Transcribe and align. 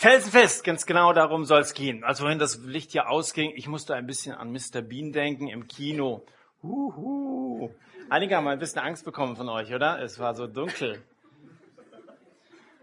Felsenfest, 0.00 0.64
ganz 0.64 0.86
genau 0.86 1.12
darum 1.12 1.44
soll 1.44 1.60
es 1.60 1.74
gehen. 1.74 2.04
Als 2.04 2.20
vorhin 2.20 2.38
das 2.38 2.56
Licht 2.64 2.92
hier 2.92 3.10
ausging, 3.10 3.52
ich 3.54 3.68
musste 3.68 3.94
ein 3.94 4.06
bisschen 4.06 4.34
an 4.34 4.50
Mr. 4.50 4.80
Bean 4.80 5.12
denken 5.12 5.46
im 5.46 5.68
Kino. 5.68 6.24
Huhu. 6.62 7.68
Einige 8.08 8.34
haben 8.36 8.48
ein 8.48 8.58
bisschen 8.58 8.80
Angst 8.80 9.04
bekommen 9.04 9.36
von 9.36 9.50
euch, 9.50 9.74
oder? 9.74 10.00
Es 10.00 10.18
war 10.18 10.34
so 10.34 10.46
dunkel. 10.46 11.02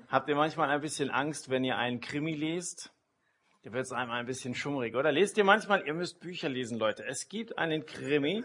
Habt 0.10 0.30
ihr 0.30 0.36
manchmal 0.36 0.70
ein 0.70 0.80
bisschen 0.80 1.10
Angst, 1.10 1.50
wenn 1.50 1.64
ihr 1.64 1.76
einen 1.80 2.02
Krimi 2.02 2.36
lest? 2.36 2.92
Da 3.64 3.74
wird 3.74 3.86
es 3.86 3.92
einem 3.92 4.12
ein 4.12 4.28
bisschen 4.28 4.54
schummrig, 4.54 4.96
oder? 4.96 5.12
Lest 5.12 5.40
ihr 5.40 5.44
manchmal, 5.44 5.88
ihr 5.88 5.96
müsst 5.96 6.20
Bücher 6.20 6.50
lesen, 6.50 6.78
Leute. 6.78 7.04
Es 7.04 7.30
gibt 7.30 7.58
einen 7.58 7.88
Krimi 7.88 8.44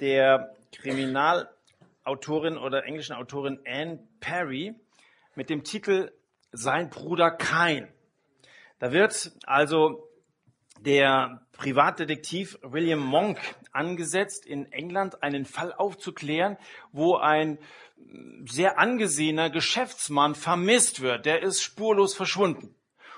der 0.00 0.56
Kriminalautorin 0.72 2.56
oder 2.56 2.86
englischen 2.86 3.16
Autorin 3.16 3.60
Anne 3.66 3.98
Perry 4.20 4.74
mit 5.34 5.50
dem 5.50 5.62
Titel 5.62 6.10
Sein 6.56 6.90
Bruder 6.90 7.30
Kain. 7.30 7.88
Da 8.78 8.92
wird 8.92 9.32
also 9.46 10.08
der 10.80 11.46
Privatdetektiv 11.52 12.58
William 12.62 13.00
Monk 13.00 13.38
angesetzt, 13.72 14.46
in 14.46 14.70
England 14.72 15.22
einen 15.22 15.44
Fall 15.44 15.72
aufzuklären, 15.72 16.56
wo 16.92 17.16
ein 17.16 17.58
sehr 18.46 18.78
angesehener 18.78 19.50
Geschäftsmann 19.50 20.34
vermisst 20.34 21.00
wird. 21.00 21.26
Der 21.26 21.42
ist 21.42 21.62
spurlos 21.62 22.14
verschwunden. 22.14 22.74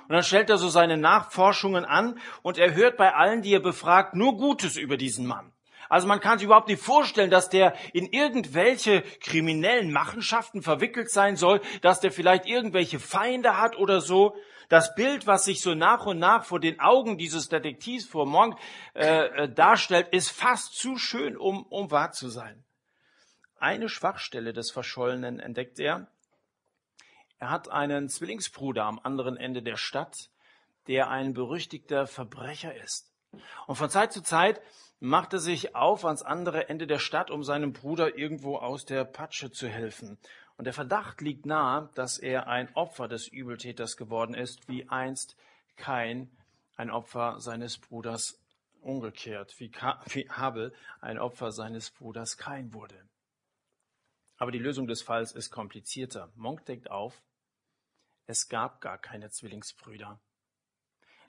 Und 0.08 0.14
dann 0.14 0.22
stellt 0.22 0.50
er 0.50 0.58
so 0.58 0.68
seine 0.68 0.96
Nachforschungen 0.96 1.84
an 1.84 2.18
und 2.42 2.58
er 2.58 2.74
hört 2.74 2.96
bei 2.96 3.14
allen, 3.14 3.42
die 3.42 3.52
er 3.52 3.60
befragt, 3.60 4.14
nur 4.14 4.36
Gutes 4.36 4.76
über 4.76 4.96
diesen 4.96 5.26
Mann. 5.26 5.52
Also 5.88 6.06
man 6.06 6.20
kann 6.20 6.38
sich 6.38 6.46
überhaupt 6.46 6.68
nicht 6.68 6.82
vorstellen, 6.82 7.30
dass 7.30 7.48
der 7.48 7.74
in 7.92 8.06
irgendwelche 8.06 9.02
kriminellen 9.20 9.92
Machenschaften 9.92 10.62
verwickelt 10.62 11.10
sein 11.10 11.36
soll, 11.36 11.60
dass 11.82 12.00
der 12.00 12.12
vielleicht 12.12 12.46
irgendwelche 12.46 12.98
Feinde 12.98 13.58
hat 13.58 13.76
oder 13.76 14.00
so. 14.00 14.36
Das 14.68 14.94
Bild, 14.94 15.26
was 15.26 15.44
sich 15.44 15.62
so 15.62 15.74
nach 15.74 16.04
und 16.04 16.18
nach 16.18 16.44
vor 16.44 16.60
den 16.60 16.78
Augen 16.78 17.16
dieses 17.16 17.48
Detektivs 17.48 18.04
vor 18.04 18.26
Monk 18.26 18.58
äh, 18.94 19.26
äh, 19.26 19.48
darstellt, 19.48 20.08
ist 20.12 20.30
fast 20.30 20.74
zu 20.74 20.98
schön, 20.98 21.38
um, 21.38 21.64
um 21.64 21.90
wahr 21.90 22.12
zu 22.12 22.28
sein. 22.28 22.64
Eine 23.58 23.88
Schwachstelle 23.88 24.52
des 24.52 24.70
Verschollenen 24.70 25.40
entdeckt 25.40 25.80
er. 25.80 26.08
Er 27.38 27.50
hat 27.50 27.70
einen 27.70 28.08
Zwillingsbruder 28.08 28.84
am 28.84 29.00
anderen 29.02 29.36
Ende 29.36 29.62
der 29.62 29.76
Stadt, 29.76 30.28
der 30.86 31.08
ein 31.08 31.32
berüchtigter 31.32 32.06
Verbrecher 32.06 32.74
ist. 32.74 33.12
Und 33.66 33.76
von 33.76 33.90
Zeit 33.90 34.12
zu 34.12 34.22
Zeit 34.22 34.60
macht 35.00 35.32
er 35.32 35.38
sich 35.38 35.74
auf 35.74 36.04
ans 36.04 36.22
andere 36.22 36.68
Ende 36.68 36.86
der 36.86 36.98
Stadt, 36.98 37.30
um 37.30 37.44
seinem 37.44 37.72
Bruder 37.72 38.16
irgendwo 38.16 38.56
aus 38.56 38.84
der 38.84 39.04
Patsche 39.04 39.50
zu 39.50 39.68
helfen. 39.68 40.18
Und 40.56 40.64
der 40.64 40.74
Verdacht 40.74 41.20
liegt 41.20 41.46
nahe, 41.46 41.88
dass 41.94 42.18
er 42.18 42.48
ein 42.48 42.74
Opfer 42.74 43.06
des 43.06 43.28
Übeltäters 43.28 43.96
geworden 43.96 44.34
ist, 44.34 44.68
wie 44.68 44.88
einst 44.88 45.36
Kain 45.76 46.30
ein 46.76 46.90
Opfer 46.90 47.40
seines 47.40 47.78
Bruders 47.78 48.40
umgekehrt, 48.80 49.54
wie, 49.58 49.70
wie 50.06 50.28
Habel 50.30 50.74
ein 51.00 51.18
Opfer 51.18 51.52
seines 51.52 51.90
Bruders 51.90 52.36
Kain 52.36 52.72
wurde. 52.74 53.08
Aber 54.36 54.52
die 54.52 54.58
Lösung 54.58 54.86
des 54.86 55.02
Falls 55.02 55.32
ist 55.32 55.50
komplizierter. 55.50 56.32
Monk 56.36 56.64
deckt 56.66 56.90
auf, 56.90 57.22
es 58.26 58.48
gab 58.48 58.80
gar 58.80 58.98
keine 58.98 59.30
Zwillingsbrüder. 59.30 60.20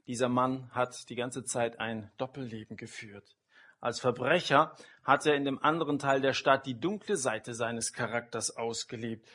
Dieser 0.06 0.30
Mann 0.30 0.74
hat 0.74 1.10
die 1.10 1.16
ganze 1.16 1.44
Zeit 1.44 1.80
ein 1.80 2.12
Doppelleben 2.18 2.78
geführt. 2.78 3.39
Als 3.82 4.00
Verbrecher 4.00 4.76
hat 5.04 5.26
er 5.26 5.36
in 5.36 5.46
dem 5.46 5.62
anderen 5.64 6.00
Teil 6.00 6.22
der 6.22 6.34
Stadt 6.34 6.66
die 6.66 6.80
dunkle 6.80 7.16
Seite 7.16 7.54
seines 7.54 7.94
Charakters 7.94 8.56
ausgelebt. 8.58 9.28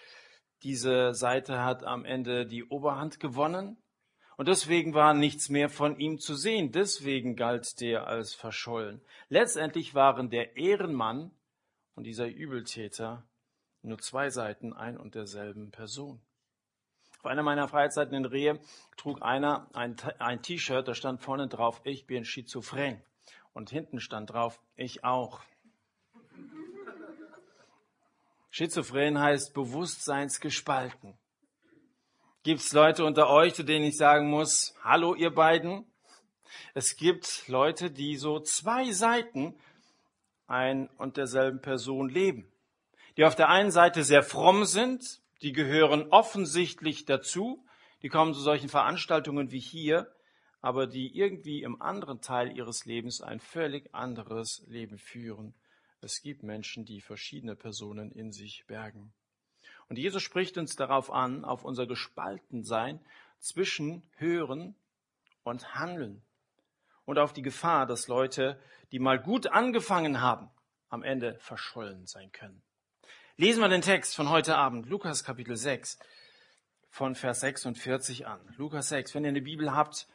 Diese 0.62 1.14
Seite 1.14 1.62
hat 1.62 1.84
am 1.84 2.04
Ende 2.04 2.46
die 2.46 2.64
Oberhand 2.64 3.20
gewonnen 3.20 3.76
und 4.36 4.48
deswegen 4.48 4.94
war 4.94 5.14
nichts 5.14 5.48
mehr 5.48 5.68
von 5.68 5.98
ihm 5.98 6.18
zu 6.18 6.34
sehen. 6.34 6.72
Deswegen 6.72 7.36
galt 7.36 7.80
der 7.80 8.06
als 8.06 8.34
verschollen. 8.34 9.00
Letztendlich 9.28 9.94
waren 9.94 10.30
der 10.30 10.56
Ehrenmann 10.56 11.30
und 11.94 12.04
dieser 12.04 12.27
Übeltäter 12.27 13.27
nur 13.83 13.98
zwei 13.98 14.30
Seiten 14.30 14.72
ein 14.72 14.96
und 14.96 15.14
derselben 15.14 15.70
Person. 15.70 16.20
Auf 17.18 17.27
einer 17.27 17.42
meiner 17.42 17.68
Freizeiten 17.68 18.14
in 18.14 18.24
Rehe 18.24 18.60
trug 18.96 19.22
einer 19.22 19.68
ein 19.74 20.42
T-Shirt, 20.42 20.86
da 20.86 20.94
stand 20.94 21.22
vorne 21.22 21.48
drauf, 21.48 21.80
ich 21.84 22.06
bin 22.06 22.24
schizophren. 22.24 23.02
Und 23.54 23.70
hinten 23.70 24.00
stand 24.00 24.30
drauf, 24.30 24.60
ich 24.76 25.04
auch. 25.04 25.40
Schizophren 28.50 29.18
heißt 29.18 29.54
bewusstseinsgespalten. 29.54 31.16
Gibt 32.42 32.60
es 32.60 32.72
Leute 32.72 33.04
unter 33.04 33.30
euch, 33.30 33.54
zu 33.54 33.62
denen 33.62 33.86
ich 33.86 33.96
sagen 33.96 34.28
muss, 34.28 34.74
hallo 34.82 35.14
ihr 35.14 35.32
beiden? 35.32 35.86
Es 36.74 36.96
gibt 36.96 37.48
Leute, 37.48 37.90
die 37.90 38.16
so 38.16 38.40
zwei 38.40 38.90
Seiten 38.90 39.56
ein 40.46 40.88
und 40.98 41.16
derselben 41.16 41.60
Person 41.62 42.08
leben. 42.08 42.52
Die 43.16 43.24
auf 43.24 43.34
der 43.34 43.48
einen 43.48 43.70
Seite 43.70 44.02
sehr 44.04 44.22
fromm 44.22 44.64
sind, 44.64 45.22
die 45.42 45.52
gehören 45.52 46.08
offensichtlich 46.10 47.04
dazu, 47.04 47.64
die 48.02 48.08
kommen 48.08 48.34
zu 48.34 48.40
solchen 48.40 48.68
Veranstaltungen 48.68 49.50
wie 49.52 49.60
hier, 49.60 50.12
aber 50.64 50.86
die 50.86 51.14
irgendwie 51.14 51.63
im 51.63 51.83
anderen 51.83 52.23
Teil 52.23 52.57
ihres 52.57 52.86
Lebens 52.86 53.20
ein 53.20 53.39
völlig 53.39 53.95
anderes 53.95 54.64
Leben 54.67 54.97
führen. 54.97 55.52
Es 56.01 56.23
gibt 56.23 56.42
Menschen, 56.42 56.86
die 56.86 57.02
verschiedene 57.02 57.55
Personen 57.55 58.11
in 58.11 58.33
sich 58.33 58.64
bergen. 58.67 59.13
Und 59.91 59.98
Jesus 59.98 60.23
spricht 60.23 60.57
uns 60.57 60.75
darauf 60.75 61.11
an, 61.11 61.45
auf 61.45 61.67
unser 61.67 61.86
Gespaltensein 61.86 63.05
zwischen 63.41 64.08
Hören 64.17 64.75
und 65.42 65.75
Handeln 65.75 66.23
und 67.05 67.19
auf 67.19 67.35
die 67.35 67.42
Gefahr, 67.42 67.85
dass 67.85 68.08
Leute, 68.08 68.58
die 68.91 69.01
mal 69.01 69.20
gut 69.20 69.48
angefangen 69.48 70.23
haben, 70.23 70.48
am 70.89 71.02
Ende 71.02 71.36
verschollen 71.41 72.07
sein 72.07 72.33
können. 72.33 72.63
Lesen 73.36 73.61
wir 73.61 73.69
den 73.69 73.83
Text 73.83 74.17
von 74.17 74.31
heute 74.31 74.57
Abend, 74.57 74.86
Lukas 74.86 75.25
Kapitel 75.25 75.57
6, 75.57 75.98
von 76.89 77.14
Vers 77.17 77.41
46 77.41 78.27
an. 78.27 78.41
Lukas 78.57 78.89
6, 78.89 79.14
wenn 79.14 79.25
ihr 79.25 79.29
eine 79.29 79.42
Bibel 79.42 79.75
habt, 79.75 80.07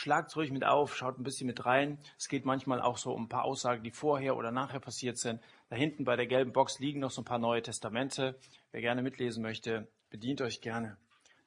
Schlagt 0.00 0.36
ruhig 0.36 0.52
mit 0.52 0.62
auf, 0.62 0.96
schaut 0.96 1.18
ein 1.18 1.24
bisschen 1.24 1.48
mit 1.48 1.66
rein. 1.66 1.98
Es 2.16 2.28
geht 2.28 2.44
manchmal 2.44 2.80
auch 2.80 2.98
so 2.98 3.12
um 3.12 3.24
ein 3.24 3.28
paar 3.28 3.42
Aussagen, 3.42 3.82
die 3.82 3.90
vorher 3.90 4.36
oder 4.36 4.52
nachher 4.52 4.78
passiert 4.78 5.18
sind. 5.18 5.42
Da 5.70 5.74
hinten 5.74 6.04
bei 6.04 6.14
der 6.14 6.28
gelben 6.28 6.52
Box 6.52 6.78
liegen 6.78 7.00
noch 7.00 7.10
so 7.10 7.22
ein 7.22 7.24
paar 7.24 7.40
neue 7.40 7.62
Testamente. 7.62 8.38
Wer 8.70 8.80
gerne 8.80 9.02
mitlesen 9.02 9.42
möchte, 9.42 9.88
bedient 10.08 10.40
euch 10.40 10.60
gerne. 10.60 10.98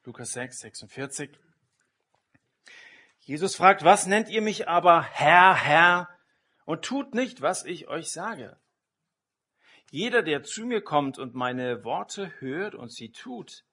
Lukas 0.04 0.34
6, 0.34 0.58
46. 0.58 1.30
Jesus 3.20 3.56
fragt, 3.56 3.84
was 3.84 4.06
nennt 4.06 4.28
ihr 4.28 4.42
mich 4.42 4.68
aber 4.68 5.00
Herr, 5.00 5.54
Herr 5.54 6.10
und 6.66 6.84
tut 6.84 7.14
nicht, 7.14 7.40
was 7.40 7.64
ich 7.64 7.88
euch 7.88 8.10
sage? 8.10 8.58
Jeder, 9.90 10.22
der 10.22 10.42
zu 10.42 10.66
mir 10.66 10.82
kommt 10.82 11.18
und 11.18 11.34
meine 11.34 11.84
Worte 11.84 12.30
hört 12.40 12.74
und 12.74 12.92
sie 12.92 13.12
tut, 13.12 13.64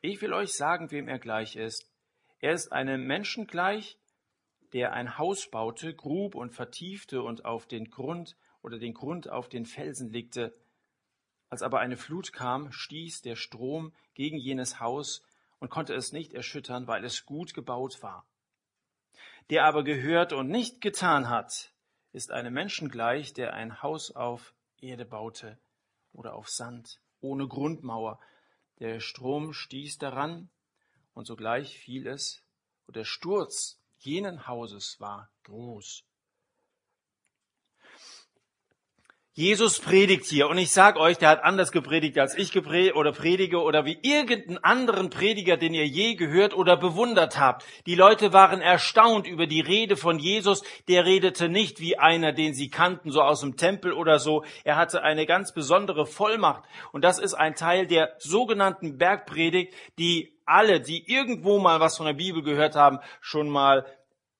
ich 0.00 0.22
will 0.22 0.32
euch 0.32 0.52
sagen, 0.52 0.92
wem 0.92 1.08
er 1.08 1.18
gleich 1.18 1.56
ist. 1.56 1.90
Er 2.38 2.52
ist 2.52 2.70
einem 2.70 3.04
Menschen 3.04 3.48
gleich, 3.48 3.98
der 4.72 4.92
ein 4.92 5.18
Haus 5.18 5.50
baute, 5.50 5.94
grub 5.94 6.34
und 6.34 6.50
vertiefte 6.50 7.22
und 7.22 7.44
auf 7.44 7.66
den 7.66 7.90
Grund 7.90 8.36
oder 8.62 8.78
den 8.78 8.94
Grund 8.94 9.28
auf 9.28 9.48
den 9.48 9.66
Felsen 9.66 10.10
legte. 10.10 10.52
Als 11.48 11.62
aber 11.62 11.80
eine 11.80 11.96
Flut 11.96 12.32
kam, 12.32 12.72
stieß 12.72 13.22
der 13.22 13.36
Strom 13.36 13.92
gegen 14.14 14.38
jenes 14.38 14.80
Haus 14.80 15.22
und 15.58 15.68
konnte 15.68 15.94
es 15.94 16.12
nicht 16.12 16.32
erschüttern, 16.32 16.86
weil 16.86 17.04
es 17.04 17.26
gut 17.26 17.52
gebaut 17.52 18.02
war. 18.02 18.26
Der 19.50 19.64
aber 19.64 19.84
gehört 19.84 20.32
und 20.32 20.48
nicht 20.48 20.80
getan 20.80 21.28
hat, 21.28 21.72
ist 22.12 22.30
einem 22.30 22.54
Menschen 22.54 22.88
gleich, 22.88 23.34
der 23.34 23.54
ein 23.54 23.82
Haus 23.82 24.10
auf 24.10 24.54
Erde 24.80 25.04
baute 25.04 25.58
oder 26.12 26.34
auf 26.34 26.48
Sand, 26.48 27.00
ohne 27.20 27.46
Grundmauer. 27.46 28.20
Der 28.78 29.00
Strom 29.00 29.52
stieß 29.52 29.98
daran 29.98 30.50
und 31.14 31.26
sogleich 31.26 31.78
fiel 31.78 32.06
es 32.06 32.42
und 32.86 32.96
der 32.96 33.04
Sturz 33.04 33.81
jenen 34.04 34.46
Hauses 34.46 34.96
war 35.00 35.30
groß. 35.44 36.04
Jesus 39.34 39.80
predigt 39.80 40.26
hier 40.26 40.50
und 40.50 40.58
ich 40.58 40.72
sage 40.72 41.00
euch, 41.00 41.16
der 41.16 41.30
hat 41.30 41.42
anders 41.42 41.72
gepredigt 41.72 42.18
als 42.18 42.36
ich 42.36 42.52
gepredigt 42.52 42.96
oder 42.96 43.12
predige 43.12 43.62
oder 43.62 43.86
wie 43.86 43.98
irgendeinen 44.02 44.58
anderen 44.62 45.08
Prediger, 45.08 45.56
den 45.56 45.72
ihr 45.72 45.86
je 45.86 46.16
gehört 46.16 46.52
oder 46.52 46.76
bewundert 46.76 47.40
habt. 47.40 47.64
Die 47.86 47.94
Leute 47.94 48.34
waren 48.34 48.60
erstaunt 48.60 49.26
über 49.26 49.46
die 49.46 49.62
Rede 49.62 49.96
von 49.96 50.18
Jesus. 50.18 50.62
Der 50.86 51.06
redete 51.06 51.48
nicht 51.48 51.80
wie 51.80 51.96
einer, 51.98 52.32
den 52.32 52.52
sie 52.52 52.68
kannten, 52.68 53.10
so 53.10 53.22
aus 53.22 53.40
dem 53.40 53.56
Tempel 53.56 53.94
oder 53.94 54.18
so. 54.18 54.44
Er 54.64 54.76
hatte 54.76 55.02
eine 55.02 55.24
ganz 55.24 55.54
besondere 55.54 56.04
Vollmacht 56.04 56.64
und 56.92 57.02
das 57.02 57.18
ist 57.18 57.32
ein 57.32 57.54
Teil 57.54 57.86
der 57.86 58.14
sogenannten 58.18 58.98
Bergpredigt, 58.98 59.72
die 59.98 60.31
alle, 60.46 60.80
die 60.80 61.10
irgendwo 61.10 61.58
mal 61.58 61.80
was 61.80 61.96
von 61.96 62.06
der 62.06 62.14
Bibel 62.14 62.42
gehört 62.42 62.76
haben, 62.76 62.98
schon 63.20 63.48
mal 63.48 63.86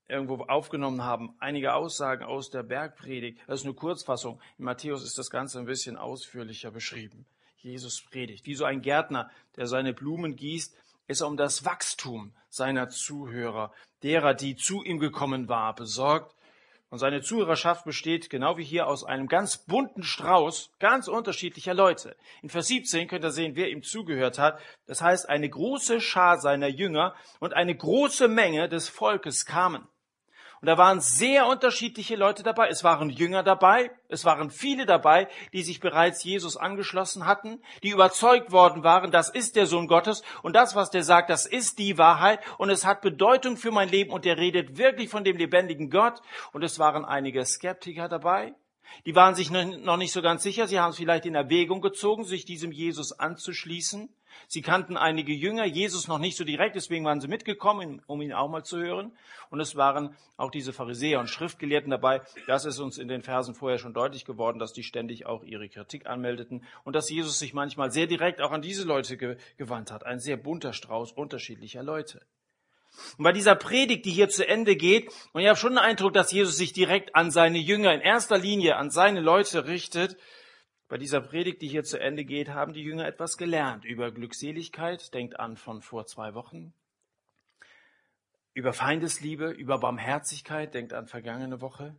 irgendwo 0.09 0.43
aufgenommen 0.45 1.05
haben. 1.05 1.35
Einige 1.39 1.75
Aussagen 1.75 2.25
aus 2.25 2.51
der 2.51 2.63
Bergpredigt. 2.63 3.41
Das 3.47 3.61
ist 3.61 3.67
eine 3.67 3.75
Kurzfassung. 3.75 4.41
In 4.59 4.65
Matthäus 4.67 5.03
ist 5.05 5.19
das 5.19 5.31
Ganze 5.31 5.59
ein 5.59 5.67
bisschen 5.67 5.97
ausführlicher 5.97 6.71
beschrieben. 6.71 7.25
Jesus 7.57 8.03
predigt. 8.03 8.45
Wie 8.47 8.55
so 8.55 8.65
ein 8.65 8.83
Gärtner, 8.83 9.31
der 9.57 9.67
seine 9.67 9.95
Blumen 9.95 10.37
gießt, 10.37 10.77
ist 11.07 11.21
er 11.21 11.29
um 11.29 11.37
das 11.37 11.65
Wachstum 11.65 12.33
seiner 12.49 12.89
Zuhörer, 12.89 13.73
derer, 14.03 14.35
die 14.35 14.57
zu 14.57 14.83
ihm 14.83 14.99
gekommen 14.99 15.49
war, 15.49 15.75
besorgt. 15.75 16.35
Und 16.93 16.99
seine 16.99 17.23
Zuhörerschaft 17.23 17.87
besteht, 17.87 18.29
genau 18.29 18.59
wie 18.59 18.65
hier, 18.65 18.87
aus 18.87 19.03
einem 19.03 19.27
ganz 19.27 19.57
bunten 19.57 20.03
Strauß 20.03 20.73
ganz 20.79 21.09
unterschiedlicher 21.09 21.73
Leute. 21.73 22.17
In 22.43 22.51
Vers 22.51 22.67
17 22.67 23.09
könnt 23.09 23.25
ihr 23.25 23.31
sehen, 23.31 23.57
wer 23.57 23.71
ihm 23.71 23.83
zugehört 23.83 24.39
hat. 24.39 24.61
Das 24.85 25.01
heißt, 25.01 25.27
eine 25.27 25.49
große 25.49 26.03
Schar 26.03 26.39
seiner 26.39 26.69
Jünger 26.69 27.15
und 27.41 27.55
eine 27.55 27.75
große 27.75 28.29
Menge 28.29 28.69
des 28.69 28.91
Volkes 28.91 29.47
kamen. 29.47 29.89
Und 30.63 30.69
da 30.69 30.79
waren 30.79 31.01
sehr 31.01 31.49
unterschiedliche 31.49 32.15
Leute 32.15 32.45
dabei. 32.45 32.69
Es 32.69 32.85
waren 32.85 33.11
Jünger 33.11 33.43
dabei. 33.43 33.91
Es 34.07 34.25
waren 34.25 34.49
viele 34.49 34.87
dabei, 34.87 35.27
die 35.53 35.65
sich 35.65 35.81
bereits 35.81 36.23
Jesus 36.23 36.57
angeschlossen 36.57 37.27
hatten, 37.27 37.61
die 37.83 37.89
überzeugt 37.89 38.53
worden 38.53 38.85
waren, 38.85 39.11
das 39.11 39.29
ist 39.29 39.57
der 39.57 39.67
Sohn 39.67 39.89
Gottes 39.89 40.23
und 40.43 40.55
das, 40.55 40.77
was 40.77 40.91
der 40.91 41.03
sagt, 41.03 41.31
das 41.31 41.47
ist 41.47 41.81
die 41.81 41.99
Wahrheit 41.99 42.39
und 42.59 42.71
es 42.71 42.85
hat 42.87 43.01
Bedeutung 43.01 43.57
für 43.57 43.73
mein 43.73 43.89
Leben 43.89 44.13
und 44.13 44.25
der 44.25 44.39
redet 44.39 44.79
wirklich 44.79 45.09
von 45.09 45.25
dem 45.25 45.37
lebendigen 45.37 45.91
Gott. 45.91 46.21
Und 46.53 46.63
es 46.63 46.79
waren 46.79 47.05
einige 47.05 47.45
Skeptiker 47.45 48.09
dabei. 48.09 48.55
Die 49.05 49.17
waren 49.17 49.35
sich 49.35 49.51
noch 49.51 49.97
nicht 49.97 50.13
so 50.13 50.23
ganz 50.23 50.45
sicher. 50.45 50.69
Sie 50.69 50.79
haben 50.79 50.91
es 50.91 50.97
vielleicht 50.97 51.27
in 51.27 51.35
Erwägung 51.35 51.81
gezogen, 51.81 52.25
sich 52.25 52.45
diesem 52.45 52.71
Jesus 52.71 53.19
anzuschließen. 53.19 54.15
Sie 54.49 54.63
kannten 54.63 54.97
einige 54.97 55.33
Jünger, 55.33 55.65
Jesus 55.65 56.09
noch 56.09 56.19
nicht 56.19 56.37
so 56.37 56.45
direkt, 56.45 56.77
deswegen 56.77 57.05
waren 57.05 57.21
sie 57.21 57.29
mitgekommen, 57.29 58.03
um 58.07 58.21
ihn 58.23 58.33
auch 58.33 58.49
mal 58.49 58.65
zu 58.65 58.79
hören. 58.79 59.13
Und 59.51 59.61
es 59.61 59.77
waren 59.77 60.17
auch 60.37 60.51
diese 60.51 60.73
Pharisäer 60.73 61.21
und 61.21 61.29
Schriftgelehrten 61.29 61.91
dabei. 61.91 62.23
Das 62.47 62.65
ist 62.65 62.79
uns 62.79 62.99
in 62.99 63.09
den 63.09 63.23
Versen 63.23 63.55
vorher 63.55 63.79
schon 63.79 63.95
deutlich 63.95 64.25
geworden, 64.25 64.59
dass 64.59 64.73
die 64.73 64.83
ständig 64.83 65.27
auch 65.27 65.45
ihre 65.45 65.69
Kritik 65.69 66.07
anmeldeten 66.07 66.65
und 66.85 66.97
dass 66.97 67.11
Jesus 67.11 67.39
sich 67.39 67.55
manchmal 67.55 67.91
sehr 67.91 68.07
direkt 68.07 68.41
auch 68.41 68.53
an 68.53 68.63
diese 68.63 68.85
Leute 68.85 69.17
gewandt 69.57 69.91
hat. 69.91 70.05
Ein 70.07 70.21
sehr 70.21 70.37
bunter 70.37 70.73
Strauß 70.73 71.13
unterschiedlicher 71.13 71.83
Leute. 71.83 72.23
Und 73.17 73.25
bei 73.25 73.33
dieser 73.33 73.55
Predigt, 73.55 74.05
die 74.05 74.11
hier 74.11 74.29
zu 74.29 74.47
Ende 74.47 74.77
geht, 74.77 75.11
und 75.33 75.41
ich 75.41 75.49
habe 75.49 75.59
schon 75.59 75.73
den 75.73 75.79
Eindruck, 75.79 76.13
dass 76.13 76.33
Jesus 76.33 76.57
sich 76.57 76.73
direkt 76.73 77.15
an 77.15 77.31
seine 77.31 77.59
Jünger, 77.59 77.93
in 77.95 78.01
erster 78.01 78.39
Linie 78.39 78.77
an 78.77 78.91
seine 78.91 79.21
Leute 79.21 79.67
richtet, 79.67 80.17
bei 80.93 80.99
dieser 80.99 81.23
Predigt, 81.23 81.63
die 81.63 81.69
hier 81.69 81.85
zu 81.85 81.99
Ende 81.99 82.23
geht, 82.23 82.51
haben 82.51 82.75
die 82.75 82.83
Jünger 82.83 83.07
etwas 83.07 83.39
gelernt 83.39 83.87
über 83.87 84.11
Glückseligkeit, 84.13 85.15
denkt 85.15 85.41
an 85.41 85.57
von 85.57 85.81
vor 85.81 86.05
zwei 86.05 86.35
Wochen, 86.35 86.75
über 88.53 88.75
Feindesliebe, 88.75 89.53
über 89.53 89.79
Barmherzigkeit, 89.79 90.75
denkt 90.75 90.93
an 90.93 91.07
vergangene 91.07 91.63
Woche. 91.63 91.97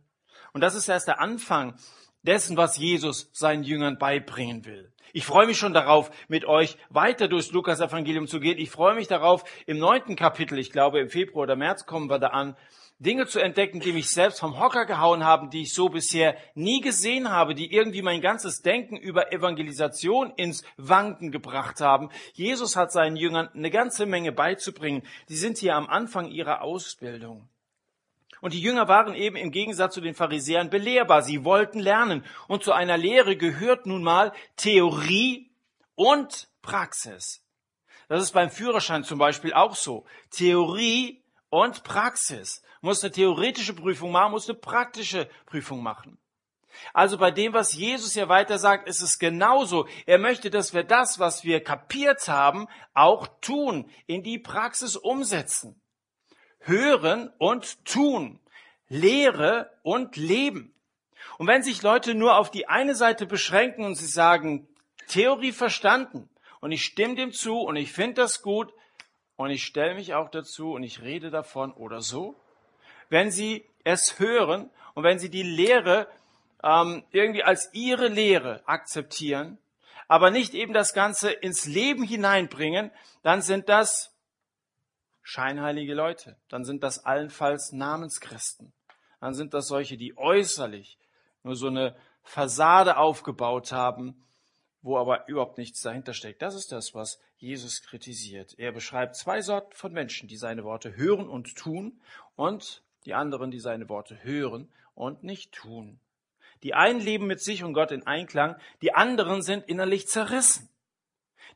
Und 0.52 0.60
das 0.60 0.76
ist 0.76 0.88
erst 0.88 1.08
der 1.08 1.18
Anfang 1.18 1.74
dessen, 2.22 2.56
was 2.56 2.78
Jesus 2.78 3.30
seinen 3.32 3.64
Jüngern 3.64 3.98
beibringen 3.98 4.64
will. 4.64 4.92
Ich 5.12 5.26
freue 5.26 5.48
mich 5.48 5.58
schon 5.58 5.74
darauf, 5.74 6.12
mit 6.28 6.44
euch 6.44 6.78
weiter 6.88 7.26
durchs 7.26 7.50
Lukas-Evangelium 7.50 8.28
zu 8.28 8.38
gehen. 8.38 8.58
Ich 8.58 8.70
freue 8.70 8.94
mich 8.94 9.08
darauf, 9.08 9.42
im 9.66 9.78
neunten 9.78 10.14
Kapitel, 10.14 10.56
ich 10.56 10.70
glaube 10.70 11.00
im 11.00 11.10
Februar 11.10 11.42
oder 11.42 11.56
März 11.56 11.84
kommen 11.86 12.08
wir 12.08 12.20
da 12.20 12.28
an, 12.28 12.56
Dinge 12.98 13.26
zu 13.26 13.40
entdecken, 13.40 13.80
die 13.80 13.92
mich 13.92 14.10
selbst 14.10 14.40
vom 14.40 14.58
Hocker 14.58 14.86
gehauen 14.86 15.24
haben, 15.24 15.50
die 15.50 15.62
ich 15.62 15.74
so 15.74 15.88
bisher 15.88 16.36
nie 16.54 16.80
gesehen 16.80 17.30
habe, 17.30 17.54
die 17.54 17.72
irgendwie 17.72 18.02
mein 18.02 18.20
ganzes 18.20 18.62
Denken 18.62 18.96
über 18.96 19.32
Evangelisation 19.32 20.32
ins 20.36 20.64
Wanken 20.76 21.32
gebracht 21.32 21.80
haben. 21.80 22.10
Jesus 22.34 22.76
hat 22.76 22.92
seinen 22.92 23.16
Jüngern 23.16 23.48
eine 23.52 23.70
ganze 23.70 24.06
Menge 24.06 24.30
beizubringen. 24.30 25.02
Die 25.28 25.36
sind 25.36 25.58
hier 25.58 25.74
am 25.74 25.88
Anfang 25.88 26.28
ihrer 26.28 26.62
Ausbildung. 26.62 27.48
Und 28.40 28.52
die 28.52 28.60
Jünger 28.60 28.88
waren 28.88 29.14
eben 29.14 29.36
im 29.36 29.50
Gegensatz 29.50 29.94
zu 29.94 30.00
den 30.00 30.14
Pharisäern 30.14 30.70
belehrbar. 30.70 31.22
Sie 31.22 31.44
wollten 31.44 31.80
lernen. 31.80 32.24
Und 32.46 32.62
zu 32.62 32.72
einer 32.72 32.98
Lehre 32.98 33.36
gehört 33.36 33.86
nun 33.86 34.02
mal 34.02 34.32
Theorie 34.56 35.50
und 35.94 36.48
Praxis. 36.60 37.42
Das 38.08 38.22
ist 38.22 38.32
beim 38.32 38.50
Führerschein 38.50 39.02
zum 39.02 39.18
Beispiel 39.18 39.54
auch 39.54 39.74
so. 39.74 40.04
Theorie 40.30 41.23
und 41.54 41.84
Praxis. 41.84 42.62
Muss 42.80 43.04
eine 43.04 43.12
theoretische 43.12 43.74
Prüfung 43.74 44.10
machen, 44.10 44.32
muss 44.32 44.48
eine 44.48 44.58
praktische 44.58 45.28
Prüfung 45.46 45.82
machen. 45.82 46.18
Also 46.92 47.16
bei 47.16 47.30
dem, 47.30 47.52
was 47.52 47.74
Jesus 47.74 48.14
hier 48.14 48.28
weiter 48.28 48.58
sagt, 48.58 48.88
ist 48.88 49.00
es 49.00 49.20
genauso. 49.20 49.86
Er 50.06 50.18
möchte, 50.18 50.50
dass 50.50 50.74
wir 50.74 50.82
das, 50.82 51.20
was 51.20 51.44
wir 51.44 51.62
kapiert 51.62 52.26
haben, 52.26 52.66
auch 52.92 53.28
tun, 53.40 53.88
in 54.06 54.24
die 54.24 54.40
Praxis 54.40 54.96
umsetzen. 54.96 55.80
Hören 56.58 57.32
und 57.38 57.84
tun. 57.84 58.40
Lehre 58.88 59.70
und 59.82 60.16
leben. 60.16 60.74
Und 61.38 61.46
wenn 61.46 61.62
sich 61.62 61.82
Leute 61.82 62.16
nur 62.16 62.36
auf 62.36 62.50
die 62.50 62.66
eine 62.66 62.96
Seite 62.96 63.26
beschränken 63.26 63.84
und 63.84 63.94
sie 63.94 64.08
sagen, 64.08 64.66
Theorie 65.06 65.52
verstanden, 65.52 66.28
und 66.60 66.72
ich 66.72 66.84
stimme 66.84 67.14
dem 67.14 67.32
zu 67.32 67.60
und 67.60 67.76
ich 67.76 67.92
finde 67.92 68.22
das 68.22 68.42
gut, 68.42 68.72
und 69.36 69.50
ich 69.50 69.64
stelle 69.64 69.94
mich 69.94 70.14
auch 70.14 70.30
dazu 70.30 70.72
und 70.72 70.82
ich 70.82 71.02
rede 71.02 71.30
davon 71.30 71.72
oder 71.72 72.00
so. 72.00 72.34
Wenn 73.08 73.30
Sie 73.30 73.64
es 73.84 74.18
hören 74.18 74.70
und 74.94 75.04
wenn 75.04 75.18
Sie 75.18 75.30
die 75.30 75.42
Lehre 75.42 76.08
ähm, 76.62 77.04
irgendwie 77.10 77.42
als 77.42 77.72
Ihre 77.72 78.08
Lehre 78.08 78.62
akzeptieren, 78.66 79.58
aber 80.08 80.30
nicht 80.30 80.54
eben 80.54 80.72
das 80.72 80.94
Ganze 80.94 81.30
ins 81.30 81.66
Leben 81.66 82.04
hineinbringen, 82.04 82.90
dann 83.22 83.42
sind 83.42 83.68
das 83.68 84.14
scheinheilige 85.22 85.94
Leute. 85.94 86.36
Dann 86.48 86.64
sind 86.64 86.82
das 86.82 87.04
allenfalls 87.04 87.72
Namenschristen. 87.72 88.72
Dann 89.20 89.34
sind 89.34 89.54
das 89.54 89.66
solche, 89.66 89.96
die 89.96 90.16
äußerlich 90.16 90.98
nur 91.42 91.56
so 91.56 91.68
eine 91.68 91.96
Fassade 92.22 92.96
aufgebaut 92.96 93.72
haben, 93.72 94.26
wo 94.82 94.98
aber 94.98 95.26
überhaupt 95.28 95.58
nichts 95.58 95.80
dahinter 95.80 96.12
steckt. 96.12 96.42
Das 96.42 96.54
ist 96.54 96.72
das, 96.72 96.94
was 96.94 97.18
Jesus 97.44 97.82
kritisiert. 97.82 98.54
Er 98.58 98.72
beschreibt 98.72 99.16
zwei 99.16 99.42
Sorten 99.42 99.74
von 99.74 99.92
Menschen, 99.92 100.28
die 100.28 100.36
seine 100.36 100.64
Worte 100.64 100.96
hören 100.96 101.28
und 101.28 101.54
tun 101.56 102.00
und 102.36 102.82
die 103.04 103.14
anderen, 103.14 103.50
die 103.50 103.60
seine 103.60 103.88
Worte 103.88 104.24
hören 104.24 104.68
und 104.94 105.22
nicht 105.22 105.52
tun. 105.52 106.00
Die 106.62 106.74
einen 106.74 107.00
leben 107.00 107.26
mit 107.26 107.40
sich 107.40 107.62
und 107.62 107.74
Gott 107.74 107.92
in 107.92 108.06
Einklang, 108.06 108.56
die 108.80 108.94
anderen 108.94 109.42
sind 109.42 109.68
innerlich 109.68 110.08
zerrissen. 110.08 110.70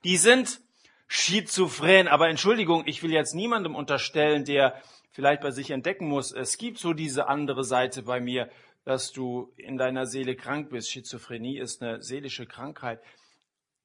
Die 0.05 0.19
sind 0.19 0.61
schizophren, 1.07 2.07
aber 2.07 2.29
Entschuldigung, 2.29 2.87
ich 2.87 3.03
will 3.03 3.13
jetzt 3.13 3.35
niemandem 3.35 3.75
unterstellen, 3.75 4.45
der 4.45 4.81
vielleicht 5.11 5.41
bei 5.41 5.51
sich 5.51 5.71
entdecken 5.71 6.07
muss, 6.07 6.33
es 6.33 6.59
gibt 6.59 6.79
so 6.79 6.93
diese 6.93 7.29
andere 7.29 7.65
Seite 7.65 8.03
bei 8.03 8.21
mir, 8.21 8.51
dass 8.85 9.13
du 9.13 9.53
in 9.57 9.79
deiner 9.79 10.07
Seele 10.07 10.37
krank 10.37 10.71
bist. 10.71 10.91
Schizophrenie 10.91 11.59
ist 11.59 11.83
eine 11.83 12.03
seelische 12.03 12.47
Krankheit. 12.47 13.01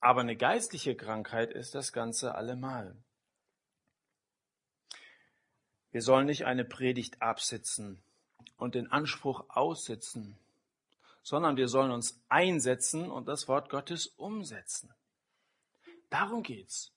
Aber 0.03 0.19
eine 0.19 0.35
geistliche 0.35 0.97
Krankheit 0.97 1.53
ist 1.53 1.75
das 1.75 1.93
Ganze 1.93 2.35
allemal. 2.35 2.93
Wir 5.91 6.01
sollen 6.01 6.25
nicht 6.25 6.43
eine 6.43 6.65
Predigt 6.65 7.21
absitzen 7.21 8.03
und 8.57 8.75
den 8.75 8.91
Anspruch 8.91 9.45
aussitzen, 9.47 10.37
sondern 11.21 11.55
wir 11.55 11.69
sollen 11.69 11.91
uns 11.91 12.21
einsetzen 12.27 13.09
und 13.09 13.29
das 13.29 13.47
Wort 13.47 13.69
Gottes 13.69 14.07
umsetzen. 14.07 14.93
Darum 16.09 16.43
geht's, 16.43 16.91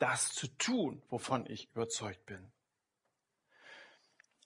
das 0.00 0.32
zu 0.32 0.48
tun, 0.48 1.04
wovon 1.08 1.46
ich 1.46 1.70
überzeugt 1.70 2.26
bin. 2.26 2.50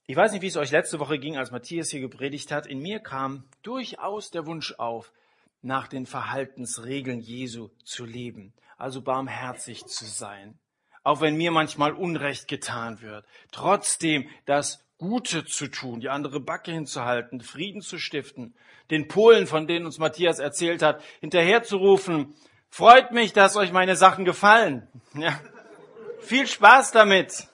Ich 0.05 0.17
weiß 0.17 0.33
nicht, 0.33 0.43
wie 0.43 0.49
es 0.49 0.59
euch 0.59 0.73
letzte 0.73 1.01
Woche 1.01 1.19
ging, 1.19 1.39
als 1.39 1.53
Matthias 1.53 1.89
hier 1.89 2.01
gepredigt 2.01 2.53
hat. 2.53 2.67
In 2.67 2.81
mir 2.81 3.01
kam 3.01 3.49
durchaus 3.63 4.31
der 4.31 4.45
Wunsch 4.45 4.75
auf, 4.75 5.11
nach 5.65 5.89
den 5.89 6.07
Verhaltensregeln 6.07 7.21
Jesu 7.21 7.71
zu 7.85 8.05
leben, 8.05 8.53
also 8.77 9.03
barmherzig 9.03 9.87
zu 9.87 10.05
sein. 10.05 10.59
Auch 11.03 11.21
wenn 11.21 11.37
mir 11.37 11.51
manchmal 11.51 11.93
Unrecht 11.93 12.49
getan 12.49 13.01
wird, 13.03 13.27
trotzdem 13.51 14.29
das 14.47 14.85
Gute 14.99 15.45
zu 15.45 15.69
tun, 15.69 16.01
die 16.01 16.09
andere 16.09 16.41
Backe 16.41 16.71
hinzuhalten, 16.71 17.41
Frieden 17.41 17.81
zu 17.81 17.99
stiften, 17.99 18.55
den 18.91 19.09
Polen, 19.09 19.47
von 19.47 19.67
denen 19.67 19.87
uns 19.87 19.99
Matthias 19.99 20.39
erzählt 20.39 20.83
hat, 20.83 21.03
hinterherzurufen, 21.21 22.35
freut 22.71 23.13
mich, 23.13 23.33
dass 23.33 23.57
euch 23.57 23.73
meine 23.73 23.97
Sachen 23.97 24.25
gefallen. 24.25 24.89
Ja. 25.15 25.39
Viel 26.21 26.47
Spaß 26.47 26.93
damit. 26.93 27.49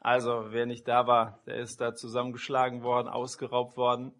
Also, 0.00 0.46
wer 0.50 0.66
nicht 0.66 0.88
da 0.88 1.06
war, 1.06 1.38
der 1.46 1.56
ist 1.56 1.80
da 1.80 1.94
zusammengeschlagen 1.94 2.82
worden, 2.82 3.08
ausgeraubt 3.08 3.76
worden, 3.76 4.12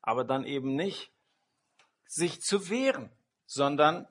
aber 0.00 0.22
dann 0.22 0.44
eben 0.44 0.76
nicht 0.76 1.10
sich 2.08 2.40
zu 2.40 2.68
wehren, 2.70 3.10
sondern 3.46 4.08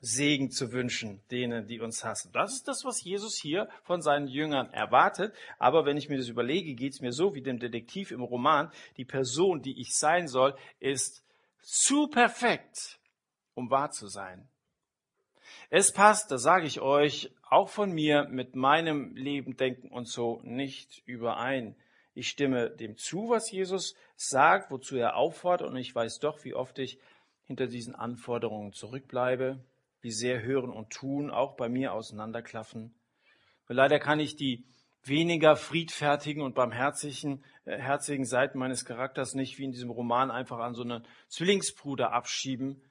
Segen 0.00 0.50
zu 0.50 0.72
wünschen 0.72 1.22
denen, 1.30 1.66
die 1.66 1.80
uns 1.80 2.04
hassen. 2.04 2.30
Das 2.32 2.52
ist 2.52 2.68
das, 2.68 2.84
was 2.84 3.02
Jesus 3.02 3.36
hier 3.36 3.68
von 3.82 4.02
seinen 4.02 4.28
Jüngern 4.28 4.70
erwartet. 4.70 5.34
Aber 5.58 5.84
wenn 5.84 5.96
ich 5.96 6.08
mir 6.08 6.18
das 6.18 6.28
überlege, 6.28 6.74
geht 6.74 6.92
es 6.92 7.00
mir 7.00 7.12
so 7.12 7.34
wie 7.34 7.42
dem 7.42 7.58
Detektiv 7.58 8.10
im 8.12 8.22
Roman. 8.22 8.70
Die 8.98 9.04
Person, 9.04 9.62
die 9.62 9.80
ich 9.80 9.96
sein 9.96 10.28
soll, 10.28 10.54
ist 10.78 11.24
zu 11.62 12.08
perfekt, 12.08 13.00
um 13.54 13.70
wahr 13.70 13.90
zu 13.90 14.06
sein. 14.06 14.48
Es 15.70 15.92
passt, 15.92 16.30
das 16.30 16.42
sage 16.42 16.66
ich 16.66 16.80
euch, 16.80 17.32
auch 17.48 17.68
von 17.68 17.90
mir 17.90 18.28
mit 18.28 18.54
meinem 18.54 19.16
Leben, 19.16 19.56
Denken 19.56 19.88
und 19.88 20.08
so 20.08 20.40
nicht 20.44 21.02
überein. 21.06 21.74
Ich 22.16 22.28
stimme 22.28 22.70
dem 22.70 22.96
zu, 22.96 23.28
was 23.28 23.50
Jesus 23.50 23.94
sagt, 24.16 24.70
wozu 24.70 24.96
er 24.96 25.16
auffordert, 25.16 25.68
und 25.68 25.76
ich 25.76 25.94
weiß 25.94 26.18
doch, 26.18 26.44
wie 26.44 26.54
oft 26.54 26.78
ich 26.78 26.98
hinter 27.44 27.66
diesen 27.66 27.94
Anforderungen 27.94 28.72
zurückbleibe, 28.72 29.62
wie 30.00 30.10
sehr 30.10 30.42
Hören 30.42 30.70
und 30.70 30.88
Tun 30.88 31.30
auch 31.30 31.56
bei 31.56 31.68
mir 31.68 31.92
auseinanderklaffen. 31.92 32.94
Und 33.68 33.76
leider 33.76 33.98
kann 33.98 34.18
ich 34.18 34.34
die 34.34 34.64
weniger 35.04 35.56
friedfertigen 35.56 36.42
und 36.42 36.54
barmherzigen 36.54 37.44
äh, 37.66 37.76
herzigen 37.78 38.24
Seiten 38.24 38.58
meines 38.58 38.86
Charakters 38.86 39.34
nicht 39.34 39.58
wie 39.58 39.64
in 39.64 39.72
diesem 39.72 39.90
Roman 39.90 40.30
einfach 40.30 40.58
an 40.58 40.74
so 40.74 40.84
einen 40.84 41.06
Zwillingsbruder 41.28 42.12
abschieben. 42.12 42.82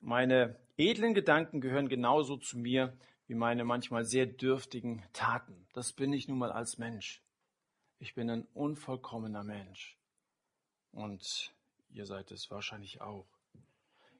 Meine 0.00 0.56
edlen 0.76 1.12
Gedanken 1.12 1.60
gehören 1.60 1.88
genauso 1.88 2.36
zu 2.36 2.56
mir 2.56 2.96
wie 3.26 3.34
meine 3.34 3.64
manchmal 3.64 4.04
sehr 4.04 4.26
dürftigen 4.26 5.02
Taten. 5.12 5.66
Das 5.72 5.92
bin 5.92 6.12
ich 6.12 6.28
nun 6.28 6.38
mal 6.38 6.52
als 6.52 6.78
Mensch. 6.78 7.23
Ich 8.04 8.12
bin 8.12 8.28
ein 8.28 8.46
unvollkommener 8.52 9.44
Mensch. 9.44 9.96
Und 10.92 11.54
ihr 11.88 12.04
seid 12.04 12.30
es 12.32 12.50
wahrscheinlich 12.50 13.00
auch. 13.00 13.26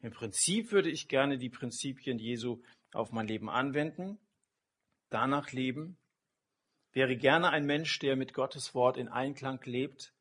Im 0.00 0.11
Prinzip 0.11 0.73
würde 0.73 0.88
ich 0.88 1.07
gerne 1.07 1.37
die 1.37 1.50
Prinzipien 1.50 2.19
Jesu 2.19 2.62
auf 2.95 3.12
mein 3.12 3.26
Leben 3.26 3.50
anwenden, 3.50 4.19
danach 5.11 5.53
leben, 5.53 5.99
wäre 6.93 7.14
gerne 7.14 7.50
ein 7.50 7.67
Mensch, 7.67 7.99
der 7.99 8.17
mit 8.17 8.33
Gottes 8.33 8.75
Wort 8.75 8.97
in 8.97 9.09
Einklang 9.09 9.61
lebt. 9.64 10.14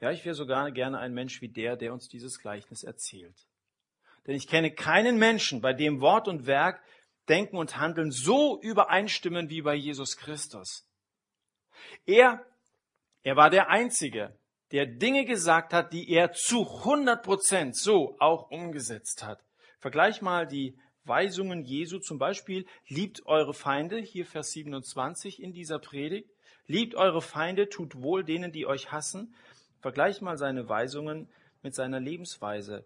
Ja, 0.00 0.12
ich 0.12 0.24
wäre 0.24 0.36
sogar 0.36 0.70
gerne 0.70 1.00
ein 1.00 1.12
Mensch 1.12 1.42
wie 1.42 1.48
der, 1.48 1.76
der 1.76 1.92
uns 1.92 2.08
dieses 2.08 2.38
Gleichnis 2.38 2.84
erzählt. 2.84 3.48
Denn 4.28 4.36
ich 4.36 4.46
kenne 4.46 4.70
keinen 4.70 5.18
Menschen, 5.18 5.60
bei 5.60 5.72
dem 5.72 6.00
Wort 6.00 6.28
und 6.28 6.46
Werk, 6.46 6.80
Denken 7.28 7.56
und 7.56 7.78
Handeln 7.78 8.12
so 8.12 8.60
übereinstimmen 8.60 9.50
wie 9.50 9.62
bei 9.62 9.74
Jesus 9.74 10.16
Christus. 10.16 10.88
Er, 12.06 12.46
er 13.22 13.36
war 13.36 13.50
der 13.50 13.68
Einzige, 13.68 14.36
der 14.72 14.86
Dinge 14.86 15.24
gesagt 15.24 15.72
hat, 15.72 15.92
die 15.92 16.10
er 16.10 16.32
zu 16.32 16.60
100 16.60 17.22
Prozent 17.22 17.76
so 17.76 18.16
auch 18.18 18.50
umgesetzt 18.50 19.24
hat. 19.24 19.42
Vergleich 19.78 20.22
mal 20.22 20.46
die 20.46 20.78
Weisungen 21.04 21.64
Jesu, 21.64 21.98
zum 21.98 22.18
Beispiel, 22.18 22.66
liebt 22.86 23.24
eure 23.26 23.54
Feinde, 23.54 23.98
hier 23.98 24.26
Vers 24.26 24.50
27 24.50 25.42
in 25.42 25.52
dieser 25.52 25.78
Predigt, 25.78 26.30
liebt 26.66 26.94
eure 26.94 27.22
Feinde, 27.22 27.68
tut 27.68 28.02
wohl 28.02 28.24
denen, 28.24 28.52
die 28.52 28.66
euch 28.66 28.92
hassen. 28.92 29.34
Vergleich 29.80 30.20
mal 30.20 30.36
seine 30.36 30.68
Weisungen 30.68 31.28
mit 31.62 31.74
seiner 31.74 32.00
Lebensweise, 32.00 32.84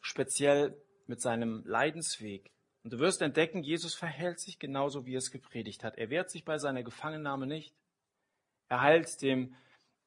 speziell 0.00 0.76
mit 1.06 1.20
seinem 1.20 1.64
Leidensweg. 1.66 2.50
Und 2.84 2.92
du 2.92 2.98
wirst 3.00 3.20
entdecken, 3.20 3.64
Jesus 3.64 3.94
verhält 3.96 4.38
sich 4.38 4.60
genauso, 4.60 5.06
wie 5.06 5.14
er 5.14 5.18
es 5.18 5.32
gepredigt 5.32 5.82
hat. 5.82 5.98
Er 5.98 6.08
wehrt 6.08 6.30
sich 6.30 6.44
bei 6.44 6.58
seiner 6.58 6.84
Gefangennahme 6.84 7.46
nicht. 7.46 7.74
Er 8.68 8.80
heilt 8.80 9.22
dem 9.22 9.56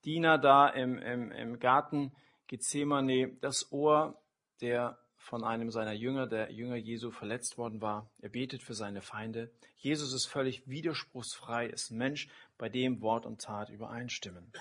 Diener 0.06 0.38
da 0.38 0.70
im, 0.70 0.98
im, 0.98 1.32
im 1.32 1.60
Garten 1.60 2.12
Gethsemane 2.48 3.38
das 3.42 3.72
Ohr, 3.72 4.22
der 4.62 4.98
von 5.18 5.44
einem 5.44 5.70
seiner 5.70 5.94
Jünger, 5.94 6.28
der 6.28 6.52
Jünger 6.52 6.78
Jesu, 6.78 7.12
verletzt 7.12 7.58
worden 7.58 7.82
war. 7.82 8.10
Er 8.20 8.30
betet 8.30 8.64
für 8.64 8.74
seine 8.74 9.02
Feinde. 9.02 9.52
Jesus 9.78 10.14
ist 10.14 10.26
völlig 10.26 10.68
widerspruchsfrei, 10.68 11.68
ist 11.68 11.92
ein 11.92 11.98
Mensch, 11.98 12.30
bei 12.58 12.70
dem 12.70 13.02
Wort 13.02 13.26
und 13.26 13.42
Tat 13.42 13.70
übereinstimmen. 13.70 14.52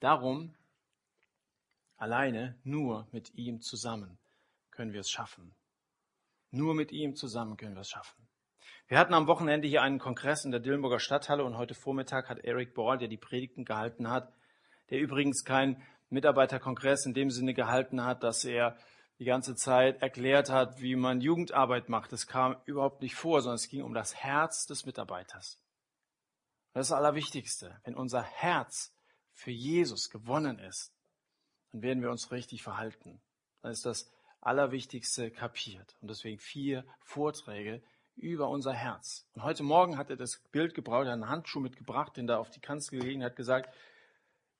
Darum, 0.00 0.54
alleine, 1.96 2.58
nur 2.64 3.06
mit 3.12 3.34
ihm 3.34 3.60
zusammen 3.60 4.18
können 4.70 4.92
wir 4.92 5.00
es 5.00 5.10
schaffen. 5.10 5.54
Nur 6.50 6.74
mit 6.74 6.92
ihm 6.92 7.16
zusammen 7.16 7.56
können 7.56 7.74
wir 7.74 7.80
es 7.80 7.90
schaffen. 7.90 8.25
Wir 8.88 9.00
hatten 9.00 9.14
am 9.14 9.26
Wochenende 9.26 9.66
hier 9.66 9.82
einen 9.82 9.98
Kongress 9.98 10.44
in 10.44 10.52
der 10.52 10.60
Dillenburger 10.60 11.00
Stadthalle 11.00 11.42
und 11.42 11.56
heute 11.56 11.74
Vormittag 11.74 12.28
hat 12.28 12.38
Eric 12.44 12.72
Ball, 12.72 12.98
der 12.98 13.08
die 13.08 13.16
Predigten 13.16 13.64
gehalten 13.64 14.08
hat, 14.08 14.32
der 14.90 15.00
übrigens 15.00 15.42
kein 15.42 15.82
Mitarbeiterkongress 16.08 17.04
in 17.04 17.12
dem 17.12 17.30
Sinne 17.30 17.52
gehalten 17.52 18.04
hat, 18.04 18.22
dass 18.22 18.44
er 18.44 18.76
die 19.18 19.24
ganze 19.24 19.56
Zeit 19.56 20.02
erklärt 20.02 20.50
hat, 20.50 20.80
wie 20.80 20.94
man 20.94 21.20
Jugendarbeit 21.20 21.88
macht. 21.88 22.12
Das 22.12 22.28
kam 22.28 22.58
überhaupt 22.64 23.02
nicht 23.02 23.16
vor, 23.16 23.42
sondern 23.42 23.56
es 23.56 23.68
ging 23.68 23.82
um 23.82 23.92
das 23.92 24.14
Herz 24.14 24.66
des 24.66 24.86
Mitarbeiters. 24.86 25.60
Das 26.72 26.86
ist 26.86 26.90
das 26.90 26.98
Allerwichtigste. 26.98 27.80
Wenn 27.82 27.96
unser 27.96 28.22
Herz 28.22 28.94
für 29.32 29.50
Jesus 29.50 30.10
gewonnen 30.10 30.60
ist, 30.60 30.94
dann 31.72 31.82
werden 31.82 32.02
wir 32.02 32.10
uns 32.12 32.30
richtig 32.30 32.62
verhalten. 32.62 33.20
Dann 33.62 33.72
ist 33.72 33.84
das 33.84 34.08
Allerwichtigste 34.40 35.32
kapiert. 35.32 35.96
Und 36.02 36.08
deswegen 36.08 36.38
vier 36.38 36.84
Vorträge 37.00 37.82
über 38.16 38.48
unser 38.48 38.72
Herz. 38.72 39.26
Und 39.34 39.42
heute 39.42 39.62
Morgen 39.62 39.98
hat 39.98 40.10
er 40.10 40.16
das 40.16 40.38
Bild 40.50 40.74
gebraucht, 40.74 41.06
einen 41.06 41.28
Handschuh 41.28 41.60
mitgebracht, 41.60 42.16
den 42.16 42.26
da 42.26 42.38
auf 42.38 42.50
die 42.50 42.60
Kanzel 42.60 42.98
gelegen 42.98 43.22
hat, 43.22 43.36
gesagt, 43.36 43.72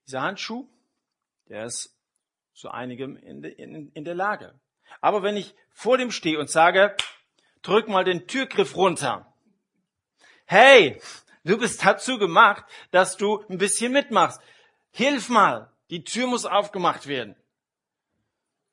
dieser 0.06 0.22
Handschuh, 0.22 0.68
der 1.48 1.64
ist 1.64 1.96
zu 2.54 2.70
einigem 2.70 3.16
in, 3.16 3.42
in, 3.42 3.90
in 3.92 4.04
der 4.04 4.14
Lage. 4.14 4.58
Aber 5.00 5.22
wenn 5.22 5.36
ich 5.36 5.54
vor 5.70 5.98
dem 5.98 6.10
stehe 6.10 6.38
und 6.38 6.50
sage, 6.50 6.96
drück 7.62 7.88
mal 7.88 8.04
den 8.04 8.26
Türgriff 8.26 8.76
runter. 8.76 9.32
Hey, 10.46 11.00
du 11.44 11.58
bist 11.58 11.84
dazu 11.84 12.18
gemacht, 12.18 12.64
dass 12.92 13.16
du 13.16 13.44
ein 13.48 13.58
bisschen 13.58 13.92
mitmachst. 13.92 14.40
Hilf 14.90 15.28
mal, 15.28 15.72
die 15.90 16.04
Tür 16.04 16.28
muss 16.28 16.46
aufgemacht 16.46 17.06
werden. 17.06 17.34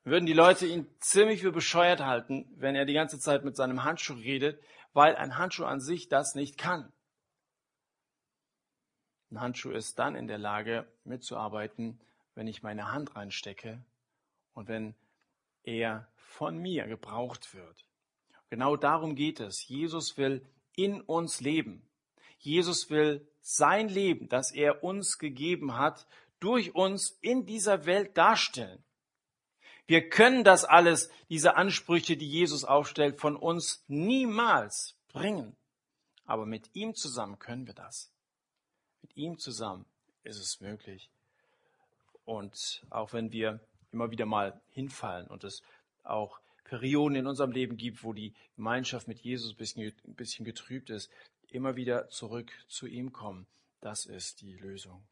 Würden 0.04 0.26
die 0.26 0.34
Leute 0.34 0.66
ihn 0.66 0.86
ziemlich 1.00 1.40
für 1.40 1.50
bescheuert 1.50 2.00
halten, 2.00 2.46
wenn 2.56 2.76
er 2.76 2.84
die 2.84 2.92
ganze 2.92 3.18
Zeit 3.18 3.44
mit 3.44 3.56
seinem 3.56 3.84
Handschuh 3.84 4.14
redet, 4.14 4.60
weil 4.94 5.16
ein 5.16 5.36
Handschuh 5.36 5.64
an 5.64 5.80
sich 5.80 6.08
das 6.08 6.34
nicht 6.34 6.56
kann. 6.56 6.90
Ein 9.30 9.40
Handschuh 9.40 9.72
ist 9.72 9.98
dann 9.98 10.14
in 10.14 10.28
der 10.28 10.38
Lage, 10.38 10.86
mitzuarbeiten, 11.04 12.00
wenn 12.34 12.46
ich 12.46 12.62
meine 12.62 12.92
Hand 12.92 13.16
reinstecke 13.16 13.84
und 14.54 14.68
wenn 14.68 14.94
er 15.64 16.08
von 16.16 16.56
mir 16.56 16.86
gebraucht 16.86 17.54
wird. 17.54 17.84
Genau 18.50 18.76
darum 18.76 19.16
geht 19.16 19.40
es. 19.40 19.66
Jesus 19.66 20.16
will 20.16 20.46
in 20.76 21.00
uns 21.00 21.40
leben. 21.40 21.88
Jesus 22.38 22.90
will 22.90 23.26
sein 23.40 23.88
Leben, 23.88 24.28
das 24.28 24.52
er 24.52 24.84
uns 24.84 25.18
gegeben 25.18 25.76
hat, 25.76 26.06
durch 26.38 26.74
uns 26.74 27.18
in 27.20 27.46
dieser 27.46 27.86
Welt 27.86 28.16
darstellen. 28.16 28.83
Wir 29.86 30.08
können 30.08 30.44
das 30.44 30.64
alles, 30.64 31.10
diese 31.28 31.56
Ansprüche, 31.56 32.16
die 32.16 32.28
Jesus 32.28 32.64
aufstellt, 32.64 33.20
von 33.20 33.36
uns 33.36 33.84
niemals 33.86 34.96
bringen. 35.08 35.56
Aber 36.24 36.46
mit 36.46 36.74
ihm 36.74 36.94
zusammen 36.94 37.38
können 37.38 37.66
wir 37.66 37.74
das. 37.74 38.10
Mit 39.02 39.16
ihm 39.16 39.38
zusammen 39.38 39.84
ist 40.22 40.38
es 40.38 40.60
möglich. 40.60 41.10
Und 42.24 42.82
auch 42.88 43.12
wenn 43.12 43.30
wir 43.32 43.60
immer 43.92 44.10
wieder 44.10 44.24
mal 44.24 44.60
hinfallen 44.70 45.26
und 45.28 45.44
es 45.44 45.62
auch 46.02 46.40
Perioden 46.64 47.16
in 47.16 47.26
unserem 47.26 47.52
Leben 47.52 47.76
gibt, 47.76 48.02
wo 48.02 48.14
die 48.14 48.34
Gemeinschaft 48.56 49.06
mit 49.06 49.20
Jesus 49.20 49.52
ein 49.52 49.56
bisschen, 49.56 49.92
ein 50.06 50.14
bisschen 50.14 50.44
getrübt 50.46 50.88
ist, 50.88 51.10
immer 51.50 51.76
wieder 51.76 52.08
zurück 52.08 52.50
zu 52.66 52.86
ihm 52.86 53.12
kommen. 53.12 53.46
Das 53.80 54.06
ist 54.06 54.40
die 54.40 54.54
Lösung. 54.54 55.04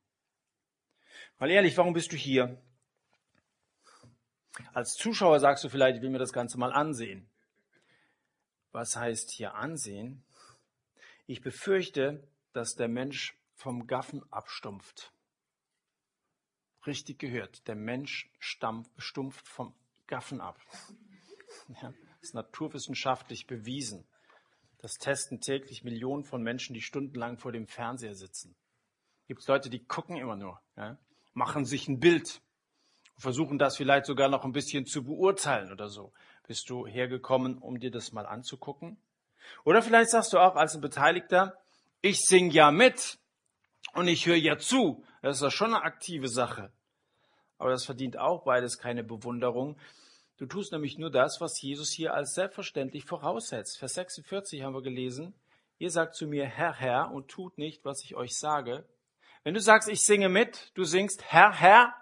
Mal 1.38 1.50
ehrlich, 1.50 1.76
warum 1.76 1.93
bist 1.93 2.12
du 2.12 2.17
hier? 2.17 2.59
Als 4.73 4.94
Zuschauer 4.94 5.40
sagst 5.40 5.64
du 5.64 5.68
vielleicht, 5.68 5.97
ich 5.97 6.02
will 6.02 6.11
mir 6.11 6.18
das 6.18 6.32
Ganze 6.32 6.59
mal 6.59 6.73
ansehen. 6.73 7.28
Was 8.71 8.97
heißt 8.97 9.30
hier 9.30 9.54
ansehen? 9.54 10.25
Ich 11.26 11.40
befürchte, 11.40 12.26
dass 12.52 12.75
der 12.75 12.88
Mensch 12.88 13.38
vom 13.54 13.87
Gaffen 13.87 14.23
abstumpft 14.32 15.12
richtig 16.87 17.18
gehört. 17.18 17.66
Der 17.68 17.76
Mensch 17.76 18.30
stumpft 18.38 19.49
vom 19.49 19.75
Gaffen 20.06 20.40
ab. 20.40 20.61
Ja, 21.82 21.92
das 21.92 22.23
ist 22.23 22.35
naturwissenschaftlich 22.35 23.47
bewiesen. 23.47 24.09
Das 24.78 24.97
testen 24.97 25.42
täglich 25.42 25.85
Millionen 25.85 26.25
von 26.25 26.42
Menschen, 26.42 26.73
die 26.73 26.80
stundenlang 26.80 27.37
vor 27.37 27.52
dem 27.52 27.66
Fernseher 27.66 28.14
sitzen. 28.14 28.56
Gibt 29.28 29.42
es 29.42 29.49
Leute, 29.49 29.68
die 29.68 29.85
gucken 29.85 30.16
immer 30.16 30.35
nur, 30.35 30.62
ja, 30.76 30.99
machen 31.35 31.66
sich 31.66 31.88
ein 31.88 32.00
Bild 32.00 32.40
versuchen 33.19 33.59
das 33.59 33.76
vielleicht 33.76 34.07
sogar 34.07 34.28
noch 34.28 34.45
ein 34.45 34.52
bisschen 34.52 34.87
zu 34.87 35.04
beurteilen 35.04 35.73
oder 35.73 35.88
so. 35.88 36.12
Bist 36.47 36.69
du 36.71 36.87
hergekommen, 36.87 37.59
um 37.59 37.78
dir 37.78 37.90
das 37.90 38.12
mal 38.12 38.26
anzugucken? 38.26 38.97
Oder 39.64 39.83
vielleicht 39.83 40.11
sagst 40.11 40.33
du 40.33 40.38
auch 40.38 40.57
als 40.57 40.75
ein 40.75 40.81
Beteiligter, 40.81 41.57
ich 42.00 42.21
sing 42.21 42.50
ja 42.50 42.71
mit 42.71 43.19
und 43.95 44.09
ich 44.09 44.26
höre 44.26 44.37
ja 44.37 44.59
zu. 44.59 45.04
Das 45.23 45.37
ist 45.37 45.42
ja 45.42 45.50
schon 45.50 45.75
eine 45.75 45.85
aktive 45.85 46.28
Sache. 46.28 46.73
Aber 47.59 47.71
das 47.71 47.85
verdient 47.85 48.19
auch 48.19 48.45
beides 48.45 48.78
keine 48.78 49.04
Bewunderung. 49.04 49.78
Du 50.37 50.47
tust 50.47 50.73
nämlich 50.73 50.99
nur 50.99 51.11
das, 51.11 51.40
was 51.40 51.61
Jesus 51.61 51.92
hier 51.92 52.14
als 52.14 52.35
selbstverständlich 52.35 53.04
voraussetzt. 53.04 53.78
Vers 53.78 53.95
46 53.95 54.62
haben 54.62 54.75
wir 54.75 54.83
gelesen. 54.83 55.35
Ihr 55.78 55.90
sagt 55.90 56.16
zu 56.16 56.26
mir, 56.26 56.47
Herr, 56.47 56.75
Herr, 56.75 57.12
und 57.12 57.28
tut 57.28 57.59
nicht, 57.59 57.85
was 57.85 58.02
ich 58.02 58.16
euch 58.16 58.37
sage. 58.37 58.85
Wenn 59.45 59.54
du 59.54 59.61
sagst, 59.61 59.88
ich 59.88 60.00
singe 60.02 60.28
mit, 60.28 60.73
du 60.75 60.85
singst, 60.85 61.23
Herr, 61.23 61.52
Herr, 61.52 61.95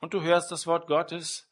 und 0.00 0.14
du 0.14 0.22
hörst 0.22 0.50
das 0.50 0.66
Wort 0.66 0.86
Gottes, 0.86 1.48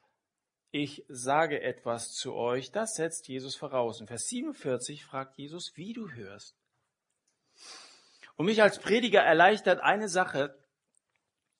ich 0.71 1.05
sage 1.09 1.63
etwas 1.63 2.13
zu 2.13 2.35
euch, 2.35 2.71
das 2.71 2.97
setzt 2.97 3.29
Jesus 3.29 3.57
voraus. 3.57 4.01
In 4.01 4.07
Vers 4.07 4.29
47 4.29 5.05
fragt 5.05 5.39
Jesus, 5.39 5.77
wie 5.77 5.93
du 5.93 6.11
hörst. 6.11 6.57
Und 8.37 8.47
mich 8.47 8.63
als 8.63 8.79
Prediger 8.79 9.23
erleichtert 9.23 9.81
eine 9.81 10.09
Sache, 10.09 10.59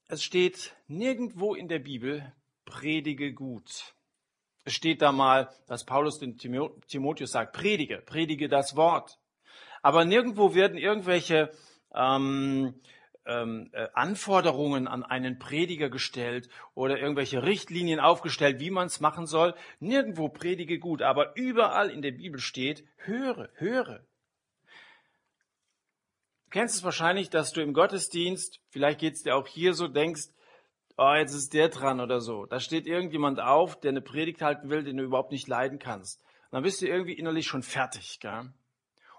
es 0.09 0.23
steht 0.23 0.77
nirgendwo 0.87 1.55
in 1.55 1.69
der 1.69 1.79
Bibel, 1.79 2.33
predige 2.65 3.33
gut. 3.33 3.95
Es 4.65 4.75
steht 4.75 5.03
da 5.03 5.13
mal, 5.13 5.49
dass 5.67 5.85
Paulus 5.85 6.19
den 6.19 6.37
Timotheus 6.37 7.33
sagt, 7.33 7.53
predige, 7.53 7.99
predige 7.99 8.49
das 8.49 8.77
Wort. 8.77 9.19
Aber 9.83 10.05
nirgendwo 10.05 10.55
werden 10.55 10.77
irgendwelche 10.77 11.51
ähm, 11.95 12.81
ähm, 13.27 13.71
äh, 13.73 13.89
Anforderungen 13.95 14.89
an 14.89 15.03
einen 15.03 15.39
Prediger 15.39 15.91
gestellt 15.91 16.49
oder 16.75 16.99
irgendwelche 16.99 17.43
Richtlinien 17.43 18.01
aufgestellt, 18.01 18.61
wie 18.61 18.71
man 18.71 18.87
es 18.87 19.01
machen 19.01 19.27
soll. 19.27 19.55
Nirgendwo 19.81 20.29
predige 20.29 20.79
gut, 20.79 21.03
aber 21.03 21.37
überall 21.37 21.91
in 21.91 22.03
der 22.03 22.13
Bibel 22.13 22.41
steht, 22.41 22.85
höre, 22.97 23.51
höre. 23.55 24.05
Du 26.45 26.51
kennst 26.51 26.77
es 26.77 26.85
wahrscheinlich, 26.85 27.29
dass 27.29 27.53
du 27.53 27.61
im 27.61 27.75
Gottesdienst, 27.75 28.61
vielleicht 28.71 29.01
geht 29.01 29.15
es 29.15 29.23
dir 29.23 29.37
auch 29.37 29.47
hier 29.47 29.75
so, 29.75 29.89
denkst, 29.89 30.29
oh, 30.97 31.13
jetzt 31.15 31.35
ist 31.35 31.53
der 31.55 31.69
dran 31.69 32.01
oder 32.01 32.21
so. 32.21 32.47
Da 32.47 32.61
steht 32.61 32.87
irgendjemand 32.87 33.41
auf, 33.41 33.79
der 33.81 33.91
eine 33.91 34.01
Predigt 34.01 34.43
halten 34.43 34.71
will, 34.71 34.85
den 34.85 34.97
du 34.97 35.05
überhaupt 35.05 35.33
nicht 35.33 35.49
leiden 35.49 35.79
kannst. 35.79 36.21
Und 36.21 36.53
dann 36.53 36.63
bist 36.63 36.81
du 36.81 36.87
irgendwie 36.87 37.15
innerlich 37.15 37.47
schon 37.47 37.63
fertig. 37.63 38.19
Gell? 38.21 38.53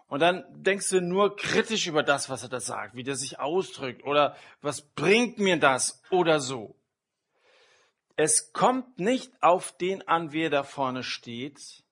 Und 0.07 0.21
dann 0.21 0.45
denkst 0.63 0.89
du 0.89 1.01
nur 1.01 1.35
kritisch 1.35 1.87
über 1.87 2.01
das, 2.01 2.29
was 2.29 2.43
er 2.43 2.49
da 2.49 2.61
sagt, 2.61 2.95
wie 2.95 3.03
der 3.03 3.15
sich 3.15 3.39
ausdrückt 3.39 4.03
oder 4.03 4.37
was 4.61 4.81
bringt 4.81 5.37
mir 5.37 5.59
das 5.59 6.01
oder 6.09 6.39
so. 6.39 6.75
Es 8.15 8.51
kommt 8.53 8.97
nicht 8.99 9.31
auf 9.43 9.75
den 9.77 10.07
an, 10.07 10.31
wer 10.31 10.49
da 10.49 10.63
vorne 10.63 11.03
steht. 11.03 11.83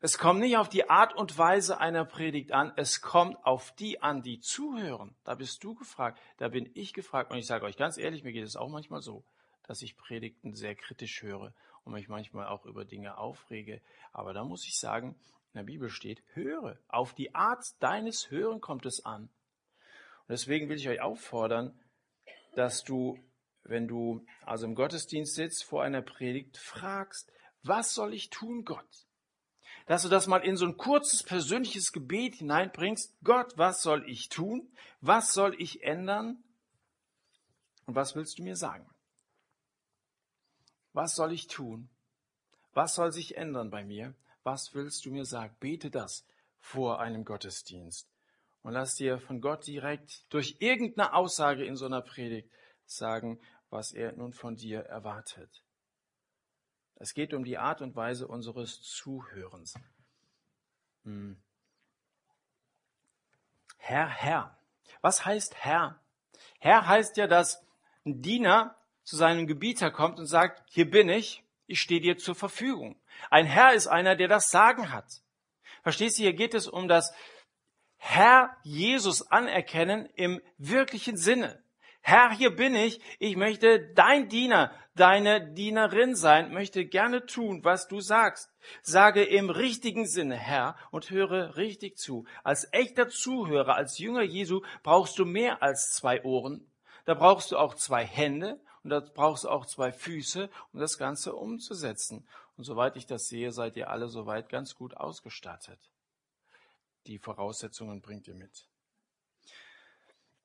Es 0.00 0.18
kommt 0.18 0.40
nicht 0.40 0.56
auf 0.56 0.68
die 0.68 0.88
Art 0.88 1.14
und 1.14 1.36
Weise 1.36 1.78
einer 1.78 2.04
Predigt 2.04 2.52
an, 2.52 2.72
es 2.76 3.02
kommt 3.02 3.36
auf 3.44 3.72
die 3.72 4.02
an, 4.02 4.22
die 4.22 4.40
zuhören. 4.40 5.14
Da 5.24 5.34
bist 5.34 5.62
du 5.64 5.74
gefragt, 5.74 6.18
da 6.38 6.48
bin 6.48 6.70
ich 6.74 6.92
gefragt. 6.92 7.30
Und 7.30 7.38
ich 7.38 7.46
sage 7.46 7.64
euch 7.66 7.76
ganz 7.76 7.98
ehrlich, 7.98 8.24
mir 8.24 8.32
geht 8.32 8.44
es 8.44 8.56
auch 8.56 8.68
manchmal 8.68 9.00
so, 9.00 9.24
dass 9.64 9.82
ich 9.82 9.96
Predigten 9.96 10.54
sehr 10.54 10.74
kritisch 10.74 11.22
höre 11.22 11.52
und 11.84 11.92
mich 11.92 12.08
manchmal 12.08 12.48
auch 12.48 12.66
über 12.66 12.84
Dinge 12.84 13.16
aufrege. 13.16 13.80
Aber 14.12 14.32
da 14.32 14.44
muss 14.44 14.66
ich 14.66 14.78
sagen, 14.78 15.14
in 15.56 15.66
der 15.66 15.72
Bibel 15.72 15.88
steht, 15.88 16.22
höre. 16.34 16.78
Auf 16.86 17.14
die 17.14 17.34
Art 17.34 17.64
deines 17.80 18.30
Hören 18.30 18.60
kommt 18.60 18.84
es 18.84 19.06
an. 19.06 19.22
Und 19.22 20.28
deswegen 20.28 20.68
will 20.68 20.76
ich 20.76 20.86
euch 20.86 21.00
auffordern, 21.00 21.80
dass 22.54 22.84
du, 22.84 23.18
wenn 23.64 23.88
du 23.88 24.26
also 24.42 24.66
im 24.66 24.74
Gottesdienst 24.74 25.34
sitzt, 25.34 25.64
vor 25.64 25.82
einer 25.82 26.02
Predigt 26.02 26.58
fragst, 26.58 27.32
was 27.62 27.94
soll 27.94 28.12
ich 28.12 28.28
tun, 28.28 28.64
Gott? 28.64 29.06
Dass 29.86 30.02
du 30.02 30.10
das 30.10 30.26
mal 30.26 30.44
in 30.44 30.56
so 30.56 30.66
ein 30.66 30.76
kurzes 30.76 31.22
persönliches 31.22 31.90
Gebet 31.90 32.34
hineinbringst. 32.34 33.16
Gott, 33.24 33.56
was 33.56 33.80
soll 33.80 34.06
ich 34.10 34.28
tun? 34.28 34.70
Was 35.00 35.32
soll 35.32 35.54
ich 35.58 35.84
ändern? 35.84 36.44
Und 37.86 37.94
was 37.94 38.14
willst 38.14 38.38
du 38.38 38.42
mir 38.42 38.56
sagen? 38.56 38.86
Was 40.92 41.14
soll 41.14 41.32
ich 41.32 41.46
tun? 41.46 41.88
Was 42.74 42.94
soll 42.94 43.10
sich 43.10 43.38
ändern 43.38 43.70
bei 43.70 43.84
mir? 43.84 44.14
Was 44.46 44.74
willst 44.74 45.04
du 45.04 45.10
mir 45.10 45.24
sagen? 45.24 45.56
Bete 45.58 45.90
das 45.90 46.24
vor 46.60 47.00
einem 47.00 47.24
Gottesdienst 47.24 48.08
und 48.62 48.72
lass 48.72 48.94
dir 48.94 49.18
von 49.18 49.40
Gott 49.40 49.66
direkt 49.66 50.24
durch 50.32 50.56
irgendeine 50.60 51.14
Aussage 51.14 51.64
in 51.64 51.74
so 51.76 51.84
einer 51.84 52.00
Predigt 52.00 52.48
sagen, 52.84 53.40
was 53.70 53.92
er 53.92 54.12
nun 54.12 54.32
von 54.32 54.54
dir 54.54 54.82
erwartet. 54.82 55.64
Es 56.94 57.12
geht 57.12 57.34
um 57.34 57.44
die 57.44 57.58
Art 57.58 57.82
und 57.82 57.96
Weise 57.96 58.28
unseres 58.28 58.80
Zuhörens. 58.82 59.74
Hm. 61.02 61.42
Herr, 63.78 64.08
Herr. 64.08 64.56
Was 65.00 65.26
heißt 65.26 65.56
Herr? 65.56 66.00
Herr 66.60 66.86
heißt 66.86 67.16
ja, 67.16 67.26
dass 67.26 67.64
ein 68.04 68.22
Diener 68.22 68.76
zu 69.02 69.16
seinem 69.16 69.48
Gebieter 69.48 69.90
kommt 69.90 70.20
und 70.20 70.26
sagt, 70.26 70.62
hier 70.70 70.88
bin 70.88 71.08
ich, 71.08 71.42
ich 71.66 71.80
stehe 71.80 72.00
dir 72.00 72.16
zur 72.16 72.36
Verfügung. 72.36 72.96
Ein 73.30 73.46
Herr 73.46 73.72
ist 73.74 73.86
einer, 73.86 74.16
der 74.16 74.28
das 74.28 74.50
Sagen 74.50 74.92
hat. 74.92 75.06
Verstehst 75.82 76.18
du, 76.18 76.22
hier 76.22 76.32
geht 76.32 76.54
es 76.54 76.66
um 76.66 76.88
das 76.88 77.12
Herr 77.96 78.56
Jesus 78.62 79.30
anerkennen 79.30 80.08
im 80.14 80.40
wirklichen 80.58 81.16
Sinne. 81.16 81.62
Herr, 82.02 82.30
hier 82.30 82.54
bin 82.54 82.76
ich, 82.76 83.00
ich 83.18 83.36
möchte 83.36 83.92
dein 83.94 84.28
Diener, 84.28 84.72
deine 84.94 85.52
Dienerin 85.52 86.14
sein, 86.14 86.52
möchte 86.52 86.84
gerne 86.86 87.26
tun, 87.26 87.64
was 87.64 87.88
du 87.88 88.00
sagst. 88.00 88.48
Sage 88.82 89.24
im 89.24 89.50
richtigen 89.50 90.06
Sinne, 90.06 90.36
Herr, 90.36 90.76
und 90.92 91.10
höre 91.10 91.56
richtig 91.56 91.98
zu. 91.98 92.24
Als 92.44 92.68
echter 92.72 93.08
Zuhörer, 93.08 93.74
als 93.74 93.98
Jünger 93.98 94.22
Jesu 94.22 94.62
brauchst 94.84 95.18
du 95.18 95.24
mehr 95.24 95.62
als 95.64 95.90
zwei 95.94 96.22
Ohren. 96.22 96.70
Da 97.06 97.14
brauchst 97.14 97.50
du 97.50 97.56
auch 97.56 97.74
zwei 97.74 98.04
Hände 98.04 98.60
und 98.86 98.90
da 98.90 99.00
brauchst 99.00 99.42
du 99.42 99.48
auch 99.48 99.66
zwei 99.66 99.90
Füße, 99.90 100.48
um 100.72 100.78
das 100.78 100.96
Ganze 100.96 101.34
umzusetzen. 101.34 102.24
Und 102.56 102.62
soweit 102.62 102.96
ich 102.96 103.04
das 103.04 103.26
sehe, 103.26 103.50
seid 103.50 103.76
ihr 103.76 103.90
alle 103.90 104.06
soweit 104.06 104.48
ganz 104.48 104.76
gut 104.76 104.96
ausgestattet. 104.96 105.80
Die 107.08 107.18
Voraussetzungen 107.18 108.00
bringt 108.00 108.28
ihr 108.28 108.36
mit. 108.36 108.68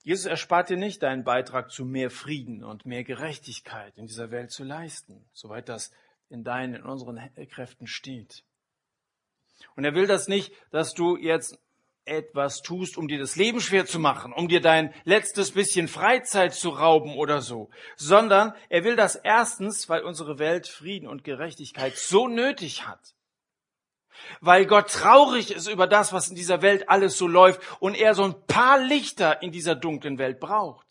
Jesus 0.01 0.25
erspart 0.25 0.71
dir 0.71 0.77
nicht 0.77 1.03
deinen 1.03 1.23
Beitrag 1.23 1.69
zu 1.69 1.85
mehr 1.85 2.09
Frieden 2.09 2.63
und 2.63 2.83
mehr 2.83 3.03
Gerechtigkeit 3.03 3.95
in 3.99 4.07
dieser 4.07 4.31
Welt 4.31 4.49
zu 4.49 4.63
leisten, 4.63 5.23
soweit 5.33 5.69
das 5.69 5.91
in 6.27 6.43
deinen, 6.43 6.73
in 6.73 6.81
unseren 6.81 7.19
Kräften 7.51 7.85
steht. 7.85 8.43
Und 9.75 9.83
er 9.83 9.93
will 9.93 10.07
das 10.07 10.27
nicht, 10.27 10.51
dass 10.71 10.95
du 10.95 11.15
jetzt 11.15 11.59
etwas 12.05 12.61
tust, 12.61 12.97
um 12.97 13.07
dir 13.07 13.19
das 13.19 13.35
Leben 13.35 13.61
schwer 13.61 13.85
zu 13.85 13.99
machen, 13.99 14.33
um 14.33 14.47
dir 14.47 14.61
dein 14.61 14.93
letztes 15.03 15.51
bisschen 15.51 15.87
Freizeit 15.87 16.53
zu 16.53 16.69
rauben 16.69 17.15
oder 17.15 17.41
so, 17.41 17.69
sondern 17.95 18.53
er 18.69 18.83
will 18.83 18.95
das 18.95 19.15
erstens, 19.15 19.87
weil 19.89 20.03
unsere 20.03 20.39
Welt 20.39 20.67
Frieden 20.67 21.07
und 21.07 21.23
Gerechtigkeit 21.23 21.97
so 21.97 22.27
nötig 22.27 22.87
hat. 22.87 23.15
Weil 24.39 24.65
Gott 24.65 24.89
traurig 24.91 25.51
ist 25.51 25.67
über 25.67 25.87
das, 25.87 26.13
was 26.13 26.27
in 26.27 26.35
dieser 26.35 26.61
Welt 26.61 26.89
alles 26.89 27.17
so 27.17 27.27
läuft 27.27 27.61
und 27.79 27.95
er 27.95 28.13
so 28.13 28.23
ein 28.23 28.45
paar 28.45 28.79
Lichter 28.79 29.41
in 29.41 29.51
dieser 29.51 29.75
dunklen 29.75 30.17
Welt 30.17 30.39
braucht. 30.39 30.87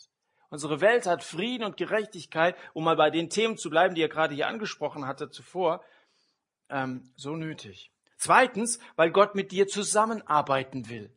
Unsere 0.50 0.80
Welt 0.80 1.06
hat 1.06 1.22
Frieden 1.22 1.64
und 1.64 1.76
Gerechtigkeit, 1.76 2.56
um 2.72 2.84
mal 2.84 2.96
bei 2.96 3.10
den 3.10 3.30
Themen 3.30 3.56
zu 3.56 3.70
bleiben, 3.70 3.94
die 3.94 4.02
er 4.02 4.08
gerade 4.08 4.34
hier 4.34 4.48
angesprochen 4.48 5.06
hatte 5.06 5.30
zuvor, 5.30 5.84
ähm, 6.68 7.12
so 7.14 7.36
nötig. 7.36 7.92
Zweitens, 8.20 8.78
weil 8.96 9.10
Gott 9.10 9.34
mit 9.34 9.50
dir 9.50 9.66
zusammenarbeiten 9.66 10.90
will. 10.90 11.10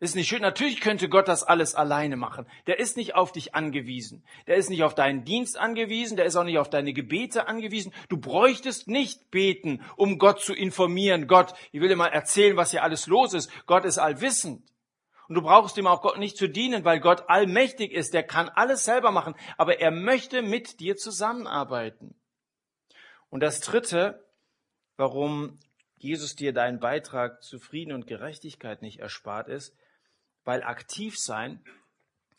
Ist 0.00 0.16
nicht 0.16 0.28
schön? 0.28 0.40
Natürlich 0.40 0.80
könnte 0.80 1.10
Gott 1.10 1.28
das 1.28 1.44
alles 1.44 1.74
alleine 1.74 2.16
machen. 2.16 2.46
Der 2.66 2.78
ist 2.78 2.96
nicht 2.96 3.14
auf 3.14 3.32
dich 3.32 3.54
angewiesen. 3.54 4.24
Der 4.46 4.56
ist 4.56 4.70
nicht 4.70 4.82
auf 4.82 4.94
deinen 4.94 5.26
Dienst 5.26 5.58
angewiesen. 5.58 6.16
Der 6.16 6.24
ist 6.24 6.36
auch 6.36 6.44
nicht 6.44 6.56
auf 6.56 6.70
deine 6.70 6.94
Gebete 6.94 7.48
angewiesen. 7.48 7.92
Du 8.08 8.16
bräuchtest 8.16 8.88
nicht 8.88 9.30
beten, 9.30 9.84
um 9.96 10.18
Gott 10.18 10.40
zu 10.40 10.54
informieren. 10.54 11.26
Gott, 11.26 11.52
ich 11.70 11.82
will 11.82 11.88
dir 11.88 11.96
mal 11.96 12.06
erzählen, 12.06 12.56
was 12.56 12.70
hier 12.70 12.82
alles 12.82 13.06
los 13.08 13.34
ist. 13.34 13.50
Gott 13.66 13.84
ist 13.84 13.98
allwissend. 13.98 14.62
Und 15.28 15.34
du 15.34 15.42
brauchst 15.42 15.76
ihm 15.76 15.86
auch 15.86 16.00
Gott 16.00 16.18
nicht 16.18 16.38
zu 16.38 16.48
dienen, 16.48 16.86
weil 16.86 17.00
Gott 17.00 17.28
allmächtig 17.28 17.92
ist. 17.92 18.14
Der 18.14 18.22
kann 18.22 18.48
alles 18.48 18.86
selber 18.86 19.10
machen. 19.10 19.34
Aber 19.58 19.80
er 19.80 19.90
möchte 19.90 20.40
mit 20.40 20.80
dir 20.80 20.96
zusammenarbeiten. 20.96 22.14
Und 23.28 23.42
das 23.42 23.60
dritte, 23.60 24.24
warum 24.96 25.58
Jesus 25.98 26.36
dir 26.36 26.52
deinen 26.52 26.80
Beitrag 26.80 27.42
zu 27.42 27.58
Frieden 27.58 27.92
und 27.92 28.06
Gerechtigkeit 28.06 28.82
nicht 28.82 29.00
erspart 29.00 29.48
ist, 29.48 29.76
weil 30.44 30.62
aktiv 30.62 31.18
sein 31.18 31.62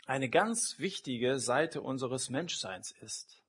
eine 0.06 0.30
ganz 0.30 0.80
wichtige 0.80 1.40
Seite 1.40 1.82
unseres 1.82 2.30
Menschseins 2.30 2.92
ist. 3.02 3.44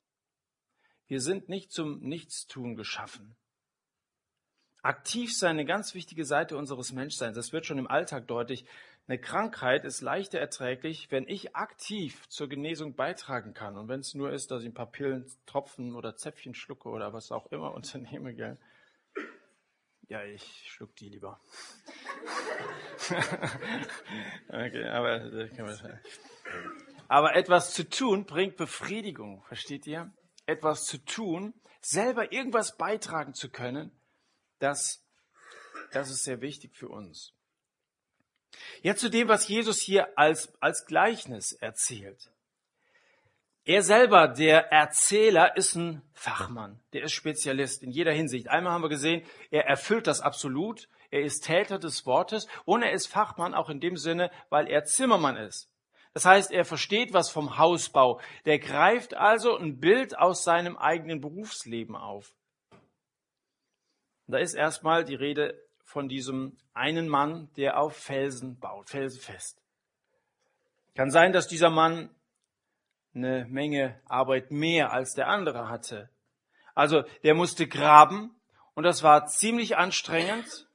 Wir 1.07 1.21
sind 1.21 1.49
nicht 1.49 1.73
zum 1.73 2.01
Nichtstun 2.01 2.77
geschaffen. 2.77 3.35
Aktiv 4.83 5.37
sein 5.37 5.51
eine 5.57 5.65
ganz 5.65 5.95
wichtige 5.95 6.25
Seite 6.25 6.57
unseres 6.57 6.93
Menschseins. 6.93 7.37
Das 7.37 7.53
wird 7.53 7.67
schon 7.67 7.79
im 7.79 7.87
Alltag 7.87 8.27
deutlich. 8.29 8.65
Eine 9.07 9.19
Krankheit 9.19 9.85
ist 9.85 10.01
leichter 10.01 10.39
erträglich, 10.39 11.11
wenn 11.11 11.27
ich 11.29 11.57
aktiv 11.57 12.29
zur 12.29 12.49
Genesung 12.49 12.95
beitragen 12.95 13.55
kann. 13.55 13.77
Und 13.77 13.89
wenn 13.89 14.01
es 14.01 14.15
nur 14.15 14.33
ist, 14.33 14.51
dass 14.51 14.63
ich 14.63 14.69
ein 14.69 14.75
paar 14.75 14.91
Pillen, 14.91 15.27
Tropfen 15.47 15.95
oder 15.95 16.17
Zäpfchen 16.17 16.55
schlucke 16.55 16.89
oder 16.89 17.13
was 17.13 17.33
auch 17.33 17.51
immer 17.51 17.75
unternehme, 17.75 18.35
gell? 18.35 18.57
Ja, 20.11 20.25
ich 20.25 20.43
schluck 20.69 20.97
die 20.97 21.09
lieber. 21.09 21.41
okay, 24.49 24.85
aber, 24.89 26.01
aber 27.07 27.37
etwas 27.37 27.73
zu 27.75 27.89
tun 27.89 28.27
bringt 28.27 28.57
Befriedigung, 28.57 29.45
versteht 29.45 29.87
ihr? 29.87 30.13
Etwas 30.47 30.87
zu 30.87 30.99
tun, 30.99 31.55
selber 31.81 32.33
irgendwas 32.33 32.77
beitragen 32.77 33.35
zu 33.35 33.51
können, 33.51 33.93
das, 34.59 35.07
das 35.93 36.11
ist 36.11 36.25
sehr 36.25 36.41
wichtig 36.41 36.75
für 36.75 36.89
uns. 36.89 37.33
Jetzt 38.83 39.03
zu 39.03 39.11
dem, 39.11 39.29
was 39.29 39.47
Jesus 39.47 39.81
hier 39.81 40.19
als, 40.19 40.53
als 40.61 40.87
Gleichnis 40.87 41.53
erzählt. 41.53 42.33
Er 43.71 43.85
selber, 43.85 44.27
der 44.27 44.73
Erzähler, 44.73 45.57
ist 45.57 45.77
ein 45.77 46.03
Fachmann. 46.13 46.81
Der 46.93 47.05
ist 47.05 47.13
Spezialist 47.13 47.85
in 47.85 47.93
jeder 47.93 48.11
Hinsicht. 48.11 48.49
Einmal 48.49 48.73
haben 48.73 48.83
wir 48.83 48.89
gesehen, 48.89 49.23
er 49.53 49.65
erfüllt 49.67 50.09
das 50.09 50.21
absolut. 50.21 50.89
Er 51.13 51.21
ist 51.21 51.43
Täter 51.43 51.79
des 51.79 52.05
Wortes 52.05 52.49
und 52.65 52.83
er 52.83 52.91
ist 52.91 53.07
Fachmann 53.07 53.55
auch 53.55 53.71
in 53.71 53.79
dem 53.79 53.97
Sinne, 53.97 54.33
weil 54.49 54.67
er 54.67 54.87
Zimmermann 54.87 55.37
ist. 55.37 55.71
Das 56.15 56.25
heißt, 56.25 56.51
er 56.51 56.65
versteht 56.65 57.13
was 57.13 57.31
vom 57.31 57.59
Hausbau. 57.59 58.21
Der 58.45 58.59
greift 58.59 59.15
also 59.15 59.57
ein 59.57 59.79
Bild 59.79 60.19
aus 60.19 60.43
seinem 60.43 60.77
eigenen 60.77 61.21
Berufsleben 61.21 61.95
auf. 61.95 62.35
Da 64.27 64.39
ist 64.39 64.55
erstmal 64.55 65.05
die 65.05 65.15
Rede 65.15 65.63
von 65.85 66.09
diesem 66.09 66.57
einen 66.75 67.09
Mann, 67.09 67.49
der 67.57 67.79
auf 67.79 67.97
Felsen 67.97 68.59
baut, 68.59 68.91
felsenfest. 68.91 69.63
Kann 70.97 71.13
sein, 71.13 71.33
dass 71.33 71.47
dieser 71.47 71.71
Mann 71.71 72.11
eine 73.15 73.47
Menge 73.49 74.01
Arbeit 74.07 74.51
mehr 74.51 74.93
als 74.93 75.15
der 75.15 75.29
andere 75.29 75.69
hatte. 75.69 76.11
Also 76.75 77.03
der 77.25 77.35
musste 77.35 77.67
graben 77.67 78.35
und 78.75 78.85
das 78.85 79.03
war 79.03 79.27
ziemlich 79.27 79.77
anstrengend. 79.77 80.69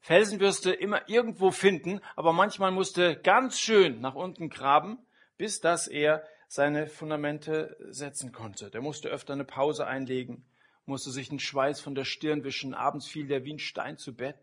Felsen 0.00 0.40
wirst 0.40 0.64
du 0.64 0.72
immer 0.72 1.08
irgendwo 1.08 1.50
finden, 1.50 2.00
aber 2.16 2.32
manchmal 2.32 2.70
musste 2.70 3.16
ganz 3.16 3.58
schön 3.58 4.00
nach 4.00 4.14
unten 4.14 4.48
graben, 4.48 4.98
bis 5.36 5.60
dass 5.60 5.88
er 5.88 6.22
seine 6.46 6.86
Fundamente 6.86 7.76
setzen 7.90 8.32
konnte. 8.32 8.70
Der 8.70 8.80
musste 8.80 9.08
öfter 9.08 9.34
eine 9.34 9.44
Pause 9.44 9.86
einlegen, 9.86 10.46
musste 10.86 11.10
sich 11.10 11.28
den 11.28 11.40
Schweiß 11.40 11.80
von 11.80 11.94
der 11.94 12.04
Stirn 12.04 12.44
wischen, 12.44 12.74
abends 12.74 13.06
fiel 13.06 13.26
der 13.26 13.44
wie 13.44 13.54
ein 13.54 13.58
Stein 13.58 13.98
zu 13.98 14.14
Bett. 14.14 14.38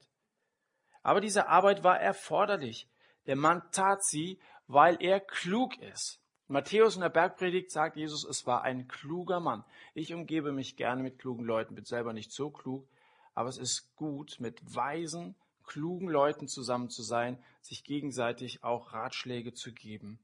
Aber 1.01 1.21
diese 1.21 1.47
Arbeit 1.47 1.83
war 1.83 1.99
erforderlich. 1.99 2.87
Der 3.25 3.35
Mann 3.35 3.63
tat 3.71 4.03
sie, 4.03 4.39
weil 4.67 4.97
er 4.99 5.19
klug 5.19 5.77
ist. 5.79 6.19
Matthäus 6.47 6.95
in 6.95 7.01
der 7.01 7.09
Bergpredigt 7.09 7.71
sagt 7.71 7.97
Jesus, 7.97 8.23
es 8.23 8.45
war 8.45 8.61
ein 8.63 8.87
kluger 8.87 9.39
Mann. 9.39 9.63
Ich 9.95 10.13
umgebe 10.13 10.51
mich 10.51 10.75
gerne 10.75 11.01
mit 11.01 11.17
klugen 11.17 11.43
Leuten, 11.43 11.75
bin 11.75 11.85
selber 11.85 12.13
nicht 12.13 12.31
so 12.31 12.51
klug, 12.51 12.87
aber 13.33 13.49
es 13.49 13.57
ist 13.57 13.95
gut, 13.95 14.37
mit 14.39 14.61
weisen, 14.75 15.35
klugen 15.65 16.07
Leuten 16.07 16.47
zusammen 16.47 16.89
zu 16.89 17.01
sein, 17.01 17.39
sich 17.61 17.83
gegenseitig 17.83 18.63
auch 18.63 18.93
Ratschläge 18.93 19.53
zu 19.53 19.73
geben. 19.73 20.19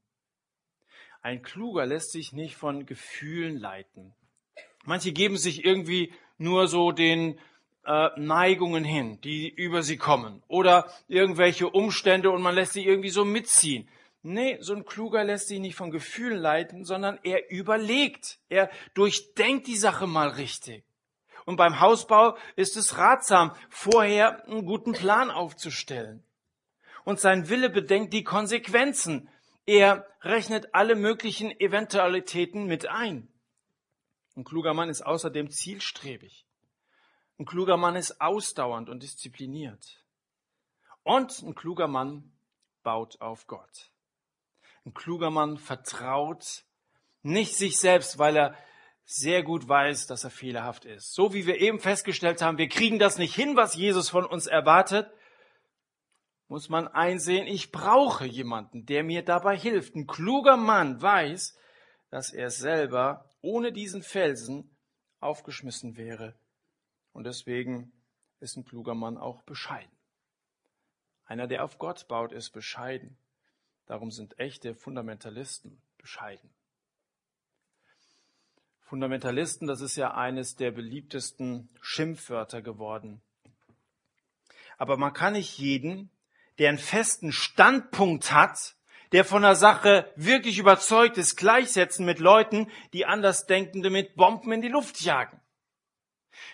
Ein 1.22 1.42
Kluger 1.42 1.86
lässt 1.86 2.12
sich 2.12 2.32
nicht 2.32 2.56
von 2.56 2.86
Gefühlen 2.86 3.56
leiten. 3.56 4.14
Manche 4.84 5.12
geben 5.12 5.36
sich 5.36 5.64
irgendwie 5.64 6.12
nur 6.38 6.66
so 6.68 6.92
den 6.92 7.38
äh, 7.84 8.08
Neigungen 8.16 8.84
hin, 8.84 9.20
die 9.22 9.48
über 9.48 9.82
sie 9.82 9.96
kommen, 9.96 10.42
oder 10.48 10.88
irgendwelche 11.08 11.68
Umstände 11.68 12.30
und 12.30 12.42
man 12.42 12.54
lässt 12.54 12.72
sie 12.72 12.84
irgendwie 12.84 13.10
so 13.10 13.24
mitziehen. 13.24 13.88
Nee, 14.22 14.58
so 14.60 14.74
ein 14.74 14.84
Kluger 14.84 15.24
lässt 15.24 15.48
sich 15.48 15.58
nicht 15.58 15.74
von 15.74 15.90
Gefühlen 15.90 16.38
leiten, 16.38 16.84
sondern 16.84 17.18
er 17.24 17.50
überlegt. 17.50 18.38
Er 18.48 18.70
durchdenkt 18.94 19.66
die 19.66 19.76
Sache 19.76 20.06
mal 20.06 20.28
richtig. 20.28 20.84
Und 21.44 21.56
beim 21.56 21.80
Hausbau 21.80 22.36
ist 22.54 22.76
es 22.76 22.98
ratsam, 22.98 23.52
vorher 23.68 24.44
einen 24.46 24.64
guten 24.64 24.92
Plan 24.92 25.30
aufzustellen. 25.30 26.24
Und 27.04 27.18
sein 27.18 27.48
Wille 27.48 27.68
bedenkt 27.68 28.12
die 28.12 28.22
Konsequenzen. 28.22 29.28
Er 29.66 30.06
rechnet 30.20 30.72
alle 30.72 30.94
möglichen 30.94 31.50
Eventualitäten 31.58 32.66
mit 32.66 32.88
ein. 32.88 33.28
Ein 34.36 34.44
kluger 34.44 34.72
Mann 34.72 34.88
ist 34.88 35.02
außerdem 35.02 35.50
zielstrebig. 35.50 36.46
Ein 37.38 37.44
kluger 37.44 37.76
Mann 37.76 37.96
ist 37.96 38.20
ausdauernd 38.20 38.88
und 38.88 39.02
diszipliniert. 39.02 40.04
Und 41.02 41.42
ein 41.42 41.56
kluger 41.56 41.88
Mann 41.88 42.32
baut 42.84 43.20
auf 43.20 43.48
Gott. 43.48 43.90
Ein 44.84 44.94
kluger 44.94 45.30
Mann 45.30 45.58
vertraut 45.58 46.64
nicht 47.22 47.56
sich 47.56 47.78
selbst, 47.78 48.18
weil 48.18 48.36
er 48.36 48.56
sehr 49.04 49.42
gut 49.42 49.68
weiß, 49.68 50.06
dass 50.06 50.24
er 50.24 50.30
fehlerhaft 50.30 50.84
ist. 50.84 51.12
So 51.14 51.32
wie 51.34 51.46
wir 51.46 51.60
eben 51.60 51.78
festgestellt 51.78 52.42
haben, 52.42 52.58
wir 52.58 52.68
kriegen 52.68 52.98
das 52.98 53.18
nicht 53.18 53.34
hin, 53.34 53.56
was 53.56 53.74
Jesus 53.74 54.08
von 54.08 54.24
uns 54.24 54.46
erwartet, 54.46 55.10
muss 56.48 56.68
man 56.68 56.86
einsehen, 56.86 57.46
ich 57.46 57.72
brauche 57.72 58.26
jemanden, 58.26 58.84
der 58.84 59.04
mir 59.04 59.24
dabei 59.24 59.56
hilft. 59.56 59.94
Ein 59.94 60.06
kluger 60.06 60.56
Mann 60.56 61.00
weiß, 61.00 61.56
dass 62.10 62.32
er 62.32 62.50
selber 62.50 63.30
ohne 63.40 63.72
diesen 63.72 64.02
Felsen 64.02 64.76
aufgeschmissen 65.20 65.96
wäre. 65.96 66.34
Und 67.12 67.24
deswegen 67.24 67.92
ist 68.40 68.56
ein 68.56 68.64
kluger 68.64 68.94
Mann 68.94 69.16
auch 69.16 69.42
bescheiden. 69.42 69.90
Einer, 71.24 71.46
der 71.46 71.64
auf 71.64 71.78
Gott 71.78 72.06
baut, 72.08 72.32
ist 72.32 72.50
bescheiden. 72.50 73.16
Darum 73.86 74.10
sind 74.10 74.38
echte 74.38 74.74
Fundamentalisten 74.74 75.80
bescheiden. 75.98 76.50
Fundamentalisten, 78.80 79.66
das 79.66 79.80
ist 79.80 79.96
ja 79.96 80.14
eines 80.14 80.56
der 80.56 80.70
beliebtesten 80.70 81.68
Schimpfwörter 81.80 82.60
geworden. 82.60 83.22
Aber 84.76 84.96
man 84.96 85.12
kann 85.12 85.32
nicht 85.32 85.58
jeden, 85.58 86.10
der 86.58 86.68
einen 86.68 86.78
festen 86.78 87.32
Standpunkt 87.32 88.32
hat, 88.32 88.76
der 89.12 89.24
von 89.24 89.42
der 89.42 89.56
Sache 89.56 90.10
wirklich 90.16 90.58
überzeugt 90.58 91.18
ist, 91.18 91.36
gleichsetzen 91.36 92.04
mit 92.04 92.18
Leuten, 92.18 92.70
die 92.92 93.06
Andersdenkende 93.06 93.90
mit 93.90 94.14
Bomben 94.16 94.52
in 94.52 94.62
die 94.62 94.68
Luft 94.68 95.00
jagen. 95.00 95.40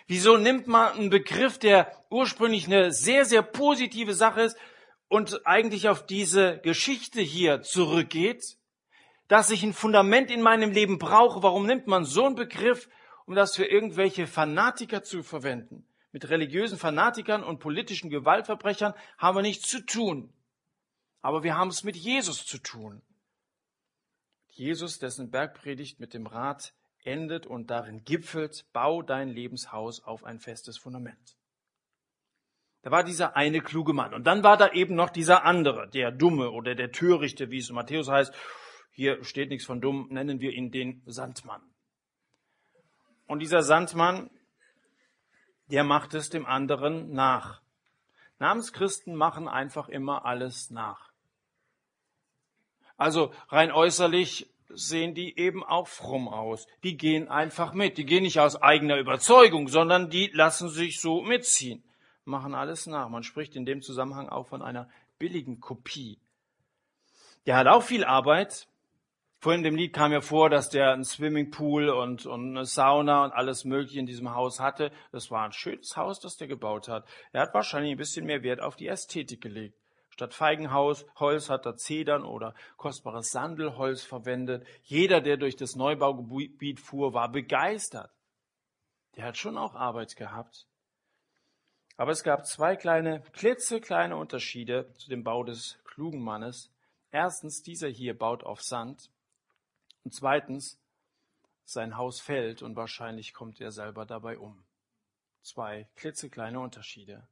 Wieso 0.07 0.37
nimmt 0.37 0.67
man 0.67 0.93
einen 0.93 1.09
Begriff, 1.09 1.57
der 1.57 1.91
ursprünglich 2.09 2.67
eine 2.67 2.91
sehr, 2.91 3.25
sehr 3.25 3.41
positive 3.41 4.13
Sache 4.13 4.41
ist, 4.41 4.57
und 5.09 5.45
eigentlich 5.45 5.89
auf 5.89 6.05
diese 6.05 6.59
Geschichte 6.59 7.19
hier 7.19 7.61
zurückgeht, 7.61 8.57
dass 9.27 9.51
ich 9.51 9.63
ein 9.63 9.73
Fundament 9.73 10.31
in 10.31 10.41
meinem 10.41 10.71
Leben 10.71 10.97
brauche, 10.97 11.43
warum 11.43 11.65
nimmt 11.65 11.87
man 11.87 12.05
so 12.05 12.25
einen 12.25 12.35
Begriff, 12.35 12.89
um 13.25 13.35
das 13.35 13.55
für 13.55 13.65
irgendwelche 13.65 14.27
Fanatiker 14.27 15.03
zu 15.03 15.23
verwenden? 15.23 15.85
Mit 16.11 16.29
religiösen 16.29 16.77
Fanatikern 16.77 17.43
und 17.43 17.59
politischen 17.59 18.09
Gewaltverbrechern 18.09 18.93
haben 19.17 19.37
wir 19.37 19.41
nichts 19.41 19.67
zu 19.67 19.85
tun. 19.85 20.33
Aber 21.21 21.43
wir 21.43 21.55
haben 21.55 21.69
es 21.69 21.83
mit 21.83 21.95
Jesus 21.95 22.45
zu 22.45 22.57
tun. 22.57 23.01
Jesus, 24.49 24.99
dessen 24.99 25.29
Bergpredigt 25.29 25.99
mit 25.99 26.13
dem 26.13 26.25
Rat 26.25 26.73
endet 27.03 27.45
und 27.45 27.69
darin 27.69 28.03
gipfelt, 28.03 28.65
bau 28.73 29.01
dein 29.01 29.29
Lebenshaus 29.29 30.03
auf 30.03 30.23
ein 30.23 30.39
festes 30.39 30.77
Fundament. 30.77 31.37
Da 32.81 32.91
war 32.91 33.03
dieser 33.03 33.35
eine 33.35 33.61
kluge 33.61 33.93
Mann. 33.93 34.13
Und 34.13 34.25
dann 34.25 34.43
war 34.43 34.55
da 34.55 34.71
eben 34.71 34.95
noch 34.95 35.09
dieser 35.09 35.43
andere, 35.43 35.89
der 35.89 36.11
Dumme 36.11 36.51
oder 36.51 36.75
der 36.75 36.91
Törichte, 36.91 37.51
wie 37.51 37.57
es 37.57 37.69
in 37.69 37.75
Matthäus 37.75 38.07
heißt. 38.07 38.33
Hier 38.91 39.23
steht 39.23 39.49
nichts 39.49 39.65
von 39.65 39.81
dumm, 39.81 40.07
nennen 40.09 40.39
wir 40.39 40.51
ihn 40.51 40.71
den 40.71 41.03
Sandmann. 41.05 41.61
Und 43.27 43.39
dieser 43.39 43.63
Sandmann, 43.63 44.29
der 45.67 45.83
macht 45.83 46.13
es 46.13 46.29
dem 46.29 46.45
anderen 46.45 47.11
nach. 47.11 47.61
Namenschristen 48.39 49.13
machen 49.13 49.47
einfach 49.47 49.89
immer 49.89 50.25
alles 50.25 50.71
nach. 50.71 51.11
Also 52.95 53.33
rein 53.49 53.71
äußerlich 53.71 54.49
sehen 54.69 55.15
die 55.15 55.37
eben 55.37 55.63
auch 55.63 55.87
fromm 55.87 56.27
aus. 56.27 56.65
Die 56.83 56.95
gehen 56.95 57.27
einfach 57.27 57.73
mit. 57.73 57.97
Die 57.97 58.05
gehen 58.05 58.23
nicht 58.23 58.39
aus 58.39 58.61
eigener 58.61 58.97
Überzeugung, 58.97 59.67
sondern 59.67 60.09
die 60.09 60.27
lassen 60.33 60.69
sich 60.69 61.01
so 61.01 61.21
mitziehen 61.21 61.83
machen 62.29 62.55
alles 62.55 62.87
nach. 62.87 63.09
Man 63.09 63.23
spricht 63.23 63.55
in 63.55 63.65
dem 63.65 63.81
Zusammenhang 63.81 64.29
auch 64.29 64.47
von 64.47 64.61
einer 64.61 64.89
billigen 65.17 65.59
Kopie. 65.59 66.19
Der 67.45 67.57
hat 67.57 67.67
auch 67.67 67.83
viel 67.83 68.05
Arbeit. 68.05 68.67
Vorhin 69.41 69.59
in 69.59 69.71
dem 69.71 69.75
Lied 69.75 69.93
kam 69.93 70.11
ja 70.11 70.21
vor, 70.21 70.49
dass 70.49 70.69
der 70.69 70.91
einen 70.91 71.05
Swimmingpool 71.05 71.89
und, 71.89 72.25
und 72.25 72.49
eine 72.49 72.65
Sauna 72.65 73.23
und 73.23 73.31
alles 73.31 73.63
Mögliche 73.63 73.99
in 73.99 74.05
diesem 74.05 74.33
Haus 74.33 74.59
hatte. 74.59 74.91
Das 75.11 75.31
war 75.31 75.45
ein 75.45 75.53
schönes 75.53 75.95
Haus, 75.95 76.19
das 76.19 76.35
der 76.35 76.47
gebaut 76.47 76.89
hat. 76.89 77.07
Er 77.31 77.41
hat 77.41 77.53
wahrscheinlich 77.53 77.91
ein 77.91 77.97
bisschen 77.97 78.25
mehr 78.25 78.43
Wert 78.43 78.61
auf 78.61 78.75
die 78.75 78.87
Ästhetik 78.87 79.41
gelegt. 79.41 79.77
Statt 80.09 80.33
Feigenhaus, 80.33 81.05
Holz 81.15 81.49
hat 81.49 81.65
er 81.65 81.77
Zedern 81.77 82.25
oder 82.25 82.53
kostbares 82.75 83.31
Sandelholz 83.31 84.03
verwendet. 84.03 84.67
Jeder, 84.83 85.21
der 85.21 85.37
durch 85.37 85.55
das 85.55 85.77
Neubaugebiet 85.77 86.81
fuhr, 86.81 87.13
war 87.13 87.31
begeistert. 87.31 88.11
Der 89.15 89.23
hat 89.23 89.37
schon 89.37 89.57
auch 89.57 89.75
Arbeit 89.75 90.17
gehabt. 90.17 90.68
Aber 91.99 92.13
es 92.13 92.23
gab 92.23 92.45
zwei 92.45 92.77
kleine, 92.77 93.19
klitzekleine 93.33 94.15
Unterschiede 94.15 94.89
zu 94.93 95.09
dem 95.09 95.25
Bau 95.25 95.43
des 95.43 95.77
klugen 95.83 96.23
Mannes. 96.23 96.71
Erstens, 97.11 97.61
dieser 97.61 97.89
hier 97.89 98.17
baut 98.17 98.45
auf 98.45 98.61
Sand. 98.63 99.09
Und 100.05 100.13
zweitens, 100.13 100.79
sein 101.65 101.97
Haus 101.97 102.21
fällt 102.21 102.61
und 102.61 102.77
wahrscheinlich 102.77 103.33
kommt 103.33 103.59
er 103.59 103.71
selber 103.71 104.05
dabei 104.05 104.37
um. 104.37 104.63
Zwei 105.41 105.89
klitzekleine 105.97 106.61
Unterschiede. 106.61 107.27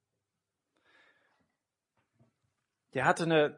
Der 2.94 3.06
hatte 3.06 3.24
eine 3.24 3.58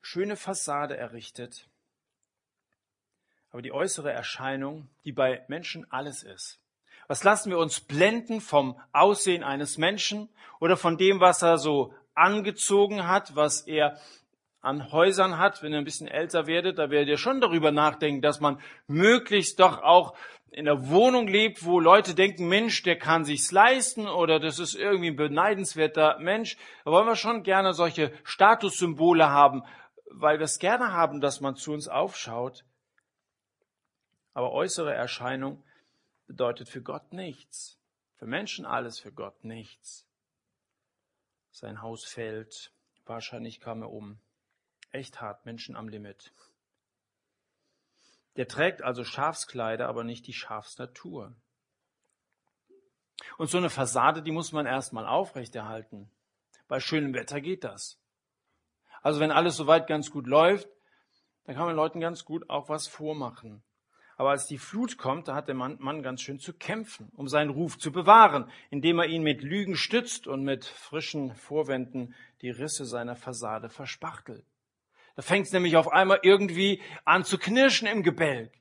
schöne 0.00 0.36
Fassade 0.36 0.96
errichtet, 0.96 1.68
aber 3.50 3.62
die 3.62 3.72
äußere 3.72 4.12
Erscheinung, 4.12 4.88
die 5.04 5.12
bei 5.12 5.44
Menschen 5.48 5.90
alles 5.90 6.22
ist, 6.22 6.60
was 7.08 7.24
lassen 7.24 7.50
wir 7.50 7.58
uns 7.58 7.80
blenden 7.80 8.40
vom 8.40 8.78
Aussehen 8.92 9.42
eines 9.42 9.78
Menschen 9.78 10.28
oder 10.60 10.76
von 10.76 10.96
dem, 10.96 11.20
was 11.20 11.42
er 11.42 11.58
so 11.58 11.94
angezogen 12.14 13.06
hat, 13.06 13.36
was 13.36 13.62
er 13.62 13.98
an 14.60 14.92
Häusern 14.92 15.38
hat, 15.38 15.62
wenn 15.62 15.72
ihr 15.72 15.78
ein 15.78 15.84
bisschen 15.84 16.08
älter 16.08 16.46
werdet, 16.46 16.78
da 16.78 16.90
werdet 16.90 17.08
ihr 17.08 17.18
schon 17.18 17.40
darüber 17.40 17.70
nachdenken, 17.70 18.22
dass 18.22 18.40
man 18.40 18.60
möglichst 18.86 19.60
doch 19.60 19.82
auch 19.82 20.16
in 20.50 20.66
der 20.66 20.88
Wohnung 20.88 21.26
lebt, 21.26 21.64
wo 21.64 21.80
Leute 21.80 22.14
denken, 22.14 22.48
Mensch, 22.48 22.82
der 22.84 22.96
kann 22.96 23.24
sich's 23.24 23.50
leisten 23.50 24.06
oder 24.06 24.38
das 24.38 24.60
ist 24.60 24.74
irgendwie 24.74 25.08
ein 25.08 25.16
beneidenswerter 25.16 26.18
Mensch. 26.20 26.56
Da 26.84 26.92
wollen 26.92 27.06
wir 27.06 27.16
schon 27.16 27.42
gerne 27.42 27.74
solche 27.74 28.12
Statussymbole 28.22 29.28
haben, 29.28 29.64
weil 30.06 30.38
wir 30.38 30.44
es 30.44 30.60
gerne 30.60 30.92
haben, 30.92 31.20
dass 31.20 31.40
man 31.40 31.56
zu 31.56 31.72
uns 31.72 31.88
aufschaut. 31.88 32.64
Aber 34.32 34.52
äußere 34.52 34.94
Erscheinung 34.94 35.63
bedeutet 36.26 36.68
für 36.68 36.82
Gott 36.82 37.12
nichts. 37.12 37.78
Für 38.16 38.26
Menschen 38.26 38.64
alles, 38.64 38.98
für 38.98 39.12
Gott 39.12 39.44
nichts. 39.44 40.06
Sein 41.50 41.82
Haus 41.82 42.04
fällt, 42.04 42.72
wahrscheinlich 43.04 43.60
kam 43.60 43.82
er 43.82 43.90
um. 43.90 44.18
Echt 44.90 45.20
hart, 45.20 45.44
Menschen 45.44 45.76
am 45.76 45.88
Limit. 45.88 46.32
Der 48.36 48.48
trägt 48.48 48.82
also 48.82 49.04
Schafskleider, 49.04 49.88
aber 49.88 50.04
nicht 50.04 50.26
die 50.26 50.32
Schafsnatur. 50.32 51.34
Und 53.38 53.48
so 53.48 53.58
eine 53.58 53.70
Fassade, 53.70 54.22
die 54.22 54.32
muss 54.32 54.52
man 54.52 54.66
erstmal 54.66 55.06
aufrechterhalten. 55.06 56.10
Bei 56.68 56.80
schönem 56.80 57.14
Wetter 57.14 57.40
geht 57.40 57.64
das. 57.64 58.00
Also 59.02 59.20
wenn 59.20 59.30
alles 59.30 59.56
soweit 59.56 59.86
ganz 59.86 60.10
gut 60.10 60.26
läuft, 60.26 60.68
dann 61.44 61.54
kann 61.54 61.66
man 61.66 61.76
Leuten 61.76 62.00
ganz 62.00 62.24
gut 62.24 62.48
auch 62.48 62.68
was 62.68 62.86
vormachen. 62.86 63.62
Aber 64.16 64.30
als 64.30 64.46
die 64.46 64.58
Flut 64.58 64.96
kommt, 64.96 65.28
da 65.28 65.34
hat 65.34 65.48
der 65.48 65.54
Mann, 65.54 66.02
ganz 66.02 66.22
schön 66.22 66.38
zu 66.38 66.52
kämpfen, 66.52 67.10
um 67.16 67.28
seinen 67.28 67.50
Ruf 67.50 67.78
zu 67.78 67.90
bewahren, 67.90 68.48
indem 68.70 68.98
er 68.98 69.06
ihn 69.06 69.22
mit 69.22 69.42
Lügen 69.42 69.76
stützt 69.76 70.26
und 70.26 70.44
mit 70.44 70.64
frischen 70.64 71.34
Vorwänden 71.34 72.14
die 72.40 72.50
Risse 72.50 72.84
seiner 72.84 73.16
Fassade 73.16 73.68
verspachtelt. 73.68 74.44
Da 75.16 75.22
fängt 75.22 75.46
es 75.46 75.52
nämlich 75.52 75.76
auf 75.76 75.92
einmal 75.92 76.20
irgendwie 76.22 76.80
an 77.04 77.24
zu 77.24 77.38
knirschen 77.38 77.88
im 77.88 78.02
Gebälk. 78.02 78.52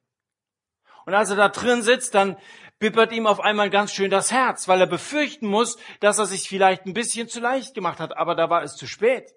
Und 1.05 1.13
als 1.13 1.29
er 1.29 1.35
da 1.35 1.49
drin 1.49 1.81
sitzt, 1.81 2.15
dann 2.15 2.37
bippert 2.79 3.11
ihm 3.11 3.27
auf 3.27 3.39
einmal 3.39 3.69
ganz 3.69 3.91
schön 3.93 4.09
das 4.09 4.31
Herz, 4.31 4.67
weil 4.67 4.79
er 4.79 4.87
befürchten 4.87 5.47
muss, 5.47 5.77
dass 5.99 6.19
er 6.19 6.25
sich 6.25 6.47
vielleicht 6.47 6.85
ein 6.85 6.93
bisschen 6.93 7.27
zu 7.27 7.39
leicht 7.39 7.73
gemacht 7.73 7.99
hat, 7.99 8.15
aber 8.17 8.35
da 8.35 8.49
war 8.49 8.63
es 8.63 8.75
zu 8.75 8.87
spät. 8.87 9.33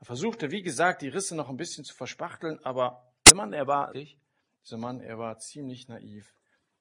Er 0.00 0.06
versuchte, 0.06 0.50
wie 0.50 0.62
gesagt, 0.62 1.02
die 1.02 1.08
Risse 1.08 1.36
noch 1.36 1.48
ein 1.48 1.56
bisschen 1.56 1.84
zu 1.84 1.94
verspachteln, 1.94 2.58
aber 2.64 3.12
der 3.28 3.36
Mann, 3.36 3.52
er 3.52 3.66
war, 3.66 3.94
dieser 4.64 4.78
Mann, 4.78 5.00
er 5.00 5.18
war 5.18 5.38
ziemlich 5.38 5.88
naiv. 5.88 6.34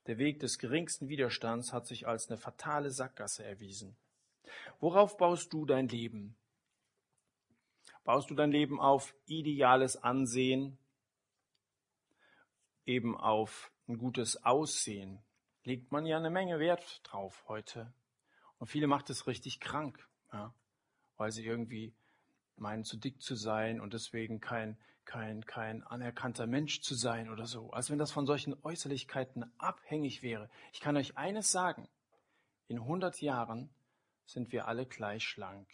Der 0.07 0.17
Weg 0.17 0.39
des 0.39 0.57
geringsten 0.57 1.09
Widerstands 1.09 1.73
hat 1.73 1.85
sich 1.85 2.07
als 2.07 2.27
eine 2.27 2.37
fatale 2.37 2.91
Sackgasse 2.91 3.43
erwiesen. 3.43 3.95
Worauf 4.79 5.17
baust 5.17 5.53
du 5.53 5.65
dein 5.65 5.87
Leben? 5.87 6.35
Baust 8.03 8.29
du 8.29 8.35
dein 8.35 8.51
Leben 8.51 8.79
auf 8.79 9.13
ideales 9.27 9.95
Ansehen, 9.95 10.79
eben 12.85 13.15
auf 13.15 13.71
ein 13.87 13.97
gutes 13.97 14.43
Aussehen? 14.43 15.21
Legt 15.63 15.91
man 15.91 16.07
ja 16.07 16.17
eine 16.17 16.31
Menge 16.31 16.59
Wert 16.59 17.01
drauf 17.03 17.45
heute. 17.47 17.93
Und 18.57 18.67
viele 18.67 18.87
macht 18.87 19.09
es 19.11 19.27
richtig 19.27 19.59
krank, 19.59 20.07
ja, 20.33 20.53
weil 21.17 21.31
sie 21.31 21.45
irgendwie 21.45 21.93
meinen, 22.55 22.83
zu 22.83 22.97
dick 22.97 23.21
zu 23.21 23.35
sein 23.35 23.79
und 23.79 23.93
deswegen 23.93 24.39
kein, 24.39 24.79
kein, 25.11 25.45
kein 25.45 25.83
anerkannter 25.83 26.47
Mensch 26.47 26.81
zu 26.81 26.95
sein 26.95 27.29
oder 27.29 27.45
so. 27.45 27.71
Als 27.71 27.89
wenn 27.89 27.97
das 27.97 28.11
von 28.11 28.25
solchen 28.25 28.55
Äußerlichkeiten 28.63 29.51
abhängig 29.57 30.21
wäre. 30.21 30.49
Ich 30.73 30.79
kann 30.79 30.97
euch 30.97 31.17
eines 31.17 31.51
sagen. 31.51 31.87
In 32.67 32.79
100 32.79 33.21
Jahren 33.21 33.69
sind 34.25 34.51
wir 34.51 34.67
alle 34.67 34.85
gleich 34.85 35.23
schlank 35.23 35.67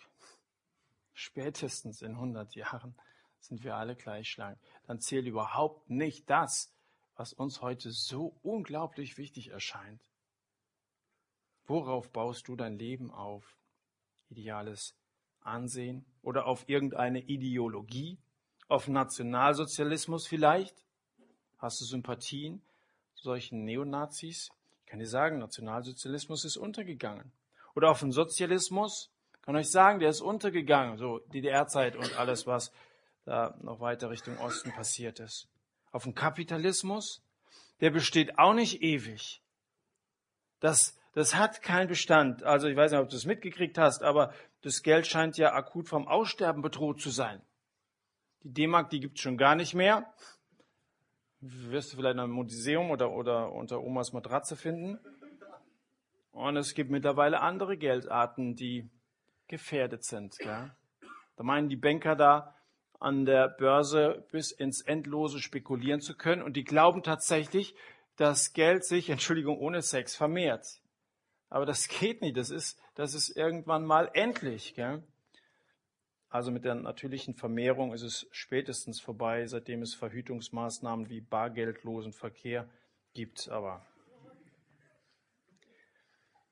spätestens 1.17 2.03
in 2.03 2.11
100 2.11 2.55
Jahren 2.55 2.95
sind 3.39 3.63
wir 3.63 3.75
alle 3.75 3.95
gleich 3.95 4.29
schlank. 4.29 4.59
Dann 4.85 4.99
zählt 4.99 5.25
überhaupt 5.25 5.89
nicht 5.89 6.29
das, 6.29 6.71
was 7.15 7.33
uns 7.33 7.61
heute 7.61 7.91
so 7.91 8.37
unglaublich 8.43 9.17
wichtig 9.17 9.49
erscheint. 9.49 10.01
Worauf 11.65 12.11
baust 12.11 12.47
du 12.47 12.55
dein 12.55 12.77
Leben 12.77 13.11
auf? 13.11 13.57
Ideales 14.29 14.95
Ansehen 15.41 16.05
oder 16.21 16.45
auf 16.45 16.69
irgendeine 16.69 17.21
Ideologie? 17.21 18.19
Auf 18.67 18.87
Nationalsozialismus 18.87 20.27
vielleicht? 20.27 20.75
Hast 21.57 21.81
du 21.81 21.85
Sympathien 21.85 22.61
solchen 23.15 23.63
Neonazis? 23.63 24.49
Ich 24.83 24.91
kann 24.91 24.99
dir 24.99 25.07
sagen, 25.07 25.39
Nationalsozialismus 25.39 26.45
ist 26.45 26.57
untergegangen. 26.57 27.31
Oder 27.75 27.91
auf 27.91 27.99
den 27.99 28.11
Sozialismus? 28.11 29.11
kann 29.47 29.55
euch 29.55 29.71
sagen, 29.71 29.99
der 29.99 30.09
ist 30.09 30.19
untergegangen, 30.19 30.97
so 30.97 31.19
DDR-Zeit 31.19 31.95
und 31.95 32.19
alles, 32.19 32.45
was 32.47 32.73
da 33.23 33.57
noch 33.61 33.79
weiter 33.79 34.09
Richtung 34.09 34.37
Osten 34.39 34.73
passiert 34.73 35.21
ist. 35.21 35.47
Auf 35.93 36.03
dem 36.03 36.13
Kapitalismus, 36.13 37.23
der 37.79 37.91
besteht 37.91 38.37
auch 38.37 38.53
nicht 38.53 38.81
ewig. 38.81 39.41
Das, 40.59 40.99
das 41.13 41.35
hat 41.35 41.61
keinen 41.61 41.87
Bestand. 41.87 42.43
Also 42.43 42.67
ich 42.67 42.75
weiß 42.75 42.91
nicht, 42.91 42.99
ob 42.99 43.07
du 43.07 43.15
es 43.15 43.25
mitgekriegt 43.25 43.77
hast, 43.77 44.03
aber 44.03 44.33
das 44.63 44.83
Geld 44.83 45.07
scheint 45.07 45.37
ja 45.37 45.53
akut 45.53 45.87
vom 45.87 46.09
Aussterben 46.09 46.61
bedroht 46.61 46.99
zu 46.99 47.09
sein. 47.09 47.41
Die 48.47 48.53
D-Mark, 48.53 48.89
die 48.91 49.01
gibt's 49.01 49.19
schon 49.19 49.37
gar 49.37 49.55
nicht 49.55 49.73
mehr. 49.73 50.09
Wirst 51.41 51.91
du 51.91 51.97
vielleicht 51.97 52.13
in 52.13 52.21
einem 52.21 52.31
Museum 52.31 52.91
oder, 52.91 53.11
oder 53.11 53.51
unter 53.51 53.83
Omas 53.83 54.13
Matratze 54.13 54.55
finden. 54.55 54.97
Und 56.31 56.55
es 56.55 56.73
gibt 56.73 56.89
mittlerweile 56.89 57.41
andere 57.41 57.77
Geldarten, 57.77 58.55
die 58.55 58.89
gefährdet 59.49 60.05
sind. 60.05 60.37
Gell? 60.39 60.71
Da 61.35 61.43
meinen 61.43 61.67
die 61.67 61.75
Banker 61.75 62.15
da 62.15 62.55
an 63.01 63.25
der 63.25 63.49
Börse 63.49 64.25
bis 64.31 64.51
ins 64.51 64.81
Endlose 64.81 65.39
spekulieren 65.39 65.99
zu 65.99 66.15
können 66.15 66.41
und 66.41 66.55
die 66.55 66.63
glauben 66.63 67.03
tatsächlich, 67.03 67.75
dass 68.15 68.53
Geld 68.53 68.85
sich, 68.85 69.09
Entschuldigung, 69.09 69.57
ohne 69.57 69.81
Sex 69.81 70.15
vermehrt. 70.15 70.65
Aber 71.49 71.65
das 71.65 71.89
geht 71.89 72.21
nicht. 72.21 72.37
Das 72.37 72.49
ist, 72.49 72.79
das 72.95 73.13
ist 73.13 73.35
irgendwann 73.35 73.83
mal 73.83 74.09
endlich. 74.13 74.73
Gell? 74.73 75.03
Also 76.29 76.51
mit 76.51 76.65
der 76.65 76.75
natürlichen 76.75 77.35
Vermehrung 77.35 77.93
ist 77.93 78.03
es 78.03 78.27
spätestens 78.31 78.99
vorbei, 78.99 79.45
seitdem 79.45 79.81
es 79.81 79.95
Verhütungsmaßnahmen 79.95 81.09
wie 81.09 81.21
bargeldlosen 81.21 82.11
Verkehr 82.13 82.67
gibt. 83.13 83.49
Aber 83.49 83.85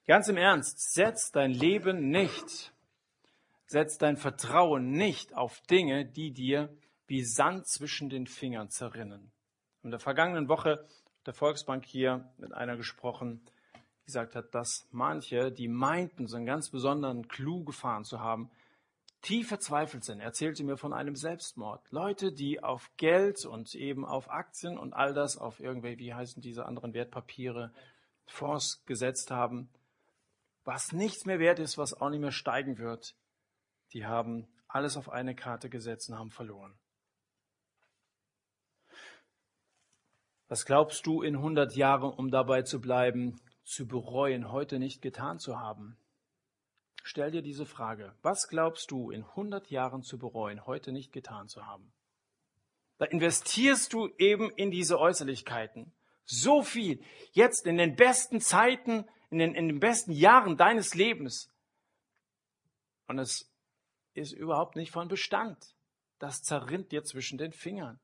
ganz 0.07 0.27
im 0.27 0.37
Ernst, 0.37 0.93
setz 0.93 1.31
dein 1.31 1.51
Leben 1.51 2.09
nicht 2.09 2.73
Setz 3.67 3.97
dein 3.97 4.15
Vertrauen 4.15 4.91
nicht 4.91 5.33
auf 5.33 5.59
Dinge, 5.61 6.05
die 6.05 6.31
dir 6.31 6.69
wie 7.07 7.23
Sand 7.23 7.67
zwischen 7.67 8.09
den 8.09 8.27
Fingern 8.27 8.69
zerrinnen. 8.69 9.31
In 9.83 9.89
der 9.89 9.99
vergangenen 9.99 10.47
Woche 10.49 10.85
der 11.25 11.33
Volksbank 11.33 11.83
hier 11.85 12.31
mit 12.37 12.53
einer 12.53 12.77
gesprochen, 12.77 13.41
die 14.01 14.05
gesagt 14.05 14.35
hat, 14.35 14.53
dass 14.53 14.87
manche, 14.91 15.51
die 15.51 15.67
meinten, 15.67 16.27
so 16.27 16.37
einen 16.37 16.45
ganz 16.45 16.69
besonderen 16.69 17.27
Clou 17.27 17.63
gefahren 17.63 18.03
zu 18.03 18.19
haben, 18.19 18.51
tief 19.25 19.47
verzweifelt 19.47 20.03
sind. 20.03 20.19
Er 20.19 20.27
erzählte 20.27 20.63
mir 20.63 20.77
von 20.77 20.93
einem 20.93 21.15
Selbstmord. 21.15 21.81
Leute, 21.91 22.31
die 22.31 22.63
auf 22.63 22.89
Geld 22.97 23.45
und 23.45 23.73
eben 23.75 24.05
auf 24.05 24.29
Aktien 24.29 24.77
und 24.77 24.93
all 24.93 25.13
das, 25.13 25.37
auf 25.37 25.59
irgendwelche, 25.59 25.99
wie 25.99 26.13
heißen 26.13 26.41
diese 26.41 26.65
anderen 26.65 26.93
Wertpapiere, 26.93 27.73
Fonds 28.27 28.83
gesetzt 28.85 29.31
haben, 29.31 29.69
was 30.63 30.91
nichts 30.91 31.25
mehr 31.25 31.39
wert 31.39 31.59
ist, 31.59 31.77
was 31.77 31.93
auch 31.93 32.09
nicht 32.09 32.21
mehr 32.21 32.31
steigen 32.31 32.77
wird 32.77 33.15
die 33.95 34.05
haben 34.05 34.47
alles 34.67 34.97
auf 34.97 35.09
eine 35.09 35.35
Karte 35.35 35.69
gesetzt 35.69 36.09
und 36.09 36.19
haben 36.19 36.29
verloren. 36.29 36.77
Was 40.47 40.65
glaubst 40.65 41.05
du 41.07 41.21
in 41.21 41.37
100 41.37 41.75
Jahren, 41.75 42.13
um 42.13 42.29
dabei 42.29 42.61
zu 42.61 42.79
bleiben, 42.79 43.39
zu 43.63 43.87
bereuen, 43.87 44.51
heute 44.51 44.77
nicht 44.77 45.01
getan 45.01 45.39
zu 45.39 45.57
haben? 45.57 45.97
Stell 47.07 47.29
dir 47.29 47.43
diese 47.43 47.67
Frage. 47.67 48.15
Was 48.23 48.47
glaubst 48.47 48.89
du 48.89 49.11
in 49.11 49.21
100 49.21 49.69
Jahren 49.69 50.01
zu 50.01 50.17
bereuen, 50.17 50.65
heute 50.65 50.91
nicht 50.91 51.11
getan 51.11 51.47
zu 51.47 51.63
haben? 51.67 51.93
Da 52.97 53.05
investierst 53.05 53.93
du 53.93 54.09
eben 54.17 54.49
in 54.49 54.71
diese 54.71 54.99
Äußerlichkeiten 54.99 55.93
so 56.23 56.63
viel. 56.63 57.05
Jetzt 57.31 57.67
in 57.67 57.77
den 57.77 57.95
besten 57.95 58.41
Zeiten, 58.41 59.05
in 59.29 59.37
den, 59.37 59.53
in 59.53 59.67
den 59.67 59.79
besten 59.79 60.13
Jahren 60.13 60.57
deines 60.57 60.95
Lebens. 60.95 61.53
Und 63.05 63.19
es 63.19 63.53
ist 64.15 64.31
überhaupt 64.31 64.75
nicht 64.75 64.89
von 64.89 65.07
Bestand. 65.07 65.75
Das 66.17 66.41
zerrinnt 66.41 66.91
dir 66.91 67.03
zwischen 67.03 67.37
den 67.37 67.53
Fingern. 67.53 67.99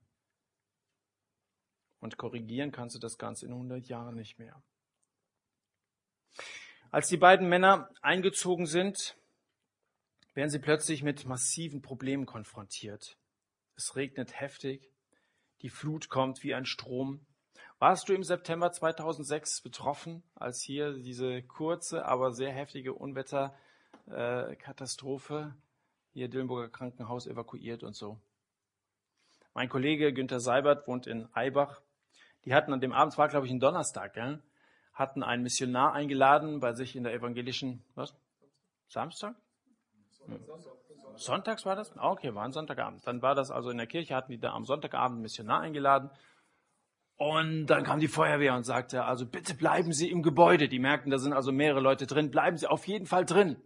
Und 2.02 2.18
korrigieren 2.18 2.72
kannst 2.72 2.96
du 2.96 3.00
das 3.00 3.18
Ganze 3.18 3.48
in 3.48 3.52
100 3.52 3.88
Jahren 3.88 4.14
nicht 4.14 4.38
mehr. 4.38 4.62
Als 6.92 7.08
die 7.08 7.16
beiden 7.16 7.48
Männer 7.48 7.90
eingezogen 8.02 8.66
sind, 8.66 9.16
werden 10.34 10.50
sie 10.50 10.60
plötzlich 10.60 11.04
mit 11.04 11.26
massiven 11.26 11.82
Problemen 11.82 12.26
konfrontiert. 12.26 13.18
Es 13.78 13.96
regnet 13.96 14.38
heftig, 14.38 14.92
die 15.62 15.70
Flut 15.70 16.10
kommt 16.10 16.44
wie 16.44 16.54
ein 16.54 16.66
Strom. 16.66 17.26
Warst 17.80 18.10
du 18.10 18.14
im 18.14 18.26
September 18.26 18.74
2006 18.74 19.62
betroffen, 19.62 20.22
als 20.36 20.62
hier 20.62 20.92
diese 20.94 21.42
kurze, 21.44 22.04
aber 22.06 22.34
sehr 22.34 22.52
heftige 22.52 22.94
Unwetterkatastrophe 22.94 25.56
hier 26.12 26.28
Dillenburger 26.28 26.68
Krankenhaus 26.68 27.26
evakuiert 27.26 27.84
und 27.84 27.96
so. 27.96 28.20
Mein 29.54 29.70
Kollege 29.70 30.12
Günther 30.12 30.42
Seibert 30.42 30.90
wohnt 30.90 31.08
in 31.08 31.34
Eibach. 31.34 31.80
Die 32.44 32.54
hatten 32.54 32.74
an 32.74 32.82
dem 32.82 32.92
Abend, 32.92 33.18
war 33.18 33.30
glaube 33.30 33.46
ich 33.46 33.52
ein 33.54 33.62
Donnerstag, 33.62 34.14
gell? 34.14 34.44
Hatten 34.94 35.24
einen 35.24 35.44
Missionar 35.44 35.94
eingeladen 35.94 36.60
bei 36.60 36.74
sich 36.74 36.96
in 36.96 37.04
der 37.04 37.14
evangelischen, 37.14 37.84
was? 37.96 38.16
Samstag? 38.88 39.36
Sonntags 41.16 41.66
war 41.66 41.76
das? 41.76 41.96
Ah, 41.98 42.12
okay, 42.12 42.34
war 42.36 42.44
ein 42.44 42.52
Sonntagabend. 42.52 43.06
Dann 43.06 43.22
war 43.22 43.36
das 43.36 43.52
also 43.52 43.70
in 43.70 43.78
der 43.78 43.88
Kirche, 43.88 44.16
hatten 44.16 44.32
die 44.32 44.40
da 44.40 44.54
am 44.54 44.66
Sonntagabend 44.66 45.16
einen 45.16 45.22
Missionar 45.22 45.62
eingeladen. 45.62 46.10
Und 47.18 47.68
dann 47.68 47.84
kam 47.84 48.00
die 48.00 48.08
Feuerwehr 48.08 48.56
und 48.56 48.64
sagte, 48.64 49.06
also 49.06 49.26
bitte 49.26 49.54
bleiben 49.54 49.94
Sie 49.94 50.10
im 50.10 50.24
Gebäude. 50.24 50.68
Die 50.68 50.80
merkten, 50.80 51.12
da 51.12 51.20
sind 51.20 51.34
also 51.34 51.52
mehrere 51.52 51.80
Leute 51.80 52.08
drin. 52.08 52.32
Bleiben 52.32 52.58
Sie 52.58 52.68
auf 52.68 52.88
jeden 52.88 53.06
Fall 53.06 53.26
drin. 53.26 53.58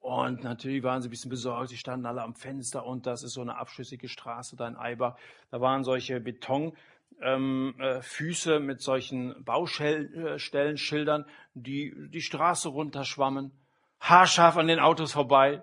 Und 0.00 0.42
natürlich 0.44 0.82
waren 0.82 1.02
sie 1.02 1.08
ein 1.08 1.10
bisschen 1.10 1.28
besorgt. 1.28 1.68
Sie 1.68 1.76
standen 1.76 2.06
alle 2.06 2.22
am 2.22 2.34
Fenster 2.34 2.86
und 2.86 3.06
das 3.06 3.22
ist 3.22 3.34
so 3.34 3.42
eine 3.42 3.58
abschüssige 3.58 4.08
Straße 4.08 4.56
da 4.56 4.66
in 4.66 4.76
Eibach. 4.76 5.16
Da 5.50 5.60
waren 5.60 5.84
solche 5.84 6.20
Betonfüße 6.20 6.74
ähm, 7.20 7.74
äh, 7.78 8.58
mit 8.58 8.80
solchen 8.80 9.44
Baustellenschildern, 9.44 11.26
die 11.54 11.94
die 12.08 12.22
Straße 12.22 12.68
runterschwammen. 12.68 13.52
Haarscharf 14.00 14.56
an 14.56 14.66
den 14.66 14.80
Autos 14.80 15.12
vorbei. 15.12 15.62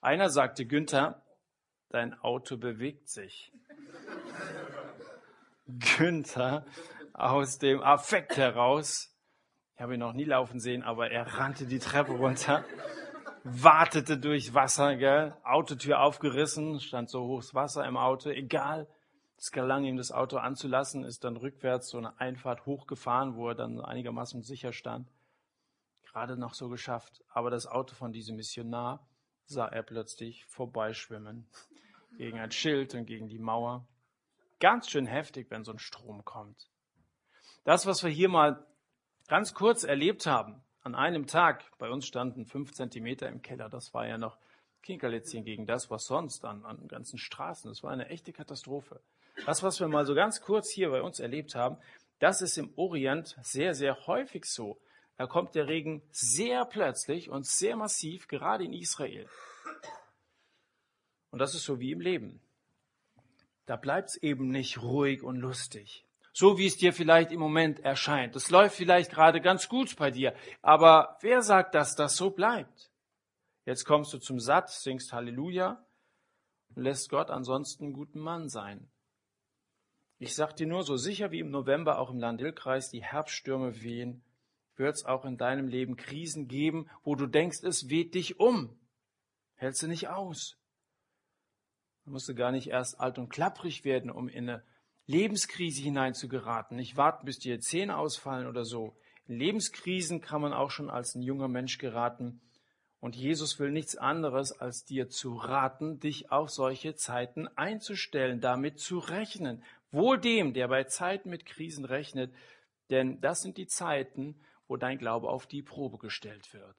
Einer 0.00 0.30
sagte, 0.30 0.66
Günther, 0.66 1.22
dein 1.90 2.14
Auto 2.20 2.56
bewegt 2.56 3.08
sich. 3.08 3.52
Günther 5.96 6.64
aus 7.12 7.58
dem 7.58 7.82
Affekt 7.82 8.36
heraus. 8.36 9.12
Ich 9.74 9.80
habe 9.82 9.94
ihn 9.94 10.00
noch 10.00 10.12
nie 10.12 10.24
laufen 10.24 10.60
sehen, 10.60 10.82
aber 10.82 11.10
er 11.10 11.38
rannte 11.38 11.66
die 11.66 11.78
Treppe 11.78 12.12
runter, 12.12 12.64
wartete 13.44 14.16
durch 14.16 14.54
Wasser, 14.54 14.96
gell? 14.96 15.34
Autotür 15.44 16.00
aufgerissen, 16.00 16.80
stand 16.80 17.10
so 17.10 17.26
hochs 17.26 17.54
Wasser 17.54 17.84
im 17.84 17.96
Auto, 17.96 18.30
egal. 18.30 18.88
Es 19.38 19.52
gelang 19.52 19.84
ihm, 19.84 19.96
das 19.96 20.12
Auto 20.12 20.38
anzulassen, 20.38 21.04
ist 21.04 21.24
dann 21.24 21.36
rückwärts 21.36 21.88
so 21.88 21.98
eine 21.98 22.18
Einfahrt 22.18 22.64
hochgefahren, 22.66 23.36
wo 23.36 23.48
er 23.48 23.54
dann 23.54 23.80
einigermaßen 23.80 24.42
sicher 24.42 24.72
stand. 24.72 25.10
Gerade 26.04 26.36
noch 26.36 26.54
so 26.54 26.68
geschafft. 26.68 27.22
Aber 27.28 27.50
das 27.50 27.66
Auto 27.66 27.94
von 27.94 28.12
diesem 28.12 28.36
Missionar 28.36 29.06
sah 29.44 29.66
er 29.66 29.82
plötzlich 29.82 30.44
vorbeischwimmen. 30.46 31.46
Gegen 32.16 32.38
ein 32.38 32.50
Schild 32.50 32.94
und 32.94 33.04
gegen 33.04 33.28
die 33.28 33.38
Mauer 33.38 33.86
ganz 34.60 34.90
schön 34.90 35.06
heftig, 35.06 35.50
wenn 35.50 35.64
so 35.64 35.72
ein 35.72 35.78
Strom 35.78 36.24
kommt. 36.24 36.68
Das, 37.64 37.86
was 37.86 38.02
wir 38.02 38.10
hier 38.10 38.28
mal 38.28 38.64
ganz 39.28 39.54
kurz 39.54 39.84
erlebt 39.84 40.26
haben, 40.26 40.62
an 40.82 40.94
einem 40.94 41.26
Tag, 41.26 41.64
bei 41.78 41.90
uns 41.90 42.06
standen 42.06 42.46
fünf 42.46 42.72
Zentimeter 42.72 43.28
im 43.28 43.42
Keller, 43.42 43.68
das 43.68 43.92
war 43.92 44.06
ja 44.06 44.18
noch 44.18 44.38
Kinkerlitzchen 44.82 45.44
gegen 45.44 45.66
das, 45.66 45.90
was 45.90 46.04
sonst 46.04 46.44
an, 46.44 46.64
an 46.64 46.86
ganzen 46.86 47.18
Straßen, 47.18 47.68
das 47.68 47.82
war 47.82 47.90
eine 47.90 48.08
echte 48.08 48.32
Katastrophe. 48.32 49.00
Das, 49.44 49.62
was 49.62 49.80
wir 49.80 49.88
mal 49.88 50.06
so 50.06 50.14
ganz 50.14 50.40
kurz 50.40 50.70
hier 50.70 50.90
bei 50.90 51.02
uns 51.02 51.20
erlebt 51.20 51.54
haben, 51.54 51.76
das 52.18 52.40
ist 52.40 52.56
im 52.56 52.72
Orient 52.76 53.36
sehr, 53.42 53.74
sehr 53.74 54.06
häufig 54.06 54.46
so. 54.46 54.80
Da 55.18 55.26
kommt 55.26 55.54
der 55.54 55.68
Regen 55.68 56.02
sehr 56.10 56.64
plötzlich 56.64 57.28
und 57.28 57.46
sehr 57.46 57.76
massiv, 57.76 58.28
gerade 58.28 58.64
in 58.64 58.72
Israel. 58.72 59.28
Und 61.30 61.38
das 61.38 61.54
ist 61.54 61.64
so 61.64 61.80
wie 61.80 61.92
im 61.92 62.00
Leben 62.00 62.40
da 63.66 63.76
bleibt's 63.76 64.16
eben 64.16 64.48
nicht 64.48 64.80
ruhig 64.80 65.22
und 65.22 65.36
lustig. 65.36 66.04
So 66.32 66.58
wie 66.58 66.66
es 66.66 66.76
dir 66.76 66.92
vielleicht 66.92 67.32
im 67.32 67.40
Moment 67.40 67.80
erscheint. 67.80 68.36
Es 68.36 68.50
läuft 68.50 68.76
vielleicht 68.76 69.10
gerade 69.10 69.40
ganz 69.40 69.68
gut 69.68 69.96
bei 69.96 70.10
dir. 70.10 70.34
Aber 70.62 71.18
wer 71.20 71.42
sagt, 71.42 71.74
dass 71.74 71.96
das 71.96 72.16
so 72.16 72.30
bleibt? 72.30 72.90
Jetzt 73.64 73.84
kommst 73.84 74.12
du 74.12 74.18
zum 74.18 74.38
Satt, 74.38 74.70
singst 74.70 75.12
Halleluja 75.12 75.84
und 76.74 76.82
lässt 76.82 77.08
Gott 77.08 77.30
ansonsten 77.30 77.84
einen 77.84 77.92
guten 77.94 78.20
Mann 78.20 78.48
sein. 78.48 78.88
Ich 80.18 80.34
sag 80.34 80.56
dir 80.56 80.66
nur, 80.66 80.82
so 80.82 80.96
sicher 80.96 81.30
wie 81.30 81.40
im 81.40 81.50
November 81.50 81.98
auch 81.98 82.10
im 82.10 82.18
Landil-Kreis 82.18 82.90
die 82.90 83.02
Herbststürme 83.02 83.82
wehen, 83.82 84.22
wird's 84.76 85.04
auch 85.04 85.24
in 85.24 85.36
deinem 85.36 85.68
Leben 85.68 85.96
Krisen 85.96 86.48
geben, 86.48 86.88
wo 87.04 87.14
du 87.14 87.26
denkst, 87.26 87.62
es 87.62 87.88
weht 87.90 88.14
dich 88.14 88.40
um. 88.40 88.78
Hältst 89.56 89.82
du 89.82 89.88
nicht 89.88 90.08
aus. 90.08 90.56
Man 92.04 92.14
musste 92.14 92.34
gar 92.34 92.52
nicht 92.52 92.68
erst 92.68 93.00
alt 93.00 93.18
und 93.18 93.28
klapprig 93.28 93.84
werden, 93.84 94.10
um 94.10 94.28
in 94.28 94.48
eine 94.48 94.62
Lebenskrise 95.06 95.82
hineinzugeraten. 95.82 96.76
Nicht 96.76 96.96
warten, 96.96 97.26
bis 97.26 97.38
die 97.38 97.58
Zähne 97.58 97.96
ausfallen 97.96 98.46
oder 98.46 98.64
so. 98.64 98.96
In 99.28 99.38
Lebenskrisen 99.38 100.20
kann 100.20 100.40
man 100.40 100.52
auch 100.52 100.70
schon 100.70 100.88
als 100.88 101.14
ein 101.14 101.22
junger 101.22 101.48
Mensch 101.48 101.78
geraten. 101.78 102.40
Und 103.00 103.14
Jesus 103.14 103.58
will 103.58 103.70
nichts 103.70 103.96
anderes, 103.96 104.52
als 104.52 104.84
dir 104.84 105.08
zu 105.08 105.36
raten, 105.36 106.00
dich 106.00 106.30
auf 106.32 106.50
solche 106.50 106.94
Zeiten 106.94 107.46
einzustellen, 107.56 108.40
damit 108.40 108.80
zu 108.80 108.98
rechnen. 108.98 109.62
Wohl 109.90 110.18
dem, 110.18 110.52
der 110.52 110.68
bei 110.68 110.84
Zeiten 110.84 111.30
mit 111.30 111.46
Krisen 111.46 111.84
rechnet, 111.84 112.34
denn 112.90 113.20
das 113.20 113.42
sind 113.42 113.56
die 113.56 113.66
Zeiten, 113.66 114.40
wo 114.68 114.76
dein 114.76 114.98
Glaube 114.98 115.28
auf 115.28 115.46
die 115.46 115.62
Probe 115.62 115.98
gestellt 115.98 116.52
wird. 116.52 116.76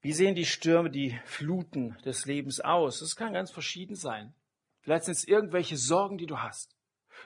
Wie 0.00 0.12
sehen 0.12 0.34
die 0.34 0.46
Stürme, 0.46 0.90
die 0.90 1.18
Fluten 1.24 1.98
des 2.04 2.26
Lebens 2.26 2.60
aus? 2.60 3.00
Das 3.00 3.16
kann 3.16 3.32
ganz 3.32 3.50
verschieden 3.50 3.96
sein. 3.96 4.34
Vielleicht 4.80 5.04
sind 5.04 5.16
es 5.16 5.26
irgendwelche 5.26 5.76
Sorgen, 5.76 6.18
die 6.18 6.26
du 6.26 6.38
hast. 6.38 6.76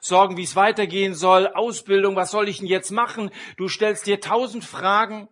Sorgen, 0.00 0.36
wie 0.36 0.42
es 0.42 0.56
weitergehen 0.56 1.14
soll, 1.14 1.46
Ausbildung, 1.48 2.16
was 2.16 2.30
soll 2.30 2.48
ich 2.48 2.58
denn 2.58 2.66
jetzt 2.66 2.90
machen? 2.90 3.30
Du 3.56 3.68
stellst 3.68 4.06
dir 4.06 4.20
tausend 4.20 4.64
Fragen. 4.64 5.28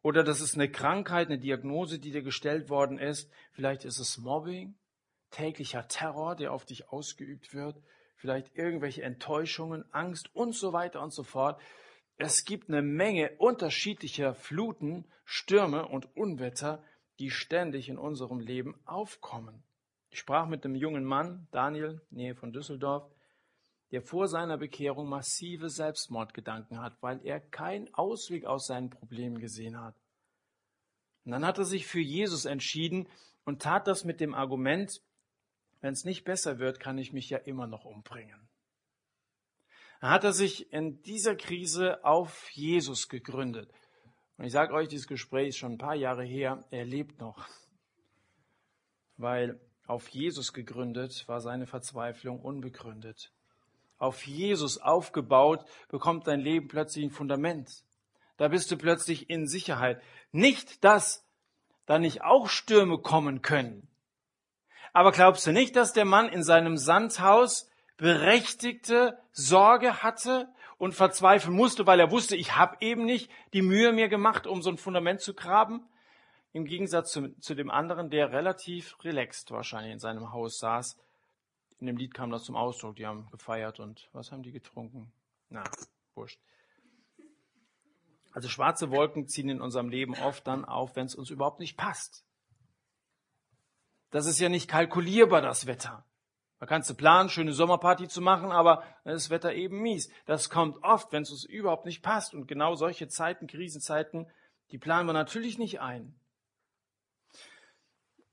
Oder 0.00 0.22
das 0.22 0.40
ist 0.40 0.54
eine 0.54 0.70
Krankheit, 0.70 1.26
eine 1.26 1.38
Diagnose, 1.38 1.98
die 1.98 2.12
dir 2.12 2.22
gestellt 2.22 2.70
worden 2.70 2.98
ist. 2.98 3.30
Vielleicht 3.50 3.84
ist 3.84 3.98
es 3.98 4.16
Mobbing, 4.18 4.78
täglicher 5.30 5.88
Terror, 5.88 6.36
der 6.36 6.52
auf 6.52 6.64
dich 6.64 6.90
ausgeübt 6.90 7.54
wird. 7.54 7.80
Vielleicht 8.16 8.56
irgendwelche 8.56 9.02
Enttäuschungen, 9.02 9.84
Angst 9.92 10.34
und 10.34 10.54
so 10.54 10.72
weiter 10.72 11.02
und 11.02 11.12
so 11.12 11.22
fort. 11.22 11.60
Es 12.16 12.44
gibt 12.44 12.68
eine 12.68 12.82
Menge 12.82 13.30
unterschiedlicher 13.38 14.34
Fluten, 14.34 15.04
Stürme 15.24 15.86
und 15.86 16.16
Unwetter, 16.16 16.82
die 17.18 17.30
ständig 17.30 17.88
in 17.88 17.98
unserem 17.98 18.40
Leben 18.40 18.80
aufkommen. 18.84 19.62
Ich 20.10 20.18
sprach 20.18 20.46
mit 20.46 20.64
einem 20.64 20.74
jungen 20.74 21.04
Mann, 21.04 21.46
Daniel, 21.50 22.00
Nähe 22.10 22.34
von 22.34 22.52
Düsseldorf, 22.52 23.08
der 23.90 24.02
vor 24.02 24.28
seiner 24.28 24.58
Bekehrung 24.58 25.08
massive 25.08 25.70
Selbstmordgedanken 25.70 26.80
hat, 26.80 26.96
weil 27.00 27.24
er 27.24 27.40
keinen 27.40 27.92
Ausweg 27.94 28.44
aus 28.46 28.66
seinen 28.66 28.90
Problemen 28.90 29.38
gesehen 29.38 29.80
hat. 29.80 29.94
Und 31.24 31.32
dann 31.32 31.46
hat 31.46 31.58
er 31.58 31.64
sich 31.64 31.86
für 31.86 32.00
Jesus 32.00 32.44
entschieden 32.44 33.08
und 33.44 33.62
tat 33.62 33.86
das 33.86 34.04
mit 34.04 34.20
dem 34.20 34.34
Argument, 34.34 35.00
wenn 35.80 35.92
es 35.92 36.04
nicht 36.04 36.24
besser 36.24 36.58
wird, 36.58 36.80
kann 36.80 36.98
ich 36.98 37.12
mich 37.12 37.30
ja 37.30 37.38
immer 37.38 37.66
noch 37.66 37.84
umbringen 37.84 38.48
hat 40.00 40.24
er 40.24 40.32
sich 40.32 40.72
in 40.72 41.02
dieser 41.02 41.34
Krise 41.34 42.04
auf 42.04 42.50
Jesus 42.52 43.08
gegründet. 43.08 43.70
Und 44.36 44.44
ich 44.44 44.52
sage 44.52 44.72
euch, 44.72 44.88
dieses 44.88 45.08
Gespräch 45.08 45.48
ist 45.48 45.58
schon 45.58 45.72
ein 45.72 45.78
paar 45.78 45.96
Jahre 45.96 46.24
her, 46.24 46.64
er 46.70 46.84
lebt 46.84 47.20
noch. 47.20 47.46
Weil 49.16 49.60
auf 49.86 50.08
Jesus 50.08 50.52
gegründet 50.52 51.26
war 51.26 51.40
seine 51.40 51.66
Verzweiflung 51.66 52.40
unbegründet. 52.40 53.32
Auf 53.96 54.26
Jesus 54.26 54.78
aufgebaut 54.78 55.64
bekommt 55.88 56.28
dein 56.28 56.40
Leben 56.40 56.68
plötzlich 56.68 57.04
ein 57.04 57.10
Fundament. 57.10 57.82
Da 58.36 58.46
bist 58.46 58.70
du 58.70 58.76
plötzlich 58.76 59.28
in 59.28 59.48
Sicherheit. 59.48 60.00
Nicht, 60.30 60.84
dass 60.84 61.26
da 61.86 61.98
nicht 61.98 62.22
auch 62.22 62.48
Stürme 62.48 62.98
kommen 62.98 63.42
können. 63.42 63.88
Aber 64.92 65.12
glaubst 65.12 65.46
du 65.46 65.52
nicht, 65.52 65.76
dass 65.76 65.92
der 65.92 66.04
Mann 66.04 66.28
in 66.28 66.42
seinem 66.42 66.76
Sandhaus 66.76 67.70
berechtigte 67.96 69.18
Sorge 69.32 70.02
hatte 70.02 70.48
und 70.78 70.94
verzweifeln 70.94 71.54
musste, 71.54 71.86
weil 71.86 72.00
er 72.00 72.10
wusste, 72.10 72.36
ich 72.36 72.56
habe 72.56 72.76
eben 72.80 73.04
nicht 73.04 73.30
die 73.52 73.62
Mühe 73.62 73.92
mir 73.92 74.08
gemacht, 74.08 74.46
um 74.46 74.62
so 74.62 74.70
ein 74.70 74.78
Fundament 74.78 75.20
zu 75.20 75.34
graben. 75.34 75.84
Im 76.52 76.64
Gegensatz 76.64 77.12
zu, 77.12 77.34
zu 77.40 77.54
dem 77.54 77.70
anderen, 77.70 78.10
der 78.10 78.32
relativ 78.32 78.96
relaxed 79.04 79.50
wahrscheinlich 79.50 79.92
in 79.92 79.98
seinem 79.98 80.32
Haus 80.32 80.58
saß. 80.58 80.96
In 81.80 81.86
dem 81.86 81.96
Lied 81.96 82.14
kam 82.14 82.30
das 82.30 82.44
zum 82.44 82.56
Ausdruck. 82.56 82.96
Die 82.96 83.06
haben 83.06 83.28
gefeiert 83.30 83.80
und 83.80 84.08
was 84.12 84.32
haben 84.32 84.42
die 84.42 84.52
getrunken? 84.52 85.12
Na, 85.50 85.64
wurscht. 86.14 86.40
Also 88.32 88.48
schwarze 88.48 88.90
Wolken 88.90 89.26
ziehen 89.26 89.48
in 89.48 89.60
unserem 89.60 89.88
Leben 89.88 90.14
oft 90.14 90.46
dann 90.46 90.64
auf, 90.64 90.96
wenn 90.96 91.06
es 91.06 91.14
uns 91.14 91.30
überhaupt 91.30 91.60
nicht 91.60 91.76
passt. 91.76 92.24
Das 94.10 94.26
ist 94.26 94.40
ja 94.40 94.48
nicht 94.48 94.68
kalkulierbar, 94.68 95.42
das 95.42 95.66
Wetter. 95.66 96.04
Da 96.58 96.66
kannst 96.66 96.90
du 96.90 96.94
planen, 96.94 97.28
schöne 97.28 97.52
Sommerparty 97.52 98.08
zu 98.08 98.20
machen, 98.20 98.50
aber 98.50 98.82
dann 99.04 99.14
das 99.14 99.30
Wetter 99.30 99.54
eben 99.54 99.80
mies. 99.80 100.10
Das 100.26 100.50
kommt 100.50 100.82
oft, 100.82 101.12
wenn 101.12 101.22
es 101.22 101.30
uns 101.30 101.44
überhaupt 101.44 101.86
nicht 101.86 102.02
passt. 102.02 102.34
Und 102.34 102.48
genau 102.48 102.74
solche 102.74 103.06
Zeiten, 103.08 103.46
Krisenzeiten, 103.46 104.26
die 104.70 104.78
planen 104.78 105.08
wir 105.08 105.12
natürlich 105.12 105.58
nicht 105.58 105.80
ein. 105.80 106.18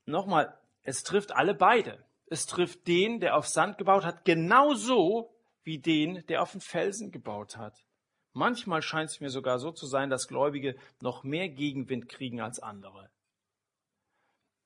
Nochmal, 0.06 0.58
es 0.82 1.04
trifft 1.04 1.32
alle 1.32 1.54
beide. 1.54 2.04
Es 2.26 2.46
trifft 2.46 2.88
den, 2.88 3.20
der 3.20 3.36
auf 3.36 3.46
Sand 3.46 3.78
gebaut 3.78 4.04
hat, 4.04 4.24
genauso 4.24 5.32
wie 5.62 5.78
den, 5.78 6.24
der 6.26 6.42
auf 6.42 6.52
den 6.52 6.60
Felsen 6.60 7.12
gebaut 7.12 7.56
hat. 7.56 7.86
Manchmal 8.32 8.82
scheint 8.82 9.10
es 9.10 9.20
mir 9.20 9.30
sogar 9.30 9.58
so 9.58 9.70
zu 9.70 9.86
sein, 9.86 10.10
dass 10.10 10.28
Gläubige 10.28 10.76
noch 11.00 11.22
mehr 11.22 11.48
Gegenwind 11.48 12.08
kriegen 12.08 12.40
als 12.40 12.60
andere. 12.60 13.10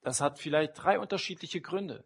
Das 0.02 0.20
hat 0.20 0.38
vielleicht 0.38 0.82
drei 0.82 0.98
unterschiedliche 0.98 1.60
Gründe. 1.60 2.04